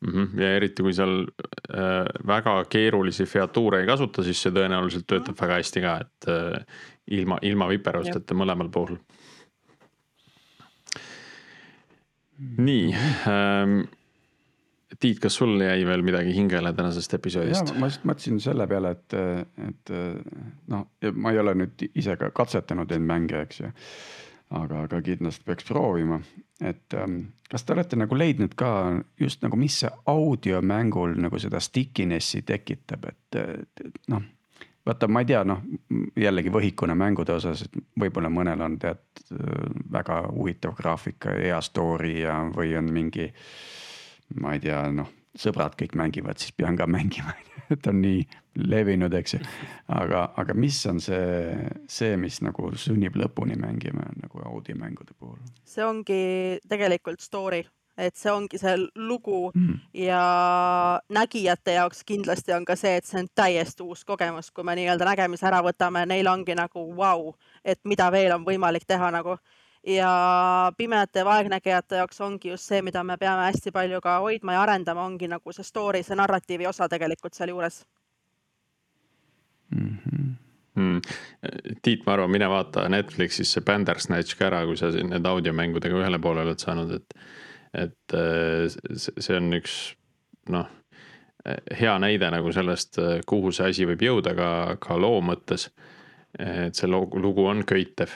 mm. 0.00 0.12
-hmm. 0.12 0.40
ja 0.40 0.54
eriti, 0.56 0.82
kui 0.82 0.94
seal 0.96 1.22
äh, 1.24 2.08
väga 2.26 2.64
keerulisi 2.68 3.26
featuure 3.26 3.80
ei 3.80 3.86
kasuta, 3.86 4.22
siis 4.22 4.42
see 4.42 4.52
tõenäoliselt 4.52 5.06
töötab 5.06 5.34
mm 5.34 5.36
-hmm. 5.36 5.46
väga 5.46 5.60
hästi 5.60 5.80
ka, 5.80 5.96
et 6.00 6.28
äh, 6.28 6.66
ilma, 7.06 7.38
ilma 7.42 7.68
viperusteta 7.68 8.34
mõlemal 8.34 8.70
puhul. 8.70 8.96
nii 12.58 12.94
ähm,. 13.28 13.80
Tiit, 15.00 15.20
kas 15.22 15.36
sul 15.38 15.60
jäi 15.60 15.86
veel 15.86 16.02
midagi 16.02 16.34
hingele 16.34 16.72
tänasest 16.72 17.14
episoodist? 17.14 17.78
ma 17.78 17.86
just 17.86 18.02
mõtlesin 18.04 18.40
selle 18.40 18.66
peale, 18.66 18.90
et, 18.90 19.14
et 19.68 19.92
noh, 20.68 20.88
ma 21.14 21.30
ei 21.30 21.38
ole 21.38 21.54
nüüd 21.54 21.84
ise 21.94 22.16
ka 22.16 22.30
katsetanud 22.30 22.90
neid 22.90 23.06
mänge, 23.06 23.40
eks 23.40 23.60
ju 23.60 23.70
aga, 24.50 24.84
aga 24.86 25.00
kindlasti 25.04 25.46
peaks 25.46 25.66
proovima, 25.68 26.20
et 26.60 26.94
ähm, 26.98 27.20
kas 27.50 27.64
te 27.64 27.74
olete 27.74 27.98
nagu 27.98 28.18
leidnud 28.18 28.56
ka 28.58 28.72
just 29.20 29.44
nagu, 29.44 29.58
mis 29.60 29.80
see 29.82 29.90
audiomängul 30.10 31.16
nagu 31.22 31.38
seda 31.42 31.60
stickiness'i 31.62 32.42
tekitab, 32.46 33.08
et, 33.12 33.40
et 33.40 34.02
noh. 34.10 34.24
vaata, 34.86 35.08
ma 35.08 35.22
ei 35.22 35.30
tea, 35.30 35.44
noh 35.46 35.62
jällegi 36.18 36.52
võhikuna 36.52 36.96
mängude 36.98 37.36
osas, 37.36 37.66
et 37.66 37.78
võib-olla 38.00 38.32
mõnel 38.32 38.66
on 38.66 38.78
tead 38.80 39.24
väga 39.92 40.22
huvitav 40.32 40.74
graafika 40.78 41.36
hea 41.38 41.60
story 41.62 42.20
ja, 42.24 42.40
või 42.56 42.74
on 42.78 42.92
mingi. 42.92 43.30
ma 44.40 44.54
ei 44.54 44.60
tea, 44.62 44.82
noh 44.94 45.19
sõbrad 45.38 45.76
kõik 45.78 45.94
mängivad, 45.98 46.38
siis 46.38 46.52
pean 46.56 46.78
ka 46.78 46.88
mängima 46.98 47.36
et 47.70 47.86
on 47.86 48.00
nii 48.02 48.22
levinud, 48.70 49.14
eks 49.14 49.36
ju. 49.36 49.40
aga, 49.94 50.24
aga 50.40 50.54
mis 50.58 50.78
on 50.90 51.00
see, 51.02 51.58
see, 51.90 52.16
mis 52.20 52.40
nagu 52.44 52.72
sunnib 52.78 53.18
lõpuni 53.18 53.58
mängima 53.60 54.08
nagu 54.20 54.42
audiomängude 54.52 55.14
puhul? 55.18 55.38
see 55.66 55.84
ongi 55.86 56.22
tegelikult 56.68 57.22
story, 57.22 57.62
et 58.00 58.16
see 58.18 58.32
ongi 58.32 58.58
see 58.60 58.74
lugu 58.98 59.52
mm. 59.54 59.78
ja 60.02 60.24
nägijate 61.12 61.78
jaoks 61.78 62.02
kindlasti 62.06 62.56
on 62.56 62.66
ka 62.66 62.76
see, 62.78 62.96
et 62.98 63.06
see 63.06 63.22
on 63.22 63.30
täiesti 63.34 63.86
uus 63.86 64.04
kogemus, 64.08 64.50
kui 64.50 64.66
me 64.66 64.76
nii-öelda 64.78 65.08
nägemise 65.12 65.46
ära 65.50 65.62
võtame, 65.66 66.04
neil 66.10 66.30
ongi 66.30 66.58
nagu 66.58 66.84
vau 66.90 67.30
wow,, 67.30 67.34
et 67.64 67.80
mida 67.84 68.10
veel 68.12 68.34
on 68.34 68.46
võimalik 68.46 68.88
teha 68.88 69.12
nagu 69.14 69.38
ja 69.86 70.72
pimedate 70.76 71.18
ja 71.18 71.24
vaegnägijate 71.24 71.96
jaoks 71.96 72.20
ongi 72.20 72.48
just 72.48 72.68
see, 72.68 72.82
mida 72.82 73.04
me 73.04 73.16
peame 73.16 73.46
hästi 73.48 73.72
palju 73.72 74.00
ka 74.00 74.18
hoidma 74.20 74.52
ja 74.52 74.62
arendama, 74.62 75.04
ongi 75.04 75.28
nagu 75.28 75.52
see 75.52 75.64
story, 75.64 76.02
see 76.02 76.16
narratiivi 76.16 76.66
osa 76.66 76.88
tegelikult 76.88 77.34
sealjuures 77.34 77.84
mm. 79.76 79.96
-hmm. 79.96 80.34
Mm. 80.74 81.00
Tiit, 81.82 82.06
ma 82.06 82.12
arvan, 82.12 82.30
mine 82.30 82.48
vaata 82.48 82.88
Netflixis 82.88 83.52
see 83.52 83.64
Bandersnatch 83.64 84.36
ka 84.38 84.46
ära, 84.46 84.64
kui 84.66 84.76
sa 84.76 84.92
siin 84.92 85.10
nende 85.10 85.28
audiomängudega 85.28 85.96
ühele 85.98 86.18
poole 86.22 86.44
oled 86.46 86.58
saanud, 86.58 86.92
et 86.94 87.16
et 87.74 88.14
äh, 88.14 88.66
see 88.96 89.36
on 89.36 89.52
üks 89.54 89.74
noh, 90.50 90.66
hea 91.80 91.98
näide 92.02 92.30
nagu 92.30 92.52
sellest, 92.52 92.98
kuhu 93.26 93.52
see 93.54 93.70
asi 93.70 93.86
võib 93.88 94.02
jõuda 94.04 94.34
ka, 94.36 94.50
ka 94.82 94.98
loo 94.98 95.20
mõttes. 95.24 95.70
et 96.38 96.74
see 96.78 96.86
lugu 96.86 97.46
on 97.46 97.64
köitev. 97.66 98.12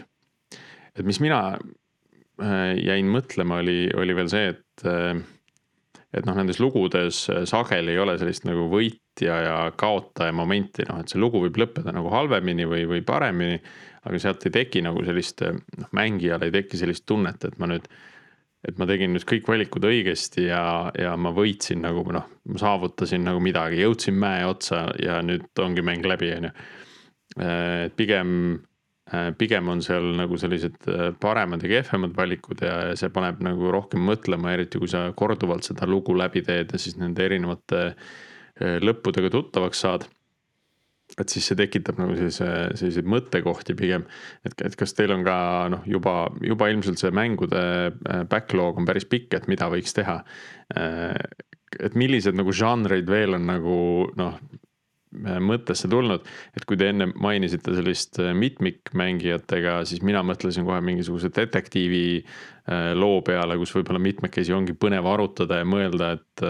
Et 0.98 1.06
mis 1.06 1.20
mina 1.22 1.40
äh, 1.54 2.74
jäin 2.78 3.10
mõtlema, 3.12 3.60
oli, 3.64 3.88
oli 3.94 4.16
veel 4.16 4.30
see, 4.32 4.52
et 4.54 4.86
äh, 4.88 5.14
et 6.14 6.26
noh, 6.28 6.36
nendes 6.38 6.60
lugudes 6.62 7.24
sageli 7.50 7.94
ei 7.94 7.98
ole 7.98 8.14
sellist 8.20 8.44
nagu 8.46 8.68
võitja 8.70 9.38
ja 9.42 9.56
kaotaja 9.74 10.34
momenti, 10.36 10.86
noh, 10.86 11.00
et 11.02 11.10
see 11.10 11.18
lugu 11.18 11.40
võib 11.42 11.58
lõppeda 11.58 11.90
nagu 11.94 12.12
halvemini 12.12 12.68
või, 12.70 12.84
või 12.90 13.02
paremini. 13.06 13.58
aga 14.04 14.20
sealt 14.20 14.44
ei 14.46 14.52
teki 14.54 14.84
nagu 14.84 15.02
sellist, 15.04 15.42
noh, 15.42 15.88
mängijal 15.96 16.44
ei 16.44 16.52
teki 16.54 16.78
sellist 16.78 17.06
tunnet, 17.08 17.44
et 17.44 17.58
ma 17.58 17.70
nüüd 17.70 17.88
et 18.64 18.78
ma 18.80 18.86
tegin 18.88 19.12
nüüd 19.12 19.26
kõik 19.28 19.48
valikud 19.48 19.84
õigesti 19.84 20.46
ja, 20.46 20.90
ja 20.96 21.12
ma 21.20 21.34
võitsin 21.36 21.82
nagu 21.84 22.04
noh, 22.14 22.28
ma 22.48 22.60
saavutasin 22.60 23.26
nagu 23.26 23.42
midagi, 23.44 23.82
jõudsin 23.82 24.16
mäe 24.16 24.46
otsa 24.48 24.86
ja 25.02 25.18
nüüd 25.24 25.50
ongi 25.60 25.84
mäng 25.84 26.06
läbi, 26.08 26.30
on 26.38 26.48
ju. 26.48 26.52
et 27.44 27.96
pigem, 27.98 28.30
pigem 29.38 29.68
on 29.68 29.82
seal 29.84 30.06
nagu 30.16 30.38
sellised 30.40 30.86
paremad 31.20 31.62
ja 31.62 31.68
kehvemad 31.74 32.14
valikud 32.16 32.62
ja 32.64 32.76
see 32.96 33.10
paneb 33.12 33.42
nagu 33.44 33.68
rohkem 33.74 34.00
mõtlema, 34.00 34.54
eriti 34.56 34.80
kui 34.80 34.88
sa 34.88 35.10
korduvalt 35.12 35.66
seda 35.68 35.84
lugu 35.84 36.16
läbi 36.16 36.40
teed 36.46 36.72
ja 36.72 36.80
siis 36.80 36.96
nende 36.96 37.26
erinevate 37.26 37.82
lõppudega 38.80 39.28
tuttavaks 39.34 39.84
saad 39.84 40.08
et 41.20 41.30
siis 41.30 41.46
see 41.46 41.58
tekitab 41.58 41.98
nagu 42.00 42.16
sellise, 42.18 42.48
selliseid 42.78 43.08
mõttekohti 43.10 43.76
pigem. 43.78 44.06
et, 44.46 44.56
et 44.66 44.76
kas 44.78 44.96
teil 44.96 45.12
on 45.14 45.24
ka 45.26 45.36
noh, 45.70 45.84
juba, 45.86 46.16
juba 46.42 46.68
ilmselt 46.72 47.00
see 47.00 47.12
mängude 47.14 47.62
äh, 47.62 48.24
backlog 48.30 48.80
on 48.80 48.88
päris 48.88 49.06
pikk, 49.10 49.36
et 49.36 49.48
mida 49.50 49.68
võiks 49.70 49.94
teha. 49.94 50.20
Äh, 50.74 51.14
et 51.84 51.96
millised 51.98 52.36
nagu 52.38 52.54
žanrid 52.54 53.08
veel 53.10 53.36
on 53.38 53.48
nagu 53.50 53.76
noh 54.18 54.38
mõttesse 55.22 55.88
tulnud, 55.90 56.26
et 56.56 56.66
kui 56.68 56.78
te 56.80 56.90
enne 56.92 57.08
mainisite 57.14 57.74
sellist 57.76 58.20
äh, 58.22 58.34
mitmikmängijatega, 58.38 59.80
siis 59.88 60.02
mina 60.06 60.24
mõtlesin 60.26 60.66
kohe 60.66 60.82
mingisuguse 60.84 61.32
detektiivi 61.34 62.06
loo 62.96 63.18
peale, 63.20 63.58
kus 63.60 63.74
võib-olla 63.76 64.00
mitmekesi 64.00 64.54
ongi 64.56 64.72
põnev 64.72 65.04
arutada 65.04 65.58
ja 65.60 65.66
mõelda, 65.68 66.14
et 66.16 66.44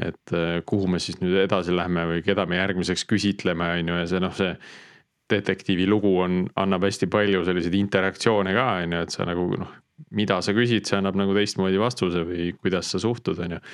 et 0.00 0.32
äh, 0.32 0.60
kuhu 0.66 0.88
me 0.88 1.00
siis 1.02 1.18
nüüd 1.20 1.36
edasi 1.42 1.74
lähme 1.76 2.06
või 2.08 2.22
keda 2.24 2.46
me 2.48 2.58
järgmiseks 2.60 3.04
küsitleme, 3.10 3.68
on 3.80 3.92
ju, 3.92 3.98
ja 4.00 4.08
see 4.08 4.22
noh, 4.22 4.34
see 4.36 4.54
detektiivi 5.30 5.86
lugu 5.88 6.14
on, 6.22 6.42
annab 6.58 6.86
hästi 6.88 7.08
palju 7.10 7.44
selliseid 7.46 7.76
interaktsioone 7.78 8.54
ka, 8.56 8.66
on 8.84 8.96
ju, 8.96 9.04
et 9.06 9.14
sa 9.14 9.26
nagu 9.28 9.46
noh, 9.60 9.72
mida 10.16 10.40
sa 10.42 10.54
küsid, 10.56 10.88
see 10.88 10.98
annab 10.98 11.18
nagu 11.20 11.34
teistmoodi 11.36 11.80
vastuse 11.80 12.24
või 12.26 12.50
kuidas 12.58 12.92
sa 12.94 13.02
suhtud, 13.02 13.42
on 13.44 13.58
ju. 13.58 13.64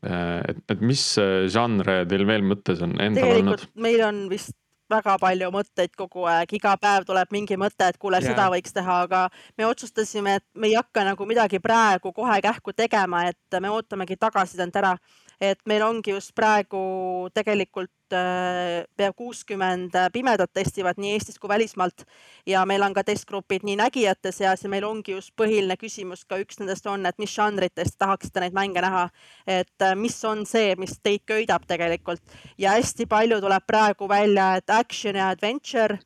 Äh, 0.00 0.40
et, 0.48 0.62
et 0.72 0.80
mis 0.80 1.02
äh, 1.20 1.44
žanre 1.52 2.02
teil 2.08 2.24
veel 2.28 2.44
mõttes 2.46 2.80
on 2.80 2.94
endal 2.96 3.20
tegelikult 3.20 3.66
olnud? 3.66 3.80
meil 3.84 4.04
on 4.06 4.20
vist 4.30 4.56
väga 4.90 5.16
palju 5.20 5.50
mõtteid 5.54 5.92
kogu 5.98 6.24
aeg, 6.26 6.54
iga 6.56 6.72
päev 6.80 7.04
tuleb 7.06 7.30
mingi 7.34 7.58
mõte, 7.60 7.90
et 7.92 7.98
kuule, 8.00 8.18
seda 8.24 8.48
võiks 8.50 8.72
teha, 8.74 8.96
aga 9.06 9.20
me 9.58 9.68
otsustasime, 9.68 10.38
et 10.40 10.46
me 10.56 10.70
ei 10.70 10.78
hakka 10.78 11.04
nagu 11.06 11.26
midagi 11.28 11.60
praegu 11.62 12.14
kohe 12.16 12.40
kähku 12.42 12.74
tegema, 12.74 13.26
et 13.30 13.60
me 13.60 13.70
ootamegi 13.70 14.16
tagasisidet 14.18 14.80
ära 14.80 14.96
et 15.40 15.60
meil 15.68 15.82
ongi 15.82 16.12
just 16.12 16.34
praegu 16.36 17.28
tegelikult 17.34 18.14
äh, 18.16 18.84
pea 18.96 19.12
kuuskümmend 19.16 19.96
pimedat 20.12 20.52
testivad 20.52 21.00
nii 21.00 21.14
Eestist 21.16 21.40
kui 21.40 21.48
välismaalt 21.48 22.04
ja 22.46 22.66
meil 22.68 22.84
on 22.84 22.94
ka 22.96 23.04
testgrupid 23.06 23.64
nii 23.64 23.78
nägijate 23.80 24.32
seas 24.36 24.64
ja 24.64 24.70
meil 24.72 24.84
ongi 24.84 25.16
just 25.16 25.32
põhiline 25.40 25.78
küsimus 25.80 26.26
ka 26.28 26.38
üks 26.42 26.60
nendest 26.60 26.86
on, 26.90 27.06
et 27.08 27.18
mis 27.18 27.32
žanrites 27.32 27.96
tahaksite 27.96 28.44
neid 28.44 28.56
mänge 28.56 28.84
näha, 28.84 29.08
et 29.46 29.86
äh, 29.86 29.96
mis 29.96 30.18
on 30.28 30.44
see, 30.48 30.74
mis 30.80 30.98
teid 31.02 31.24
köidab 31.28 31.64
tegelikult? 31.70 32.22
Ja 32.58 32.76
hästi 32.76 33.08
palju 33.08 33.40
tuleb 33.40 33.66
praegu 33.66 34.08
välja, 34.08 34.52
et 34.60 34.70
action 34.76 35.16
ja 35.16 35.32
adventure 35.32 35.98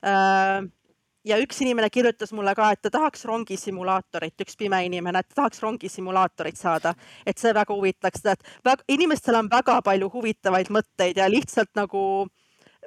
äh, 0.00 0.64
ja 1.28 1.38
üks 1.42 1.60
inimene 1.64 1.90
kirjutas 1.92 2.32
mulle 2.36 2.54
ka, 2.56 2.70
et 2.72 2.82
ta 2.82 2.92
tahaks 2.94 3.24
rongisimulaatorit, 3.28 4.36
üks 4.44 4.56
pime 4.58 4.80
inimene, 4.86 5.22
et 5.22 5.28
ta 5.30 5.42
tahaks 5.42 5.62
rongisimulaatorit 5.64 6.58
saada, 6.58 6.94
et 7.26 7.38
see 7.38 7.54
väga 7.56 7.74
huvitaks 7.74 8.24
teda, 8.24 8.36
et 8.38 8.68
väga, 8.70 8.86
inimestel 8.96 9.38
on 9.40 9.50
väga 9.52 9.80
palju 9.84 10.10
huvitavaid 10.14 10.72
mõtteid 10.74 11.20
ja 11.20 11.28
lihtsalt 11.30 11.74
nagu 11.78 12.02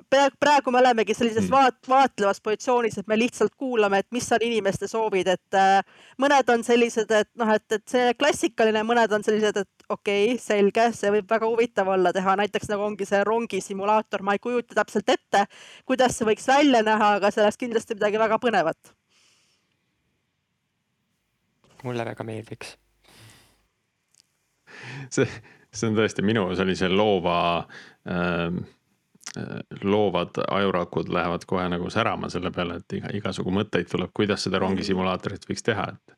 praegu 0.10 0.72
me 0.72 0.80
olemegi 0.80 1.14
sellises 1.16 1.46
mm. 1.46 1.52
vaat-, 1.54 1.90
vaatlevas 1.90 2.42
positsioonis, 2.44 2.98
et 3.02 3.08
me 3.08 3.18
lihtsalt 3.20 3.54
kuulame, 3.60 4.02
et 4.02 4.08
mis 4.16 4.28
on 4.32 4.44
inimeste 4.46 4.88
soovid, 4.92 5.28
et 5.34 5.58
äh, 5.58 5.82
mõned 6.22 6.50
on 6.54 6.64
sellised, 6.66 7.12
et 7.12 7.30
noh, 7.40 7.52
et, 7.54 7.66
et 7.76 7.84
see 7.92 8.14
klassikaline, 8.20 8.84
mõned 8.88 9.14
on 9.16 9.26
sellised, 9.26 9.62
et 9.62 9.86
okei 9.90 10.34
okay,, 10.34 10.40
selge, 10.42 10.88
see 10.98 11.14
võib 11.14 11.30
väga 11.32 11.50
huvitav 11.50 11.92
olla 11.94 12.14
teha, 12.16 12.36
näiteks 12.42 12.72
nagu 12.72 12.88
ongi 12.88 13.08
see 13.10 13.22
rongisimulaator, 13.28 14.26
ma 14.26 14.36
ei 14.38 14.44
kujuta 14.44 14.78
täpselt 14.82 15.10
ette, 15.14 15.46
kuidas 15.90 16.18
see 16.18 16.28
võiks 16.30 16.48
välja 16.50 16.84
näha, 16.86 17.16
aga 17.20 17.32
see 17.32 17.46
oleks 17.46 17.62
kindlasti 17.62 17.98
midagi 18.00 18.22
väga 18.22 18.42
põnevat. 18.42 18.96
mulle 21.84 22.06
väga 22.06 22.24
meeldiks. 22.24 22.76
see, 25.10 25.26
see 25.72 25.88
on 25.90 25.98
tõesti 25.98 26.24
minu 26.26 26.46
sellise 26.56 26.90
loova 26.92 27.40
äh, 28.06 28.62
loovad 29.84 30.42
ajurakud 30.48 31.10
lähevad 31.10 31.46
kohe 31.48 31.68
nagu 31.70 31.90
särama 31.90 32.30
selle 32.30 32.52
peale, 32.52 32.80
et 32.82 32.94
iga, 32.98 33.12
igasugu 33.22 33.54
mõtteid 33.56 33.90
tuleb, 33.92 34.12
kuidas 34.14 34.44
seda 34.48 34.60
rongisimulaatorit 34.60 35.46
võiks 35.50 35.64
teha, 35.64 35.88
et 35.94 36.16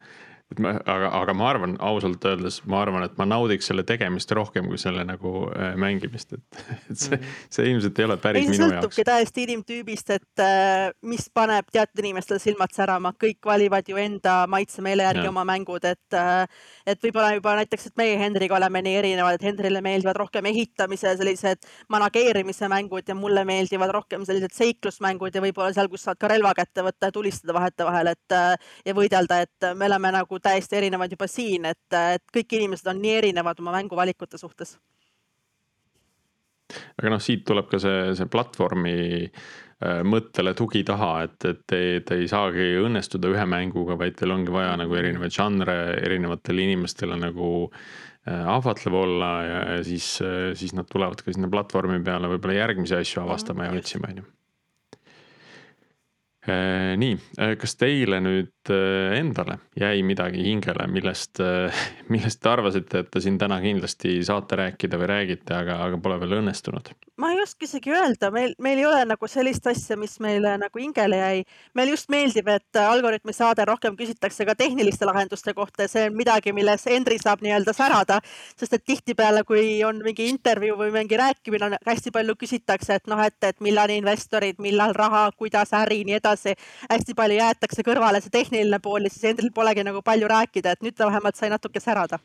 et 0.54 0.62
ma, 0.62 0.74
aga, 0.90 1.10
aga 1.18 1.34
ma 1.38 1.48
arvan 1.50 1.76
ausalt 1.84 2.24
öeldes, 2.28 2.60
ma 2.70 2.82
arvan, 2.84 3.06
et 3.08 3.16
ma 3.20 3.26
naudiks 3.30 3.70
selle 3.70 3.86
tegemist 3.88 4.32
rohkem 4.36 4.68
kui 4.70 4.80
selle 4.82 5.04
nagu 5.08 5.48
äh, 5.54 5.74
mängimist, 5.80 6.36
et, 6.38 6.60
et 6.92 7.00
see, 7.00 7.18
mhm. 7.18 7.38
see 7.54 7.70
ilmselt 7.72 8.00
ei 8.00 8.08
ole 8.08 8.18
päris 8.22 8.46
ei, 8.46 8.52
minu 8.54 8.68
jaoks. 8.68 8.76
sõltubki 8.76 9.06
täiesti 9.08 9.46
inimtüübist, 9.48 10.14
et 10.18 10.44
äh, 10.44 10.92
mis 11.10 11.26
paneb 11.34 11.70
teatud 11.74 12.04
inimestel 12.04 12.42
silmad 12.44 12.74
särama, 12.76 13.14
kõik 13.20 13.42
valivad 13.50 13.90
ju 13.90 14.00
enda 14.02 14.44
maitsemeele 14.52 15.08
järgi 15.10 15.26
ja. 15.28 15.34
oma 15.34 15.46
mängud, 15.50 15.88
et 15.90 16.20
äh,. 16.20 16.46
et 16.88 17.02
võib-olla 17.04 17.34
juba 17.38 17.56
näiteks, 17.62 17.90
et 17.90 17.98
meie 18.00 18.20
Hendriga 18.20 18.58
oleme 18.60 18.84
nii 18.86 18.98
erinevad, 19.02 19.40
et 19.40 19.48
Hendrile 19.48 19.82
meeldivad 19.86 20.20
rohkem 20.20 20.46
ehitamise 20.52 21.16
sellised 21.18 21.66
manageerimise 21.94 22.70
mängud 22.72 23.10
ja 23.10 23.18
mulle 23.18 23.46
meeldivad 23.48 23.92
rohkem 23.94 24.28
sellised 24.28 24.54
seiklusmängud 24.56 25.34
ja 25.34 25.42
võib-olla 25.44 25.74
seal, 25.76 25.90
kus 25.92 26.06
saad 26.08 26.22
ka 26.22 26.30
relva 26.32 26.54
kätte 26.58 26.86
võtta 26.86 27.10
ja 27.10 27.16
tulistada 27.16 27.56
vahetevahel, 27.58 28.14
et 28.14 28.38
ja 28.86 28.96
võidelda, 28.96 29.42
et 29.46 29.70
me 29.78 29.88
oleme 29.90 30.12
nagu 30.14 30.40
täiesti 30.44 30.80
erinevad 30.80 31.12
juba 31.14 31.28
siin, 31.32 31.68
et, 31.70 31.86
et 32.16 32.24
kõik 32.34 32.58
inimesed 32.60 32.90
on 32.92 33.02
nii 33.04 33.20
erinevad 33.22 33.60
oma 33.64 33.76
mänguvalikute 33.78 34.40
suhtes. 34.42 34.78
aga 36.74 37.12
noh, 37.14 37.22
siit 37.22 37.44
tuleb 37.46 37.68
ka 37.70 37.78
see, 37.82 38.14
see 38.18 38.30
platvormi 38.34 38.96
äh, 39.28 40.00
mõttele 40.08 40.56
tugi 40.58 40.82
taha, 40.88 41.12
et, 41.28 41.38
et 41.46 41.60
te, 41.70 41.82
te 42.08 42.18
ei 42.22 42.30
saagi 42.32 42.72
õnnestuda 42.82 43.30
ühe 43.30 43.46
mänguga, 43.50 43.98
vaid 44.00 44.18
teil 44.18 44.34
ongi 44.34 44.54
vaja 44.54 44.74
nagu 44.80 44.98
erinevaid 44.98 45.36
žanre 45.36 45.76
erinevatele 46.00 46.66
inimestele 46.66 47.20
nagu 47.22 47.52
äh, 47.68 48.48
ahvatlev 48.56 48.98
olla 49.04 49.34
ja, 49.46 49.60
siis, 49.86 50.16
äh, 50.26 50.54
siis 50.58 50.74
nad 50.74 50.90
tulevad 50.90 51.22
ka 51.22 51.36
sinna 51.36 51.52
platvormi 51.52 52.02
peale 52.06 52.32
võib-olla 52.32 52.64
järgmisi 52.64 52.98
asju 52.98 53.22
avastama 53.28 53.70
ja 53.70 53.78
otsima, 53.78 54.10
on 54.10 54.24
ju 54.24 54.32
nii, 56.48 57.14
äh, 57.40 57.54
kas 57.60 57.78
teile 57.80 58.20
nüüd 58.20 58.72
äh, 58.74 59.14
endale 59.16 59.60
jäi 59.80 60.04
midagi 60.04 60.44
hingele, 60.44 60.90
millest, 60.92 61.40
millest 62.14 62.42
te 62.44 62.52
arvasite, 62.52 63.04
et 63.04 63.12
te 63.14 63.22
siin 63.24 63.38
täna 63.40 63.62
kindlasti 63.64 64.18
saate 64.28 64.60
rääkida 64.60 65.00
või 65.00 65.08
räägite, 65.14 65.56
aga, 65.56 65.80
aga 65.88 66.00
pole 66.04 66.20
veel 66.20 66.42
õnnestunud? 66.42 66.92
ma 67.22 67.30
ei 67.32 67.40
oska 67.44 67.64
isegi 67.64 67.94
öelda, 67.94 68.32
meil, 68.34 68.56
meil 68.60 68.82
ei 68.82 68.88
ole 68.90 69.04
nagu 69.06 69.28
sellist 69.30 69.68
asja, 69.70 69.96
mis 70.00 70.18
meile 70.20 70.58
nagu 70.60 70.82
hingele 70.82 71.20
jäi. 71.22 71.44
meile 71.78 71.94
just 71.94 72.10
meeldib, 72.12 72.50
et 72.52 72.82
Algorütmi 72.82 73.36
saade 73.38 73.64
rohkem 73.70 73.96
küsitakse 73.96 74.46
ka 74.50 74.56
tehniliste 74.58 75.06
lahenduste 75.06 75.54
kohta 75.54 75.86
ja 75.86 75.92
see 75.94 76.08
on 76.10 76.18
midagi, 76.18 76.52
milles 76.52 76.84
Henri 76.90 77.20
saab 77.22 77.46
nii-öelda 77.46 77.72
särada, 77.78 78.20
sest 78.60 78.74
et 78.76 78.84
tihtipeale, 78.84 79.46
kui 79.48 79.80
on 79.88 80.02
mingi 80.04 80.28
intervjuu 80.34 80.76
või 80.82 80.92
mingi 80.98 81.20
rääkimine, 81.22 81.78
hästi 81.88 82.12
palju 82.12 82.36
küsitakse, 82.36 83.00
et 83.00 83.08
noh, 83.08 83.22
et, 83.24 83.38
et 83.46 83.62
millal 83.62 83.94
investorid, 83.94 84.60
millal 84.60 84.98
raha, 84.98 85.30
kuidas 85.38 85.72
äri, 85.78 86.02
nii 86.10 86.18
edasi 86.20 86.33
edasi. 86.34 86.56
hästi 86.90 87.14
palju 87.18 87.40
jäetakse 87.40 87.86
kõrvale 87.86 88.22
see 88.22 88.34
tehniline 88.34 88.80
pool 88.84 89.08
ja 89.08 89.14
siis 89.14 89.32
endal 89.32 89.52
polegi 89.56 89.86
nagu 89.86 90.02
palju 90.02 90.28
rääkida, 90.28 90.74
et 90.74 90.84
nüüd 90.86 90.98
ta 90.98 91.08
vähemalt 91.10 91.40
sai 91.40 91.50
natuke 91.54 91.80
särada. 91.84 92.20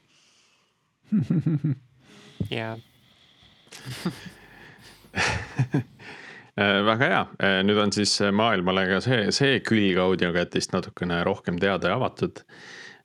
jaa 2.59 2.77
Äh, 6.59 6.81
väga 6.83 7.07
hea, 7.07 7.19
äh, 7.39 7.61
nüüd 7.63 7.79
on 7.79 7.93
siis 7.95 8.17
maailmale 8.35 8.83
ka 8.89 8.97
see, 9.05 9.29
see 9.31 9.61
külg 9.63 10.01
audiokatist 10.03 10.73
natukene 10.75 11.21
rohkem 11.23 11.55
teada 11.63 11.93
ja 11.93 11.99
avatud. 12.01 12.41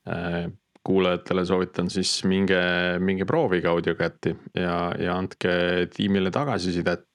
Äh, 0.10 0.47
kuulajatele 0.82 1.43
soovitan 1.45 1.91
siis 1.93 2.16
minge, 2.26 2.58
minge 2.97 3.28
proovige 3.30 3.70
audiokatti 3.70 4.34
ja, 4.58 4.78
ja 4.97 5.20
andke 5.22 5.54
tiimile 5.93 6.34
tagasisidet. 6.34 7.06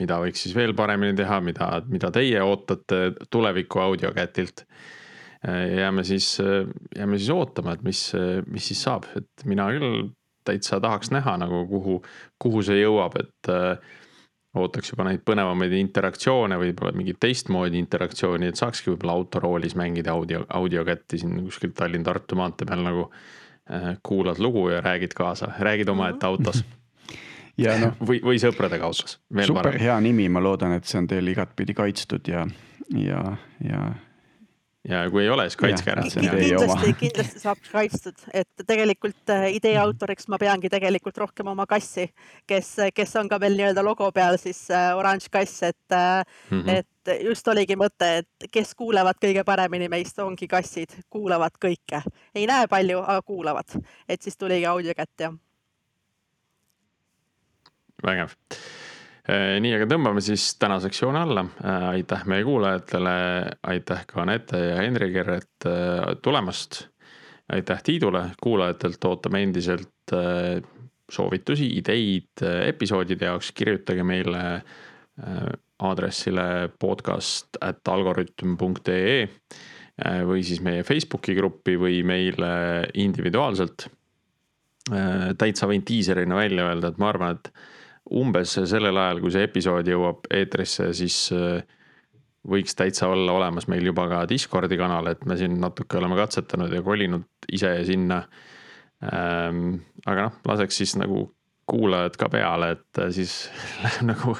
Mida 0.00 0.18
võiks 0.20 0.44
siis 0.44 0.54
veel 0.56 0.74
paremini 0.76 1.16
teha, 1.16 1.40
mida, 1.44 1.70
mida 1.88 2.10
teie 2.14 2.42
ootate 2.44 3.00
tuleviku 3.32 3.82
audiokatilt. 3.86 4.66
jääme 5.76 6.04
siis, 6.04 6.38
jääme 6.96 7.18
siis 7.18 7.30
ootama, 7.30 7.76
et 7.76 7.82
mis, 7.86 8.00
mis 8.50 8.66
siis 8.66 8.82
saab, 8.82 9.06
et 9.16 9.44
mina 9.44 9.68
küll 9.72 10.08
täitsa 10.46 10.80
tahaks 10.80 11.10
näha 11.10 11.36
nagu 11.42 11.66
kuhu, 11.70 12.00
kuhu 12.42 12.62
see 12.66 12.80
jõuab, 12.80 13.18
et 13.20 13.50
ootaks 14.56 14.92
juba 14.92 15.04
neid 15.08 15.22
põnevamaid 15.26 15.74
interaktsioone, 15.76 16.56
võib-olla 16.60 16.94
mingit 16.96 17.18
teistmoodi 17.20 17.78
interaktsiooni, 17.82 18.48
et 18.50 18.60
saakski 18.60 18.92
võib-olla 18.92 19.18
autoroolis 19.20 19.76
mängida 19.78 20.14
audio, 20.16 20.44
audiokätti 20.48 21.20
siin 21.20 21.36
kuskil 21.44 21.74
Tallinn-Tartu 21.76 22.38
maantee 22.38 22.68
peal 22.68 22.84
nagu 22.86 23.10
kuulad 24.06 24.38
lugu 24.38 24.68
ja 24.70 24.80
räägid 24.80 25.14
kaasa, 25.18 25.52
räägid 25.58 25.88
omaette 25.90 26.26
autos 26.26 26.62
ja 27.58 27.76
noh. 27.80 27.94
või, 28.08 28.20
või 28.24 28.40
sõpradega 28.42 28.88
autos. 28.88 29.18
super 29.42 29.70
parem. 29.70 29.80
hea 29.80 30.00
nimi, 30.04 30.28
ma 30.32 30.42
loodan, 30.44 30.76
et 30.76 30.88
see 30.88 31.00
on 31.02 31.10
teil 31.10 31.34
igatpidi 31.34 31.76
kaitstud 31.76 32.28
ja, 32.32 32.46
ja, 32.94 33.22
ja 33.64 33.86
ja 34.88 35.10
kui 35.10 35.24
ei 35.24 35.30
ole, 35.30 35.46
siis 35.48 35.58
kaitske 35.60 35.90
ära. 35.90 36.04
kindlasti, 36.06 36.92
kindlasti 37.00 37.40
saab 37.42 37.62
kaitstud, 37.72 38.26
et 38.34 38.66
tegelikult 38.66 39.32
äh, 39.34 39.48
idee 39.56 39.74
autoriks 39.82 40.28
ma 40.30 40.38
peangi 40.38 40.70
tegelikult 40.72 41.18
rohkem 41.24 41.50
oma 41.50 41.66
kassi, 41.66 42.08
kes, 42.46 42.76
kes 42.94 43.16
on 43.20 43.30
ka 43.30 43.40
veel 43.42 43.58
nii-öelda 43.58 43.84
logo 43.84 44.10
peal 44.14 44.38
siis 44.38 44.66
äh, 44.70 44.92
oranž 44.96 45.26
kass, 45.32 45.62
et 45.66 45.96
mm, 45.96 46.60
-hmm. 46.60 46.70
et 46.78 47.14
just 47.26 47.48
oligi 47.48 47.76
mõte, 47.78 48.10
et 48.22 48.50
kes 48.52 48.74
kuulevad 48.74 49.18
kõige 49.22 49.44
paremini 49.44 49.88
meist, 49.88 50.18
ongi 50.18 50.46
kassid, 50.46 50.94
kuulavad 51.10 51.58
kõike, 51.64 52.02
ei 52.34 52.46
näe 52.46 52.70
palju, 52.70 53.02
aga 53.02 53.22
kuulavad, 53.22 53.78
et 54.08 54.22
siis 54.22 54.36
tuligi 54.36 54.66
audio 54.66 54.94
kätte 54.94 55.30
ja. 55.30 55.32
Vägev 58.04 58.34
Äh, 59.26 59.56
nii, 59.58 59.72
aga 59.74 59.88
tõmbame 59.90 60.22
siis 60.22 60.52
tänaseks 60.60 61.00
joone 61.02 61.18
alla. 61.26 61.42
Äh, 61.58 61.86
aitäh 61.96 62.22
meie 62.30 62.44
kuulajatele, 62.46 63.14
aitäh 63.72 64.04
ka 64.06 64.20
Anette 64.22 64.60
ja 64.60 64.76
Henri 64.78 65.10
Kerret 65.14 65.66
äh, 65.66 66.12
tulemast. 66.22 66.84
aitäh 67.52 67.82
Tiidule, 67.82 68.22
kuulajatelt 68.42 69.04
ootame 69.06 69.42
endiselt 69.42 70.12
soovitusi, 71.12 71.68
ideid 71.78 72.42
episoodide 72.42 73.28
jaoks, 73.28 73.52
kirjutage 73.54 74.02
meile 74.02 74.40
aadressile 75.78 76.46
podcast 76.78 77.60
at 77.62 77.86
algorütm.ee 77.88 79.28
või 80.26 80.42
siis 80.42 80.58
meie 80.66 80.82
Facebooki 80.82 81.36
gruppi 81.38 81.76
või 81.78 82.02
meile 82.02 82.50
individuaalselt. 82.98 83.86
täitsa 85.38 85.70
võin 85.70 85.86
diiserina 85.86 86.34
välja 86.42 86.66
öelda, 86.66 86.90
et 86.90 86.98
ma 86.98 87.12
arvan, 87.14 87.38
et 87.38 87.52
umbes 88.14 88.54
sellel 88.70 88.96
ajal, 88.96 89.20
kui 89.22 89.32
see 89.34 89.46
episood 89.46 89.88
jõuab 89.90 90.28
eetrisse, 90.34 90.90
siis 90.96 91.16
äh, 91.34 91.62
võiks 92.46 92.76
täitsa 92.78 93.08
olla 93.10 93.34
olemas 93.34 93.66
meil 93.70 93.86
juba 93.88 94.06
ka 94.10 94.24
Discordi 94.30 94.78
kanal, 94.78 95.10
et 95.10 95.24
me 95.26 95.38
siin 95.38 95.56
natuke 95.62 95.98
oleme 95.98 96.18
katsetanud 96.18 96.72
ja 96.72 96.82
kolinud 96.86 97.48
ise 97.52 97.72
sinna. 97.88 98.22
Ähm, 99.04 99.80
aga 100.06 100.28
noh, 100.28 100.36
laseks 100.48 100.78
siis 100.80 100.94
nagu 100.96 101.26
kuulajad 101.66 102.14
ka 102.20 102.30
peale, 102.32 102.70
et 102.76 103.02
äh, 103.02 103.10
siis 103.14 103.34
läheb 103.82 104.06
nagu 104.12 104.36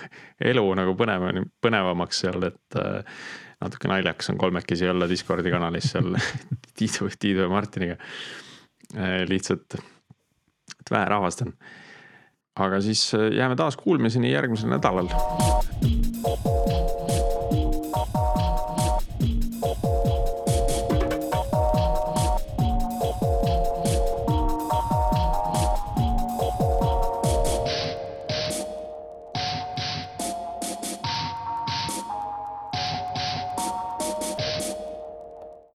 elu 0.52 0.66
nagu 0.78 0.94
põnev, 0.98 1.26
põnevamaks 1.64 2.22
seal, 2.24 2.46
et 2.46 2.78
äh, 2.78 3.18
natuke 3.64 3.90
naljakas 3.90 4.30
on 4.30 4.38
kolmekesi 4.38 4.88
olla 4.92 5.08
Discordi 5.10 5.50
kanalis 5.50 5.90
seal 5.94 6.14
Tiidu, 6.76 7.10
Tiidu 7.18 7.46
ja 7.46 7.50
Martiniga. 7.50 7.98
lihtsalt, 9.26 9.74
et 9.74 10.90
vähe 10.92 11.08
rahvast 11.10 11.42
on 11.42 11.56
aga 12.56 12.80
siis 12.80 13.08
äh, 13.14 13.28
jääme 13.36 13.56
taas 13.56 13.76
kuulmiseni 13.76 14.32
järgmisel 14.32 14.72
nädalal. 14.72 15.08